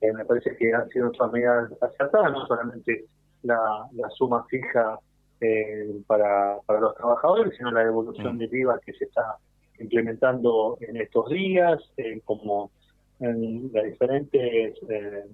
Eh, 0.00 0.12
me 0.12 0.24
parece 0.24 0.56
que 0.56 0.74
han 0.74 0.88
sido 0.88 1.08
otras 1.08 1.30
medidas 1.30 1.70
acertadas, 1.80 2.32
no 2.32 2.46
solamente 2.48 3.04
la, 3.42 3.88
suma 4.16 4.44
fija 4.48 4.98
eh, 5.40 6.00
para, 6.06 6.58
para 6.66 6.80
los 6.80 6.94
trabajadores, 6.94 7.56
sino 7.56 7.70
la 7.70 7.84
devolución 7.84 8.36
mm. 8.36 8.38
de 8.38 8.58
IVA 8.58 8.80
que 8.84 8.92
se 8.92 9.04
está 9.04 9.36
implementando 9.78 10.76
en 10.80 10.96
estos 10.96 11.30
días, 11.30 11.80
como 12.24 12.72
en 13.20 13.70
los 13.72 13.84
diferentes 13.84 14.74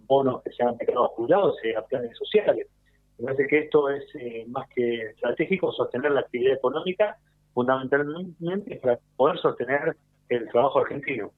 bonos 0.07 0.43
que 0.43 0.53
se 0.53 0.63
han 0.63 0.77
quedado 0.77 1.09
jubilados, 1.09 1.57
a 1.79 1.83
planes 1.87 2.17
sociales. 2.19 2.67
Me 3.19 3.27
parece 3.27 3.47
que 3.47 3.59
esto 3.61 3.89
es 3.91 4.05
eh, 4.19 4.45
más 4.49 4.69
que 4.69 5.11
estratégico, 5.11 5.73
sostener 5.73 6.11
la 6.11 6.21
actividad 6.21 6.55
económica, 6.55 7.17
fundamentalmente 7.53 8.77
para 8.77 8.99
poder 9.17 9.39
sostener 9.39 9.97
el 10.29 10.49
trabajo 10.49 10.81
argentino. 10.81 11.31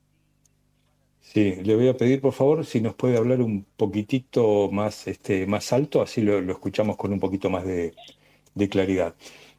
Sí, 1.21 1.57
le 1.65 1.75
voy 1.75 1.89
a 1.89 1.97
pedir 1.97 2.21
por 2.21 2.33
favor 2.33 2.65
si 2.65 2.81
nos 2.81 2.95
puede 2.95 3.19
hablar 3.19 3.41
un 3.43 3.67
poquitito 3.77 4.71
más, 4.71 5.07
este, 5.09 5.47
más 5.47 5.73
alto, 5.73 6.01
así 6.01 6.23
lo, 6.23 6.39
escuchamos 6.39 6.97
con 6.97 7.13
un 7.13 7.21
poquito 7.21 7.51
más 7.51 7.67
de, 7.67 7.95
claridad. 8.69 9.15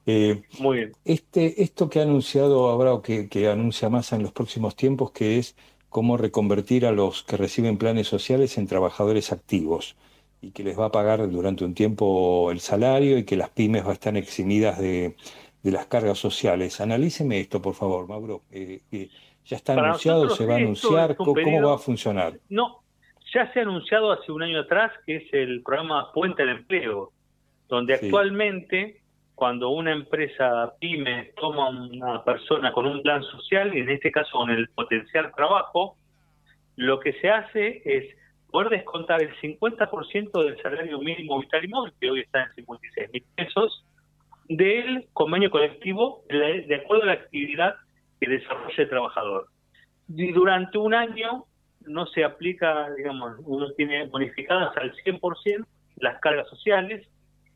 Eh, 0.06 0.42
Muy 0.60 0.78
bien. 0.78 0.92
Este, 1.06 1.62
esto 1.62 1.90
que 1.90 2.00
ha 2.00 2.04
anunciado 2.04 2.70
ahora 2.70 2.94
o 2.94 3.02
que, 3.02 3.28
que 3.30 3.50
anuncia 3.50 3.90
Massa 3.90 4.16
en 4.16 4.24
los 4.24 4.32
próximos 4.32 4.76
tiempos, 4.76 5.12
que 5.12 5.38
es 5.38 5.56
cómo 5.90 6.18
reconvertir 6.18 6.86
a 6.86 6.92
los 6.92 7.24
que 7.24 7.38
reciben 7.38 7.78
planes 7.78 8.08
sociales 8.08 8.58
en 8.58 8.68
trabajadores 8.68 9.32
activos 9.32 9.96
y 10.42 10.52
que 10.52 10.64
les 10.64 10.78
va 10.78 10.86
a 10.86 10.92
pagar 10.92 11.30
durante 11.30 11.66
un 11.66 11.74
tiempo 11.74 12.52
el 12.52 12.60
salario 12.60 13.18
y 13.18 13.24
que 13.24 13.36
las 13.36 13.50
pymes 13.50 13.84
van 13.84 13.92
a 13.92 13.94
estar 13.94 14.18
eximidas 14.18 14.80
de, 14.80 15.16
las 15.64 15.88
cargas 15.88 16.18
sociales. 16.18 16.80
Analíceme 16.80 17.40
esto, 17.40 17.62
por 17.62 17.74
favor, 17.74 18.08
Mauro. 18.08 18.44
Eh, 18.52 18.80
eh, 18.92 19.10
¿Ya 19.46 19.58
está 19.58 19.74
anunciado? 19.74 20.30
¿Se 20.30 20.46
va 20.46 20.54
a 20.54 20.58
anunciar? 20.58 21.16
¿Cómo, 21.16 21.34
va 21.34 21.76
a 21.76 21.78
funcionar? 21.78 22.40
No, 22.50 22.84
ya 23.34 23.52
se 23.52 23.60
ha 23.60 23.64
anunciado 23.64 24.12
hace 24.12 24.32
un 24.32 24.44
año 24.44 24.62
atrás 24.62 24.92
que 25.06 25.18
es 25.18 25.34
el 25.34 25.62
programa 25.64 26.12
Puente 26.14 26.44
del 26.44 26.58
Empleo, 26.58 27.12
donde 27.68 27.96
actualmente 27.96 29.02
cuando 29.36 29.70
una 29.70 29.92
empresa 29.92 30.74
pyme 30.80 31.32
toma 31.40 31.70
una 31.70 32.24
persona 32.24 32.72
con 32.72 32.88
un 32.88 33.04
plan 33.04 33.22
social, 33.22 33.76
y 33.78 33.82
en 33.82 33.90
este 33.90 34.12
caso 34.12 34.32
con 34.32 34.50
el 34.50 34.68
potencial 34.70 35.32
trabajo, 35.36 35.96
lo 36.76 37.00
que 37.00 37.14
se 37.14 37.30
hace 37.30 37.82
es 37.86 38.16
poder 38.50 38.70
descontar 38.70 39.22
el 39.22 39.36
50% 39.36 40.44
del 40.44 40.60
salario 40.62 40.98
mínimo 41.00 41.40
vital 41.40 41.64
y 41.64 41.68
móvil, 41.68 41.94
que 42.02 42.10
hoy 42.10 42.22
está 42.22 42.46
en 42.46 42.54
56 42.56 43.10
mil 43.14 43.24
pesos, 43.36 43.86
del 44.50 45.08
convenio 45.14 45.52
colectivo 45.52 46.24
de 46.30 46.82
acuerdo 46.84 47.04
a 47.04 47.08
la 47.08 47.14
actividad 47.14 47.76
que 48.20 48.30
desarrolla 48.30 48.76
el 48.76 48.90
trabajador. 48.90 49.48
Y 50.10 50.32
durante 50.32 50.80
un 50.80 50.96
año 50.96 51.46
no 51.86 52.08
se 52.08 52.24
aplica, 52.24 52.90
digamos, 52.96 53.36
uno 53.44 53.70
tiene 53.74 54.08
bonificadas 54.08 54.76
al 54.78 54.96
100% 54.96 55.66
las 55.98 56.20
cargas 56.22 56.48
sociales 56.50 57.08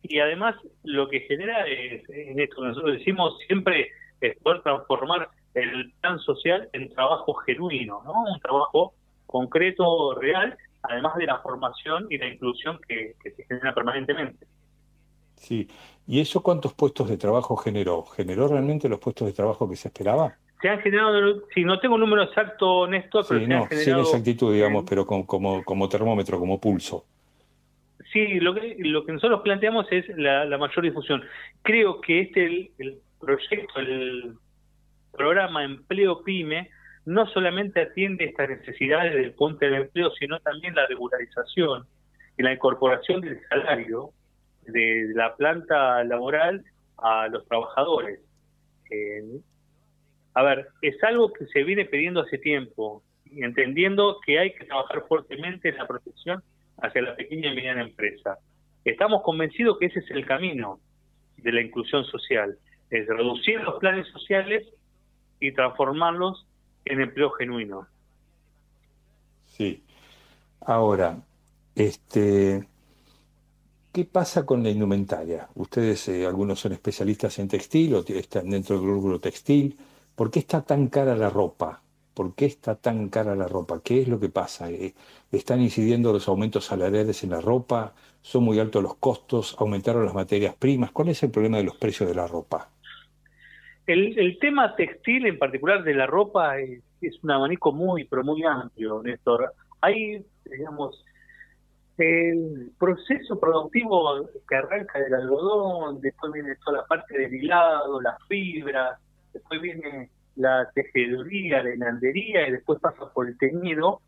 y 0.04 0.20
además 0.20 0.56
lo 0.84 1.08
que 1.10 1.22
genera 1.22 1.68
es, 1.68 2.08
en 2.10 2.40
esto 2.40 2.62
que 2.62 2.68
nosotros 2.68 2.98
decimos 2.98 3.38
siempre, 3.48 3.90
es 4.20 4.38
poder 4.38 4.62
transformar 4.62 5.30
el 5.54 5.92
plan 6.02 6.20
social 6.20 6.70
en 6.74 6.90
trabajo 6.94 7.34
genuino, 7.34 8.02
¿no? 8.04 8.14
Un 8.34 8.40
trabajo 8.40 8.94
concreto, 9.26 10.16
real, 10.16 10.58
además 10.84 11.16
de 11.16 11.26
la 11.26 11.40
formación 11.40 12.08
y 12.10 12.18
la 12.18 12.28
inclusión 12.28 12.80
que, 12.88 13.16
se 13.24 13.44
genera 13.46 13.74
permanentemente. 13.74 14.46
Sí. 15.36 15.68
¿Y 16.08 16.20
eso 16.20 16.42
cuántos 16.42 16.74
puestos 16.74 17.10
de 17.10 17.18
trabajo 17.18 17.56
generó? 17.56 18.04
¿Generó 18.06 18.48
realmente 18.48 18.90
los 18.90 19.00
puestos 19.00 19.28
de 19.28 19.34
trabajo 19.34 19.70
que 19.70 19.76
se 19.76 19.88
esperaba? 19.88 20.36
Se 20.62 20.70
han 20.70 20.80
generado, 20.82 21.42
si 21.54 21.64
no 21.64 21.80
tengo 21.80 21.96
un 21.96 22.02
número 22.02 22.24
exacto, 22.24 22.86
Néstor, 22.88 23.26
pero 23.28 23.40
Sí, 23.40 23.46
se 23.48 23.54
han 23.54 23.60
no, 23.60 23.68
sin 23.68 23.78
generado... 23.80 24.04
exactitud, 24.04 24.54
digamos, 24.54 24.86
pero 24.88 25.06
como, 25.06 25.26
como, 25.26 25.64
como 25.64 25.90
termómetro, 25.90 26.38
como 26.38 26.60
pulso. 26.60 27.06
Sí, 28.12 28.40
lo 28.42 28.54
que, 28.54 28.76
lo 28.80 29.06
que 29.06 29.14
nosotros 29.14 29.42
planteamos 29.42 29.88
es 29.90 30.06
la, 30.18 30.46
mayor 30.58 30.84
difusión. 30.84 31.24
Creo 31.62 32.02
que 32.02 32.22
este 32.22 32.72
el, 32.78 33.00
proyecto, 33.20 33.80
el 33.80 34.34
programa 35.14 35.64
Empleo 35.64 36.22
Pyme, 36.24 36.70
no 37.06 37.26
solamente 37.28 37.82
atiende 37.82 38.26
estas 38.26 38.50
necesidades 38.50 39.14
del 39.14 39.34
puente 39.34 39.66
del 39.66 39.84
empleo, 39.84 40.12
sino 40.12 40.40
también 40.40 40.76
la 40.76 40.88
regularización 40.88 41.88
y 42.38 42.44
la 42.44 42.54
incorporación 42.54 43.22
del 43.22 43.40
salario 43.48 44.12
de 44.68 45.12
la 45.16 45.36
planta 45.36 46.04
laboral 46.04 46.64
a 46.98 47.28
los 47.30 47.46
trabajadores. 47.48 48.20
Eh, 48.90 49.40
a 50.34 50.44
ver, 50.44 50.68
es 50.82 51.02
algo 51.04 51.32
que 51.32 51.46
se 51.48 51.64
viene 51.64 51.86
pidiendo 51.86 52.22
hace 52.22 52.38
tiempo, 52.38 53.04
entendiendo 53.32 54.20
que 54.26 54.38
hay 54.38 54.54
que 54.54 54.66
trabajar 54.66 55.06
fuertemente 55.08 55.70
en 55.70 55.78
la 55.78 55.88
protección 55.88 56.44
hacia 56.82 57.02
la 57.02 57.16
pequeña 57.16 57.52
y 57.52 57.56
mediana 57.56 57.82
empresa. 57.82 58.38
Estamos 58.84 59.22
convencidos 59.24 59.78
que 59.80 59.86
ese 59.88 60.00
es 60.00 60.12
el 60.12 60.26
camino 60.26 60.80
de 61.38 61.52
la 61.52 61.62
inclusión 61.62 62.04
social, 62.06 62.58
es 62.90 63.08
reducir 63.08 63.62
los 63.62 63.80
planes 63.80 64.08
sociales 64.10 64.68
y 65.40 65.52
transformarlos 65.52 66.46
en 66.86 67.02
empleo 67.02 67.32
genuino. 67.32 67.88
Sí. 69.46 69.84
Ahora, 70.62 71.18
este, 71.76 72.68
¿qué 73.92 74.06
pasa 74.06 74.46
con 74.46 74.64
la 74.64 74.70
indumentaria? 74.70 75.48
Ustedes, 75.56 76.08
eh, 76.10 76.26
algunos 76.26 76.60
son 76.60 76.74
especialistas 76.74 77.40
en 77.40 77.48
textil 77.48 77.96
o 77.96 78.06
están 78.06 78.50
dentro 78.50 78.78
del 78.78 78.86
rubro 78.88 79.20
textil. 79.20 79.78
¿Por 80.16 80.30
qué 80.30 80.40
está 80.40 80.62
tan 80.62 80.88
cara 80.88 81.16
la 81.16 81.30
ropa? 81.30 81.82
¿Por 82.14 82.36
qué 82.36 82.46
está 82.46 82.76
tan 82.76 83.10
cara 83.10 83.36
la 83.36 83.48
ropa? 83.48 83.82
¿Qué 83.84 84.02
es 84.02 84.08
lo 84.08 84.20
que 84.20 84.30
pasa? 84.30 84.70
Eh, 84.70 84.94
¿Están 85.32 85.62
incidiendo 85.62 86.12
los 86.12 86.28
aumentos 86.28 86.66
salariales 86.66 87.24
en 87.24 87.30
la 87.32 87.42
ropa? 87.42 87.94
¿Son 88.22 88.44
muy 88.44 88.60
altos 88.60 88.84
los 88.84 88.96
costos? 88.96 89.56
¿Aumentaron 89.60 90.06
las 90.06 90.14
materias 90.14 90.56
primas? 90.56 90.92
¿Cuál 90.92 91.10
es 91.10 91.24
el 91.24 91.32
problema 91.32 91.58
de 91.58 91.64
los 91.64 91.78
precios 91.78 92.10
de 92.10 92.16
la 92.16 92.28
ropa? 92.28 92.70
El, 93.88 94.18
el 94.20 94.38
tema 94.40 94.76
textil, 94.76 95.26
en 95.26 95.40
particular 95.40 95.84
de 95.84 95.94
la 95.94 96.06
ropa, 96.06 96.60
es, 96.60 96.82
un 97.24 97.32
abanico 97.32 97.72
muy, 97.72 98.06
pero 98.06 98.24
muy 98.24 98.44
amplio, 98.44 99.02
Néstor. 99.02 99.54
Hay, 99.82 100.24
digamos, 100.46 101.04
el 101.98 102.72
proceso 102.78 103.40
productivo 103.40 104.30
que 104.48 104.56
arranca 104.56 105.00
del 105.00 105.14
algodón, 105.14 106.00
después 106.02 106.32
viene 106.32 106.56
toda 106.64 106.80
la 106.80 106.86
parte 106.86 107.18
del 107.18 107.34
hilado, 107.34 108.02
las 108.02 108.18
fibras, 108.28 109.00
después 109.34 109.62
viene 109.62 110.10
la 110.36 110.70
tejeduría, 110.74 111.64
la 111.64 111.74
hilandería 111.74 112.48
y 112.48 112.52
después 112.52 112.80
pasa 112.80 113.12
por 113.14 113.28
el 113.28 113.38
teñido, 113.38 114.02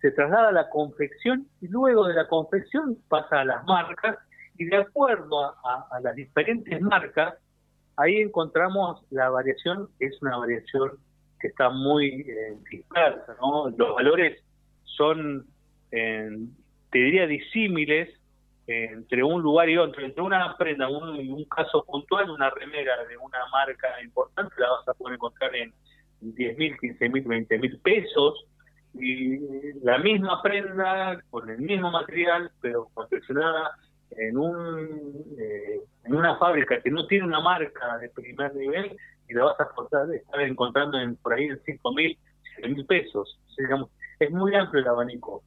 se 0.00 0.10
traslada 0.10 0.48
a 0.48 0.52
la 0.52 0.70
confección 0.70 1.46
y 1.60 1.68
luego 1.68 2.06
de 2.06 2.14
la 2.14 2.26
confección 2.26 2.96
pasa 3.08 3.40
a 3.40 3.44
las 3.44 3.64
marcas 3.64 4.18
y 4.56 4.66
de 4.66 4.76
acuerdo 4.76 5.54
a, 5.64 6.00
las 6.02 6.14
diferentes 6.14 6.80
marcas, 6.80 7.34
ahí 7.96 8.16
encontramos 8.20 9.02
la 9.10 9.30
variación, 9.30 9.88
es 9.98 10.20
una 10.22 10.36
variación 10.36 10.92
que 11.40 11.48
está 11.48 11.70
muy 11.70 12.26
eh, 12.28 12.56
dispersa, 12.70 13.36
¿no? 13.40 13.70
Los 13.70 13.94
valores 13.94 14.42
son, 14.84 15.46
eh, 15.92 16.30
te 16.90 16.98
diría, 16.98 17.26
disímiles 17.26 18.19
entre 18.70 19.22
un 19.22 19.42
lugar 19.42 19.68
y 19.68 19.76
otro, 19.76 20.04
entre 20.04 20.22
una 20.22 20.56
prenda, 20.56 20.88
un, 20.88 21.18
un 21.18 21.44
caso 21.44 21.84
puntual, 21.84 22.30
una 22.30 22.50
remera 22.50 23.04
de 23.04 23.16
una 23.16 23.46
marca 23.50 23.88
importante, 24.02 24.54
la 24.58 24.70
vas 24.70 24.88
a 24.88 24.94
poder 24.94 25.14
encontrar 25.14 25.54
en 25.56 25.72
10 26.20 26.58
mil, 26.58 26.78
15 26.78 27.08
mil, 27.08 27.24
20 27.24 27.58
mil 27.58 27.78
pesos, 27.80 28.46
y 28.94 29.38
la 29.82 29.98
misma 29.98 30.42
prenda 30.42 31.20
con 31.30 31.48
el 31.48 31.58
mismo 31.58 31.90
material, 31.90 32.50
pero 32.60 32.88
confeccionada 32.94 33.72
en 34.10 34.36
un 34.36 35.24
eh, 35.38 35.80
en 36.04 36.14
una 36.14 36.36
fábrica 36.36 36.80
que 36.80 36.90
no 36.90 37.06
tiene 37.06 37.24
una 37.24 37.40
marca 37.40 37.98
de 37.98 38.08
primer 38.08 38.54
nivel 38.54 38.96
y 39.28 39.34
la 39.34 39.44
vas 39.44 39.60
a 39.60 39.68
estar 40.16 40.40
encontrando 40.40 40.98
en, 40.98 41.16
por 41.16 41.34
ahí 41.34 41.44
en 41.44 41.60
5 41.64 41.92
mil, 41.92 42.18
7 42.56 42.68
mil 42.68 42.86
pesos. 42.86 43.38
Es 44.18 44.30
muy 44.30 44.54
amplio 44.54 44.82
el 44.82 44.88
abanico. 44.88 45.42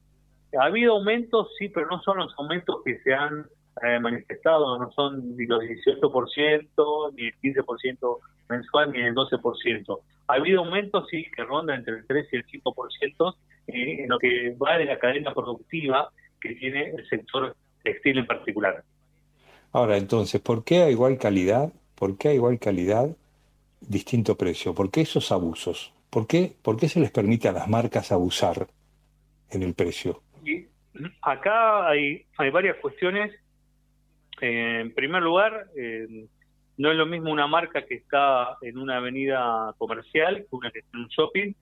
Ha 0.60 0.66
habido 0.66 0.94
aumentos, 0.94 1.50
sí, 1.58 1.70
pero 1.70 1.88
no 1.88 2.02
son 2.02 2.18
los 2.18 2.34
aumentos 2.38 2.82
que 2.86 3.00
se 3.00 3.14
han 3.14 3.46
eh, 3.82 4.00
manifestado, 4.00 4.78
no 4.78 4.92
son 4.92 5.36
ni 5.36 5.46
los 5.46 5.64
18%, 5.64 7.14
ni 7.16 7.26
el 7.26 7.40
15% 7.42 8.18
mensual, 8.50 8.92
ni 8.92 9.02
el 9.02 9.16
12%. 9.16 10.00
Ha 10.28 10.34
habido 10.34 10.60
aumentos, 10.60 11.08
sí, 11.10 11.26
que 11.36 11.44
rondan 11.44 11.80
entre 11.80 11.98
el 11.98 12.06
3 12.06 12.28
y 12.32 12.36
el 12.36 12.46
5% 12.46 13.36
eh, 13.68 14.04
en 14.04 14.10
lo 14.10 14.20
que 14.20 14.56
va 14.62 14.78
de 14.78 14.86
la 14.86 15.00
cadena 15.00 15.34
productiva 15.34 16.12
que 16.40 16.56
tiene 16.56 16.90
el 16.90 17.08
sector 17.10 17.56
textil 17.84 18.20
en 18.20 18.28
particular. 18.28 18.84
Ahora, 19.72 19.98
entonces, 19.98 20.40
¿por 20.40 20.64
qué 20.64 20.84
a 20.84 20.90
igual 20.90 21.18
calidad, 21.18 21.74
por 21.96 22.18
qué 22.18 22.30
a 22.30 22.34
igual 22.34 22.60
calidad, 22.60 23.16
distinto 23.82 24.38
precio? 24.38 24.76
¿Por 24.76 24.92
qué 24.92 25.02
esos 25.02 25.32
abusos? 25.32 25.94
¿Por 26.10 26.28
qué, 26.28 26.54
por 26.62 26.78
qué 26.78 26.90
se 26.90 27.00
les 27.00 27.10
permite 27.10 27.48
a 27.48 27.54
las 27.54 27.68
marcas 27.68 28.12
abusar 28.12 28.68
en 29.50 29.64
el 29.64 29.74
precio? 29.74 30.22
Acá 31.22 31.88
hay, 31.88 32.26
hay 32.38 32.50
varias 32.50 32.78
cuestiones. 32.78 33.34
Eh, 34.42 34.80
en 34.82 34.94
primer 34.94 35.22
lugar, 35.22 35.68
eh, 35.76 36.28
no 36.78 36.92
es 36.92 36.98
lo 36.98 37.06
mismo 37.06 37.32
una 37.32 37.48
marca 37.48 37.86
que 37.86 37.96
está 37.96 38.58
en 38.62 38.78
una 38.78 38.98
avenida 38.98 39.74
comercial 39.78 40.46
que 40.50 40.56
una 40.56 40.72
que 40.72 40.80
está 40.80 40.98
en 40.98 41.04
un 41.04 41.10
shopping. 41.10 41.54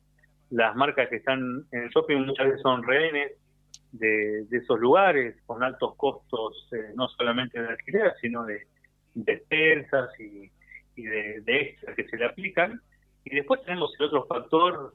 Las 0.49 0.75
marcas 0.75 1.09
que 1.09 1.17
están 1.17 1.65
en 1.71 1.84
el 1.84 1.89
shopping 1.89 2.25
muchas 2.25 2.47
veces 2.47 2.61
son 2.61 2.84
rehenes 2.84 3.32
de, 3.91 4.45
de 4.45 4.57
esos 4.57 4.79
lugares 4.79 5.36
con 5.45 5.63
altos 5.63 5.95
costos, 5.95 6.69
eh, 6.73 6.91
no 6.95 7.07
solamente 7.09 7.61
de 7.61 7.69
alquiler, 7.69 8.13
sino 8.21 8.45
de, 8.45 8.67
de 9.15 9.34
expensas 9.34 10.09
y, 10.19 10.51
y 10.95 11.03
de, 11.03 11.41
de 11.41 11.61
extras 11.61 11.95
que 11.95 12.07
se 12.07 12.17
le 12.17 12.25
aplican. 12.25 12.82
Y 13.23 13.36
después 13.36 13.61
tenemos 13.63 13.93
el 13.99 14.05
otro 14.07 14.25
factor 14.25 14.93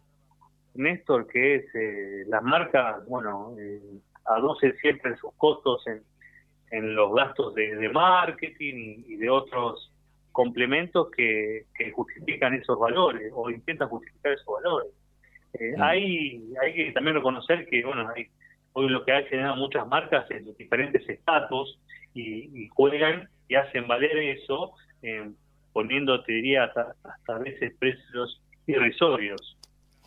Néstor, 0.74 1.26
que 1.26 1.56
es 1.56 1.74
eh, 1.74 2.24
las 2.26 2.42
marcas, 2.42 3.06
bueno, 3.06 3.54
eh, 3.58 3.80
aducen 4.28 4.76
siempre 4.78 5.16
sus 5.16 5.32
costos 5.34 5.86
en, 5.86 6.02
en 6.70 6.94
los 6.94 7.14
gastos 7.14 7.54
de, 7.54 7.76
de 7.76 7.88
marketing 7.88 8.74
y, 8.74 9.12
y 9.14 9.16
de 9.16 9.30
otros 9.30 9.92
complementos 10.32 11.10
que, 11.16 11.64
que 11.74 11.90
justifican 11.92 12.54
esos 12.54 12.78
valores 12.78 13.32
o 13.34 13.48
intentan 13.50 13.88
justificar 13.88 14.32
esos 14.32 14.46
valores. 14.46 14.92
Eh, 15.54 15.72
hay, 15.80 16.52
hay 16.62 16.74
que 16.74 16.92
también 16.92 17.16
reconocer 17.16 17.66
que, 17.66 17.82
bueno, 17.84 18.06
hay, 18.14 18.26
hoy 18.74 18.88
lo 18.90 19.04
que 19.04 19.12
ha 19.12 19.22
generado 19.22 19.56
muchas 19.56 19.86
marcas 19.88 20.26
los 20.44 20.56
diferentes 20.58 21.08
estatus 21.08 21.78
y, 22.12 22.62
y 22.62 22.68
juegan 22.68 23.28
y 23.48 23.54
hacen 23.54 23.88
valer 23.88 24.18
eso, 24.18 24.72
eh, 25.02 25.30
poniendo, 25.72 26.22
te 26.24 26.32
diría, 26.32 26.64
hasta, 26.64 26.94
hasta 27.04 27.36
a 27.36 27.38
veces 27.38 27.72
precios 27.78 28.42
irrisorios. 28.66 29.56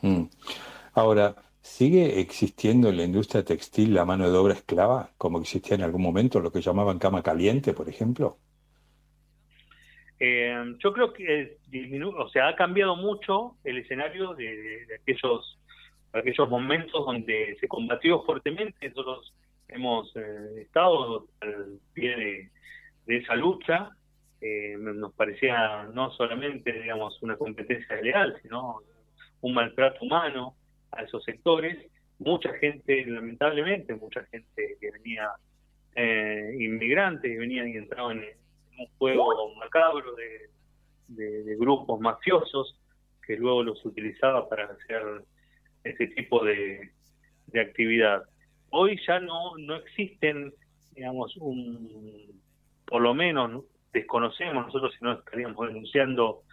Mm. 0.01 0.25
Ahora, 0.93 1.35
¿sigue 1.61 2.19
existiendo 2.19 2.89
en 2.89 2.97
la 2.97 3.03
industria 3.03 3.43
textil 3.43 3.93
la 3.93 4.05
mano 4.05 4.29
de 4.29 4.37
obra 4.37 4.53
esclava, 4.53 5.11
como 5.17 5.39
existía 5.39 5.75
en 5.75 5.83
algún 5.83 6.01
momento, 6.01 6.39
lo 6.39 6.51
que 6.51 6.61
llamaban 6.61 6.99
cama 6.99 7.23
caliente, 7.23 7.73
por 7.73 7.89
ejemplo? 7.89 8.37
Eh, 10.19 10.75
yo 10.79 10.91
creo 10.91 11.13
que 11.13 11.57
disminu 11.67 12.09
o 12.09 12.27
sea, 12.29 12.49
ha 12.49 12.55
cambiado 12.55 12.95
mucho 12.97 13.55
el 13.63 13.77
escenario 13.77 14.33
de, 14.33 14.85
aquellos 15.01 15.57
aquellos 16.11 16.49
momentos 16.49 17.05
donde 17.05 17.55
se 17.59 17.67
combatió 17.67 18.23
fuertemente. 18.23 18.89
Nosotros 18.89 19.33
hemos 19.67 20.13
eh, 20.15 20.61
estado 20.61 21.27
al 21.39 21.79
pie 21.93 22.15
de, 22.15 22.49
de 23.05 23.17
esa 23.17 23.35
lucha. 23.35 23.91
Eh, 24.41 24.75
nos 24.77 25.13
parecía 25.13 25.83
no 25.93 26.11
solamente, 26.11 26.71
digamos, 26.71 27.21
una 27.21 27.37
competencia 27.37 28.01
leal, 28.01 28.37
sino 28.41 28.81
un 29.41 29.53
maltrato 29.53 30.03
humano 30.03 30.55
a 30.91 31.03
esos 31.03 31.23
sectores. 31.23 31.77
Mucha 32.19 32.53
gente, 32.53 33.05
lamentablemente, 33.05 33.95
mucha 33.95 34.23
gente 34.25 34.77
que 34.79 34.91
venía 34.91 35.29
eh, 35.95 36.55
inmigrantes, 36.59 37.37
venían 37.37 37.69
y 37.69 37.77
entraban 37.77 38.19
en, 38.23 38.39
un 38.79 38.87
juego 38.97 39.53
macabro 39.55 40.15
de, 40.15 40.49
grupos 41.57 41.99
mafiosos 41.99 42.79
que 43.25 43.35
luego 43.35 43.63
los 43.63 43.83
utilizaba 43.83 44.47
para 44.47 44.65
hacer 44.65 45.01
ese 45.83 46.07
tipo 46.07 46.43
de, 46.45 46.91
de 47.47 47.61
actividad. 47.61 48.23
Hoy 48.69 48.99
ya 49.05 49.19
no, 49.19 49.57
no 49.57 49.75
existen, 49.75 50.53
digamos, 50.93 51.35
un, 51.37 52.41
por 52.85 53.01
lo 53.01 53.13
menos 53.13 53.51
¿no? 53.51 53.63
desconocemos 53.91 54.67
nosotros 54.67 54.93
si 54.97 55.03
no 55.03 55.13
estaríamos 55.13 55.67
denunciando 55.67 56.43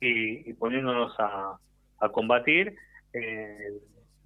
y, 0.00 0.50
y 0.50 0.52
poniéndonos 0.54 1.14
a, 1.18 1.56
a 2.00 2.08
combatir 2.10 2.74
eh, 3.12 3.72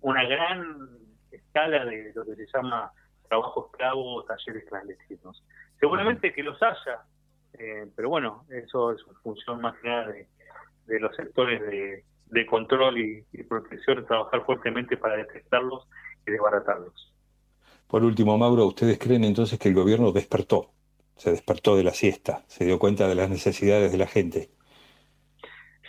una 0.01 0.24
gran 0.24 0.89
escala 1.30 1.84
de 1.84 2.12
lo 2.14 2.24
que 2.24 2.37
se 2.37 2.47
llama 2.55 2.93
trabajo 3.28 3.66
esclavo 3.66 4.16
o 4.16 4.24
talleres 4.24 4.64
clandestinos. 4.68 5.45
Seguramente 5.80 6.32
que 6.32 6.43
los 6.43 6.62
haya, 6.62 7.05
Eh, 7.59 7.87
pero 7.97 8.11
bueno, 8.11 8.45
eso 8.51 8.93
es 8.93 9.01
función 9.22 9.62
más 9.62 9.74
nada 9.82 10.09
de, 10.09 10.28
de 10.87 11.01
los 11.01 11.16
sectores 11.16 11.59
de, 11.62 12.05
de 12.26 12.45
control 12.45 12.99
y, 12.99 13.24
y 13.32 13.43
protección, 13.45 14.05
trabajar 14.05 14.45
fuertemente 14.45 14.99
para 14.99 15.16
detectarlos 15.16 15.89
y 16.26 16.32
desbaratarlos. 16.32 17.14
Por 17.87 18.05
último, 18.05 18.37
Mauro, 18.37 18.66
¿ustedes 18.66 18.99
creen 18.99 19.24
entonces 19.24 19.59
que 19.59 19.70
el 19.70 19.74
gobierno 19.74 20.12
despertó? 20.12 20.70
Se 21.16 21.30
despertó 21.30 21.76
de 21.76 21.84
la 21.84 21.93
siesta, 21.93 22.45
se 22.47 22.66
dio 22.66 22.78
cuenta 22.78 23.09
de 23.09 23.14
las 23.14 23.30
necesidades 23.30 23.91
de 23.91 23.99
la 23.99 24.07
gente. 24.07 24.51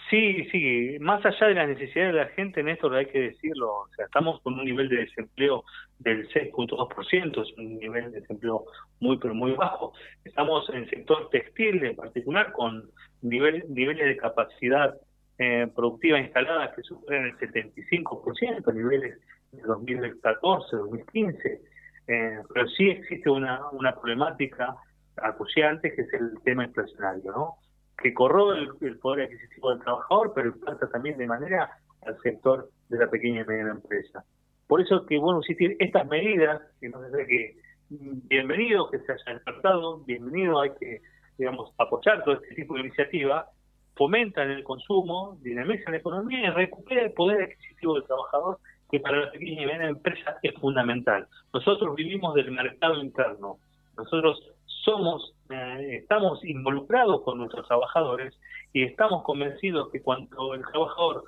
Sí, 0.09 0.45
sí, 0.51 0.97
más 1.01 1.25
allá 1.25 1.47
de 1.47 1.53
las 1.53 1.67
necesidades 1.67 2.13
de 2.13 2.19
la 2.21 2.27
gente, 2.29 2.63
Néstor, 2.63 2.95
hay 2.95 3.07
que 3.07 3.19
decirlo, 3.19 3.81
o 3.81 3.89
sea, 3.93 4.05
estamos 4.05 4.39
con 4.41 4.53
un 4.53 4.63
nivel 4.63 4.87
de 4.87 4.99
desempleo 4.99 5.65
del 5.99 6.29
6.2%, 6.29 7.41
es 7.41 7.57
un 7.57 7.77
nivel 7.77 8.11
de 8.11 8.21
desempleo 8.21 8.63
muy, 9.01 9.17
pero 9.17 9.35
muy 9.35 9.51
bajo. 9.51 9.91
Estamos 10.23 10.69
en 10.69 10.77
el 10.77 10.89
sector 10.89 11.29
textil 11.29 11.83
en 11.83 11.95
particular 11.97 12.53
con 12.53 12.89
nivel, 13.21 13.65
niveles 13.67 14.05
de 14.05 14.15
capacidad 14.15 14.95
eh, 15.39 15.67
productiva 15.75 16.19
instalada 16.19 16.73
que 16.73 16.83
superan 16.83 17.25
el 17.25 17.37
75%, 17.37 18.73
niveles 18.73 19.19
de 19.51 19.61
2014, 19.61 20.77
2015. 20.77 21.61
Eh, 22.07 22.39
pero 22.53 22.67
sí 22.69 22.89
existe 22.89 23.29
una, 23.29 23.69
una 23.71 23.93
problemática 23.93 24.73
acuciante 25.17 25.93
que 25.93 26.03
es 26.03 26.13
el 26.13 26.31
tema 26.45 26.63
inflacionario, 26.63 27.29
¿no? 27.31 27.55
Que 27.97 28.13
corroe 28.13 28.67
el, 28.81 28.99
poder 28.99 29.25
adquisitivo 29.25 29.71
del 29.71 29.79
trabajador, 29.79 30.33
pero 30.35 30.49
impacta 30.49 30.89
también 30.89 31.17
de 31.17 31.27
manera 31.27 31.69
al 32.05 32.19
sector 32.21 32.69
de 32.89 32.99
la 32.99 33.09
pequeña 33.09 33.41
y 33.41 33.45
mediana 33.45 33.71
empresa. 33.71 34.23
Por 34.67 34.81
eso 34.81 35.05
que, 35.05 35.17
bueno, 35.17 35.39
existir 35.39 35.75
estas 35.79 36.07
medidas, 36.07 36.61
que 36.79 36.89
nos 36.89 37.05
dice 37.11 37.25
que 37.25 37.57
bienvenido 37.89 38.89
que 38.91 38.99
se 38.99 39.13
haya 39.13 39.33
despertado, 39.33 39.99
bienvenido, 40.05 40.59
hay 40.59 40.71
que, 40.79 41.01
digamos, 41.37 41.73
apoyar 41.77 42.23
todo 42.23 42.35
este 42.35 42.55
tipo 42.55 42.75
de 42.75 42.81
iniciativa, 42.81 43.49
fomentan 43.95 44.51
el 44.51 44.63
consumo, 44.63 45.37
dinamizan 45.41 45.93
la 45.93 45.99
economía 45.99 46.47
y 46.47 46.49
recupera 46.49 47.03
el 47.03 47.13
poder 47.13 47.43
adquisitivo 47.43 47.95
del 47.95 48.03
trabajador, 48.03 48.59
que 48.91 48.99
para 48.99 49.25
la 49.25 49.31
pequeña 49.31 49.63
y 49.63 49.65
mediana 49.65 49.89
empresa 49.89 50.37
es 50.43 50.53
fundamental. 50.55 51.27
Nosotros 51.53 51.95
vivimos 51.95 52.35
del 52.35 52.51
mercado 52.51 53.01
interno, 53.01 53.57
nosotros 53.97 54.39
somos, 54.87 55.33
eh, 55.49 55.99
estamos 56.01 56.43
involucrados 56.45 57.21
con 57.23 57.37
nuestros 57.39 57.67
trabajadores 57.67 58.33
y 58.71 58.83
estamos 58.83 59.23
convencidos 59.23 59.91
que 59.91 60.01
cuanto 60.01 60.53
el 60.53 60.61
trabajador 60.61 61.25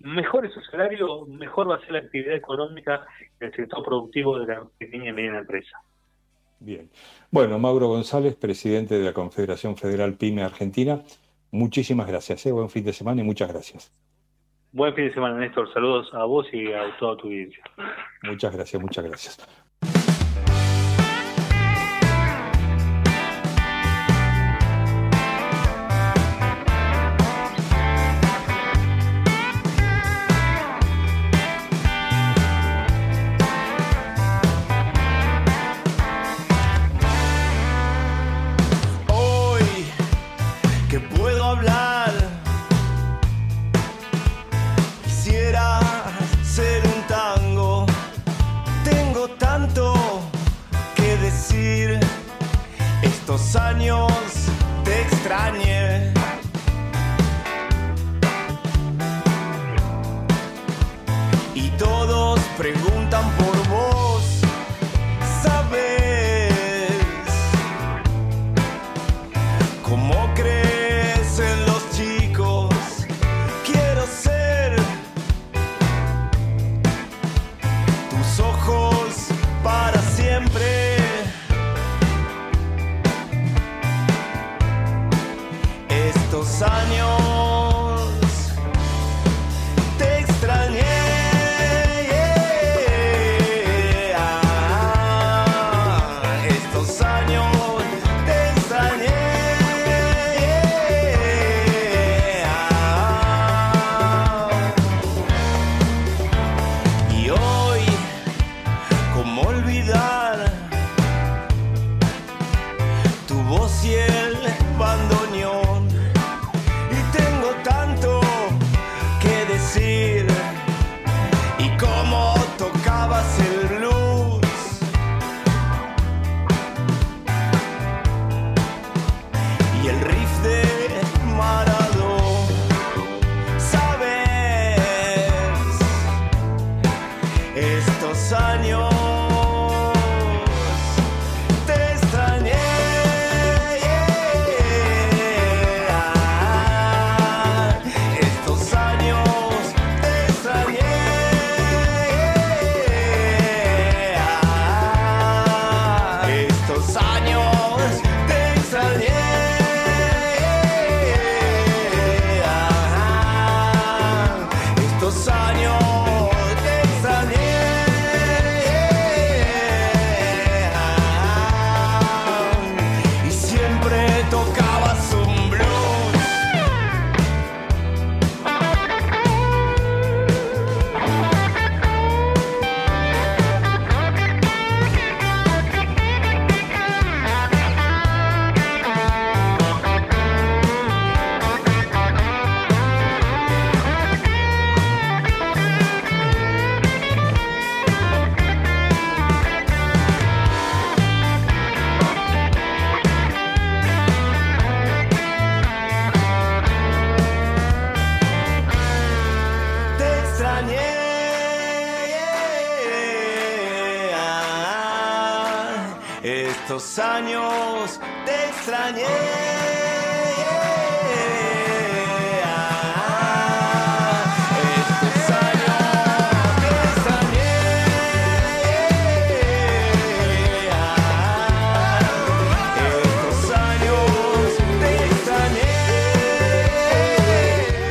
mejore 0.00 0.50
su 0.50 0.60
salario, 0.62 1.24
mejor 1.26 1.70
va 1.70 1.76
a 1.76 1.80
ser 1.80 1.92
la 1.92 1.98
actividad 2.00 2.34
económica 2.34 3.06
del 3.38 3.54
sector 3.54 3.84
productivo 3.84 4.38
de 4.40 4.46
la 4.46 4.64
pequeña 4.78 5.10
y 5.10 5.12
mediana 5.12 5.38
empresa. 5.38 5.80
Bien. 6.58 6.90
Bueno, 7.30 7.58
Mauro 7.58 7.86
González, 7.86 8.34
presidente 8.34 8.98
de 8.98 9.04
la 9.04 9.12
Confederación 9.12 9.76
Federal 9.76 10.14
PYME 10.14 10.42
Argentina, 10.42 11.02
muchísimas 11.52 12.08
gracias. 12.08 12.44
¿eh? 12.46 12.52
Buen 12.52 12.70
fin 12.70 12.84
de 12.84 12.92
semana 12.92 13.20
y 13.20 13.24
muchas 13.24 13.48
gracias. 13.52 13.92
Buen 14.72 14.94
fin 14.94 15.06
de 15.06 15.14
semana, 15.14 15.38
Néstor. 15.38 15.72
Saludos 15.72 16.08
a 16.12 16.24
vos 16.24 16.46
y 16.52 16.72
a 16.72 16.96
toda 16.98 17.16
tu 17.16 17.28
audiencia. 17.28 17.62
Muchas 18.22 18.52
gracias, 18.52 18.82
muchas 18.82 19.04
gracias. 19.04 19.65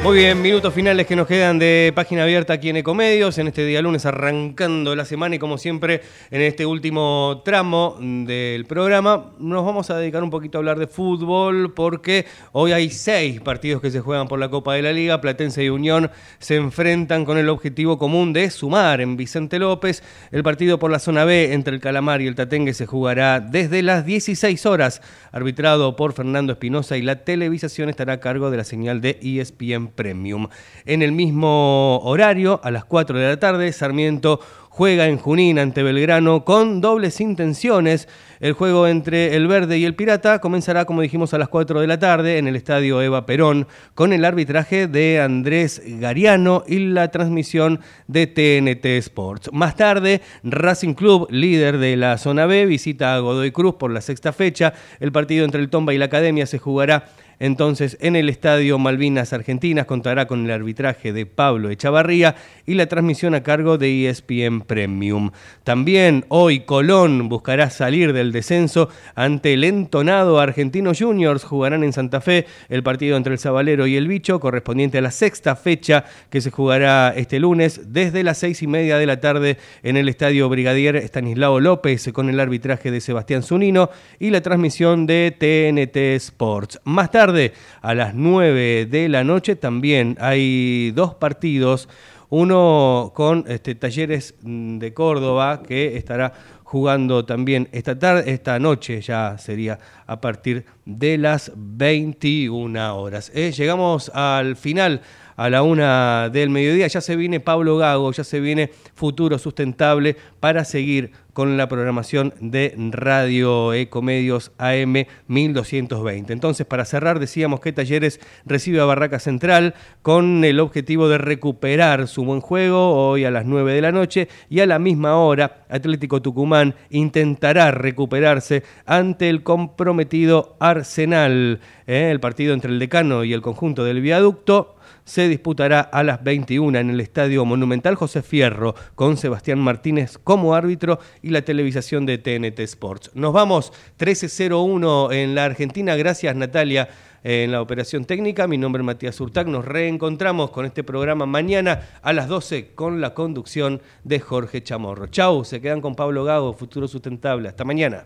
Muy 0.06 0.18
bien, 0.18 0.40
minutos 0.40 0.72
finales 0.72 1.08
que 1.08 1.16
nos 1.16 1.26
quedan 1.26 1.58
de 1.58 1.92
página 1.96 2.22
abierta 2.22 2.54
aquí 2.54 2.70
en 2.70 2.78
Ecomedios, 2.78 3.40
en 3.40 3.48
este 3.48 3.66
día 3.66 3.82
lunes 3.82 4.06
arrancando 4.06 4.96
la 4.96 5.04
semana 5.04 5.34
y 5.34 5.40
como 5.40 5.58
siempre 5.58 6.02
en 6.30 6.42
este 6.42 6.64
último 6.68 7.42
tramo 7.44 7.98
del 8.00 8.66
programa 8.66 9.32
nos 9.40 9.66
vamos 9.66 9.90
a 9.90 9.98
dedicar 9.98 10.22
un 10.22 10.30
poquito 10.30 10.60
a 10.60 10.60
hablar 10.60 10.78
de 10.78 10.86
fútbol 10.86 11.74
porque 11.74 12.28
hoy 12.52 12.72
hay 12.72 12.92
seis 12.92 13.42
partidos 13.42 13.82
que 13.82 13.90
se 13.90 14.00
juegan 14.00 14.28
por 14.28 14.38
la 14.38 14.50
Copa 14.50 14.76
de 14.76 14.84
la 14.84 14.94
Liga, 14.94 15.22
Platense 15.22 15.64
y 15.64 15.70
Unión 15.70 16.12
se 16.38 16.56
enfrentan 16.56 17.26
con 17.26 17.40
el 17.40 17.50
objetivo 17.50 17.98
común 17.98 18.32
de 18.32 18.52
sumar 18.52 19.02
en 19.02 19.18
Vicente 19.18 19.58
López, 19.58 20.04
el 20.30 20.44
partido 20.44 20.78
por 20.78 20.92
la 20.92 21.00
zona 21.00 21.26
B 21.26 21.52
entre 21.54 21.74
el 21.74 21.82
Calamar 21.82 22.22
y 22.22 22.28
el 22.28 22.36
Tatengue 22.36 22.76
se 22.76 22.86
jugará 22.86 23.40
desde 23.40 23.82
las 23.82 24.06
16 24.06 24.68
horas, 24.68 25.02
arbitrado 25.32 25.96
por 25.96 26.14
Fernando 26.14 26.54
Espinosa 26.54 26.96
y 26.96 27.02
la 27.02 27.24
televisación 27.24 27.90
estará 27.90 28.14
a 28.14 28.20
cargo 28.20 28.52
de 28.52 28.58
la 28.58 28.64
señal 28.64 29.02
de 29.02 29.18
E 29.24 29.42
ESPN 29.42 29.96
Premium. 30.06 30.48
En 30.86 31.02
el 31.02 31.14
mismo 31.14 31.98
horario, 32.04 32.62
a 32.64 32.70
las 32.70 32.86
4 32.86 33.18
de 33.18 33.28
la 33.28 33.40
tarde, 33.40 33.74
Sarmiento 33.74 34.40
juega 34.70 35.08
en 35.08 35.18
Junín 35.18 35.58
ante 35.58 35.82
Belgrano 35.82 36.46
con 36.46 36.80
dobles 36.80 37.20
intenciones. 37.22 38.08
El 38.40 38.54
juego 38.54 38.88
entre 38.88 39.36
el 39.36 39.48
Verde 39.48 39.80
y 39.80 39.86
el 39.86 39.96
Pirata 39.96 40.38
comenzará, 40.40 40.86
como 40.86 41.02
dijimos, 41.02 41.34
a 41.34 41.40
las 41.40 41.48
4 41.48 41.82
de 41.82 41.88
la 41.88 41.98
tarde 41.98 42.38
en 42.38 42.48
el 42.48 42.56
estadio 42.56 43.02
Eva 43.02 43.26
Perón 43.26 43.68
con 43.96 44.14
el 44.14 44.24
arbitraje 44.26 44.86
de 44.86 45.22
Andrés 45.22 45.82
Gariano 45.84 46.64
y 46.68 46.78
la 46.80 47.08
transmisión 47.08 47.80
de 48.08 48.28
TNT 48.28 48.86
Sports. 48.98 49.50
Más 49.54 49.76
tarde, 49.76 50.22
Racing 50.44 50.94
Club, 50.94 51.28
líder 51.32 51.80
de 51.80 51.96
la 51.96 52.20
zona 52.20 52.46
B, 52.46 52.68
visita 52.68 53.16
a 53.16 53.20
Godoy 53.20 53.52
Cruz 53.52 53.76
por 53.76 53.90
la 53.90 54.02
sexta 54.02 54.34
fecha. 54.34 54.74
El 55.00 55.12
partido 55.12 55.46
entre 55.46 55.62
el 55.62 55.70
Tomba 55.70 55.96
y 55.96 55.98
la 55.98 56.06
Academia 56.06 56.46
se 56.46 56.60
jugará 56.60 57.06
entonces, 57.40 57.98
en 58.02 58.16
el 58.16 58.30
Estadio 58.30 58.80
Malvinas 58.80 59.34
Argentinas 59.34 59.86
contará 59.86 60.28
con 60.28 60.46
el 60.46 60.52
arbitraje 60.52 61.12
de 61.12 61.26
Pablo 61.26 61.70
Echavarría 61.70 62.36
y 62.66 62.76
la 62.76 62.88
transmisión 62.88 63.36
a 63.36 63.44
cargo 63.44 63.78
de 63.78 64.10
ESPN 64.10 64.62
Premium. 64.62 65.32
También 65.64 66.26
hoy 66.30 66.62
Colón 66.62 67.30
buscará 67.30 67.70
salir 67.70 68.14
del 68.14 68.32
descenso 68.32 68.90
ante 69.16 69.54
el 69.54 69.64
entonado 69.64 70.40
Argentino 70.40 70.92
Juniors. 70.98 71.44
Jugarán 71.44 71.84
en 71.84 71.94
Santa 71.94 72.22
Fe 72.22 72.46
el 72.70 72.84
partido 72.84 73.18
entre 73.18 73.34
el 73.34 73.40
Zabalero 73.40 73.88
y 73.88 73.96
el 73.96 74.08
Bicho, 74.08 74.40
correspondiente 74.40 74.98
a 74.98 75.02
la 75.02 75.12
sexta 75.12 75.56
fecha 75.56 76.06
que 76.30 76.42
se 76.42 76.52
jugará 76.52 77.14
este 77.16 77.40
lunes 77.40 77.82
desde 77.94 78.24
las 78.24 78.38
seis 78.38 78.62
y 78.62 78.68
media 78.68 78.98
de 78.98 79.06
la 79.06 79.20
tarde 79.20 79.58
en 79.84 79.98
el 79.98 80.10
Estadio 80.10 80.50
Brigadier 80.50 80.96
Estanislao 80.96 81.60
López 81.60 82.10
con 82.14 82.30
el 82.30 82.40
arbitraje 82.40 82.92
de 82.92 83.02
Sebastián 83.02 83.44
Zunino 83.44 83.90
y 84.20 84.30
la 84.30 84.42
transmisión 84.42 85.06
de 85.06 85.36
TNT 85.38 85.98
Sports. 86.16 86.80
Más 86.84 87.12
tarde, 87.12 87.54
a 87.82 87.94
las 87.94 88.14
9 88.14 88.86
de 88.86 89.10
la 89.10 89.24
noche, 89.24 89.56
también 89.56 90.18
hay 90.20 90.92
dos 90.92 91.16
partidos. 91.16 91.88
Uno 92.30 93.12
con 93.16 93.46
este, 93.48 93.76
Talleres 93.76 94.36
de 94.42 94.94
Córdoba, 94.94 95.62
que 95.62 95.98
estará 95.98 96.34
jugando 96.64 97.26
también 97.26 97.70
esta 97.72 97.98
tarde, 97.98 98.32
esta 98.32 98.60
noche 98.60 99.00
ya 99.00 99.38
sería 99.38 99.80
a 100.08 100.20
partir 100.20 100.66
de 100.84 101.18
las 101.18 101.52
21 101.56 102.98
horas. 102.98 103.32
Eh, 103.34 103.52
llegamos 103.52 104.10
al 104.14 104.56
final 104.56 105.02
a 105.36 105.50
la 105.50 105.64
una 105.64 106.30
del 106.30 106.50
mediodía. 106.50 106.88
Ya 106.88 107.02
se 107.02 107.16
viene 107.16 107.40
Pablo 107.40 107.78
Gago, 107.78 108.12
ya 108.12 108.24
se 108.24 108.40
viene 108.40 108.72
Futuro 108.94 109.38
Sustentable 109.38 110.16
para 110.40 110.66
seguir 110.66 111.12
con 111.36 111.58
la 111.58 111.68
programación 111.68 112.34
de 112.40 112.74
Radio 112.92 113.74
Ecomedios 113.74 114.54
AM 114.58 115.06
1220. 115.28 116.32
Entonces, 116.32 116.66
para 116.66 116.86
cerrar, 116.86 117.20
decíamos 117.20 117.60
que 117.60 117.74
Talleres 117.74 118.22
recibe 118.46 118.80
a 118.80 118.86
Barraca 118.86 119.20
Central 119.20 119.74
con 120.02 120.46
el 120.46 120.62
objetivo 120.62 121.10
de 121.10 121.18
recuperar 121.18 122.08
su 122.08 122.24
buen 122.24 122.40
juego 122.40 123.10
hoy 123.10 123.26
a 123.26 123.32
las 123.32 123.46
9 123.46 123.74
de 123.74 123.82
la 123.82 123.92
noche 123.92 124.30
y 124.50 124.62
a 124.62 124.66
la 124.66 124.80
misma 124.80 125.18
hora 125.18 125.66
Atlético 125.70 126.22
Tucumán 126.22 126.74
intentará 126.90 127.72
recuperarse 127.72 128.64
ante 128.86 129.28
el 129.28 129.44
comprometido 129.44 130.56
Arsenal. 130.62 131.60
¿eh? 131.86 132.12
El 132.12 132.22
partido 132.22 132.54
entre 132.54 132.72
el 132.72 132.80
decano 132.80 133.26
y 133.26 133.34
el 133.34 133.42
conjunto 133.42 133.84
del 133.84 134.00
viaducto 134.00 134.75
se 135.06 135.30
disputará 135.30 135.80
a 135.80 136.04
las 136.04 136.24
21 136.24 136.78
en 136.78 136.90
el 136.90 137.00
Estadio 137.00 137.46
Monumental 137.46 137.96
José 137.96 138.22
Fierro 138.22 138.76
con 138.96 139.16
Sebastián 139.16 139.60
Martínez 139.60 140.18
como 140.18 140.56
árbitro 140.56 141.00
y 141.22 141.30
la 141.30 141.44
televisación 141.44 142.06
de 142.06 142.18
TNT 142.18 142.60
Sports. 142.62 143.12
Nos 143.14 143.32
vamos 143.32 143.72
1301 144.00 145.12
en 145.14 145.36
la 145.36 145.46
Argentina. 145.46 145.96
Gracias 145.96 146.36
Natalia 146.36 146.90
en 147.24 147.52
la 147.52 147.62
operación 147.62 148.06
técnica. 148.06 148.48
Mi 148.48 148.58
nombre 148.58 148.82
es 148.82 148.86
Matías 148.86 149.20
Urtac. 149.20 149.48
Nos 149.48 149.66
reencontramos 149.66 150.52
con 150.52 150.66
este 150.66 150.84
programa 150.84 151.26
mañana 151.26 151.82
a 152.02 152.14
las 152.14 152.28
12 152.28 152.74
con 152.76 153.02
la 153.02 153.14
conducción 153.14 153.82
de 154.04 154.20
Jorge 154.20 154.64
Chamorro. 154.64 155.08
Chau, 155.08 155.46
se 155.46 155.62
quedan 155.62 155.82
con 155.82 155.96
Pablo 155.96 156.24
Gago, 156.24 156.54
Futuro 156.54 156.88
Sustentable. 156.88 157.48
Hasta 157.48 157.64
mañana. 157.64 158.06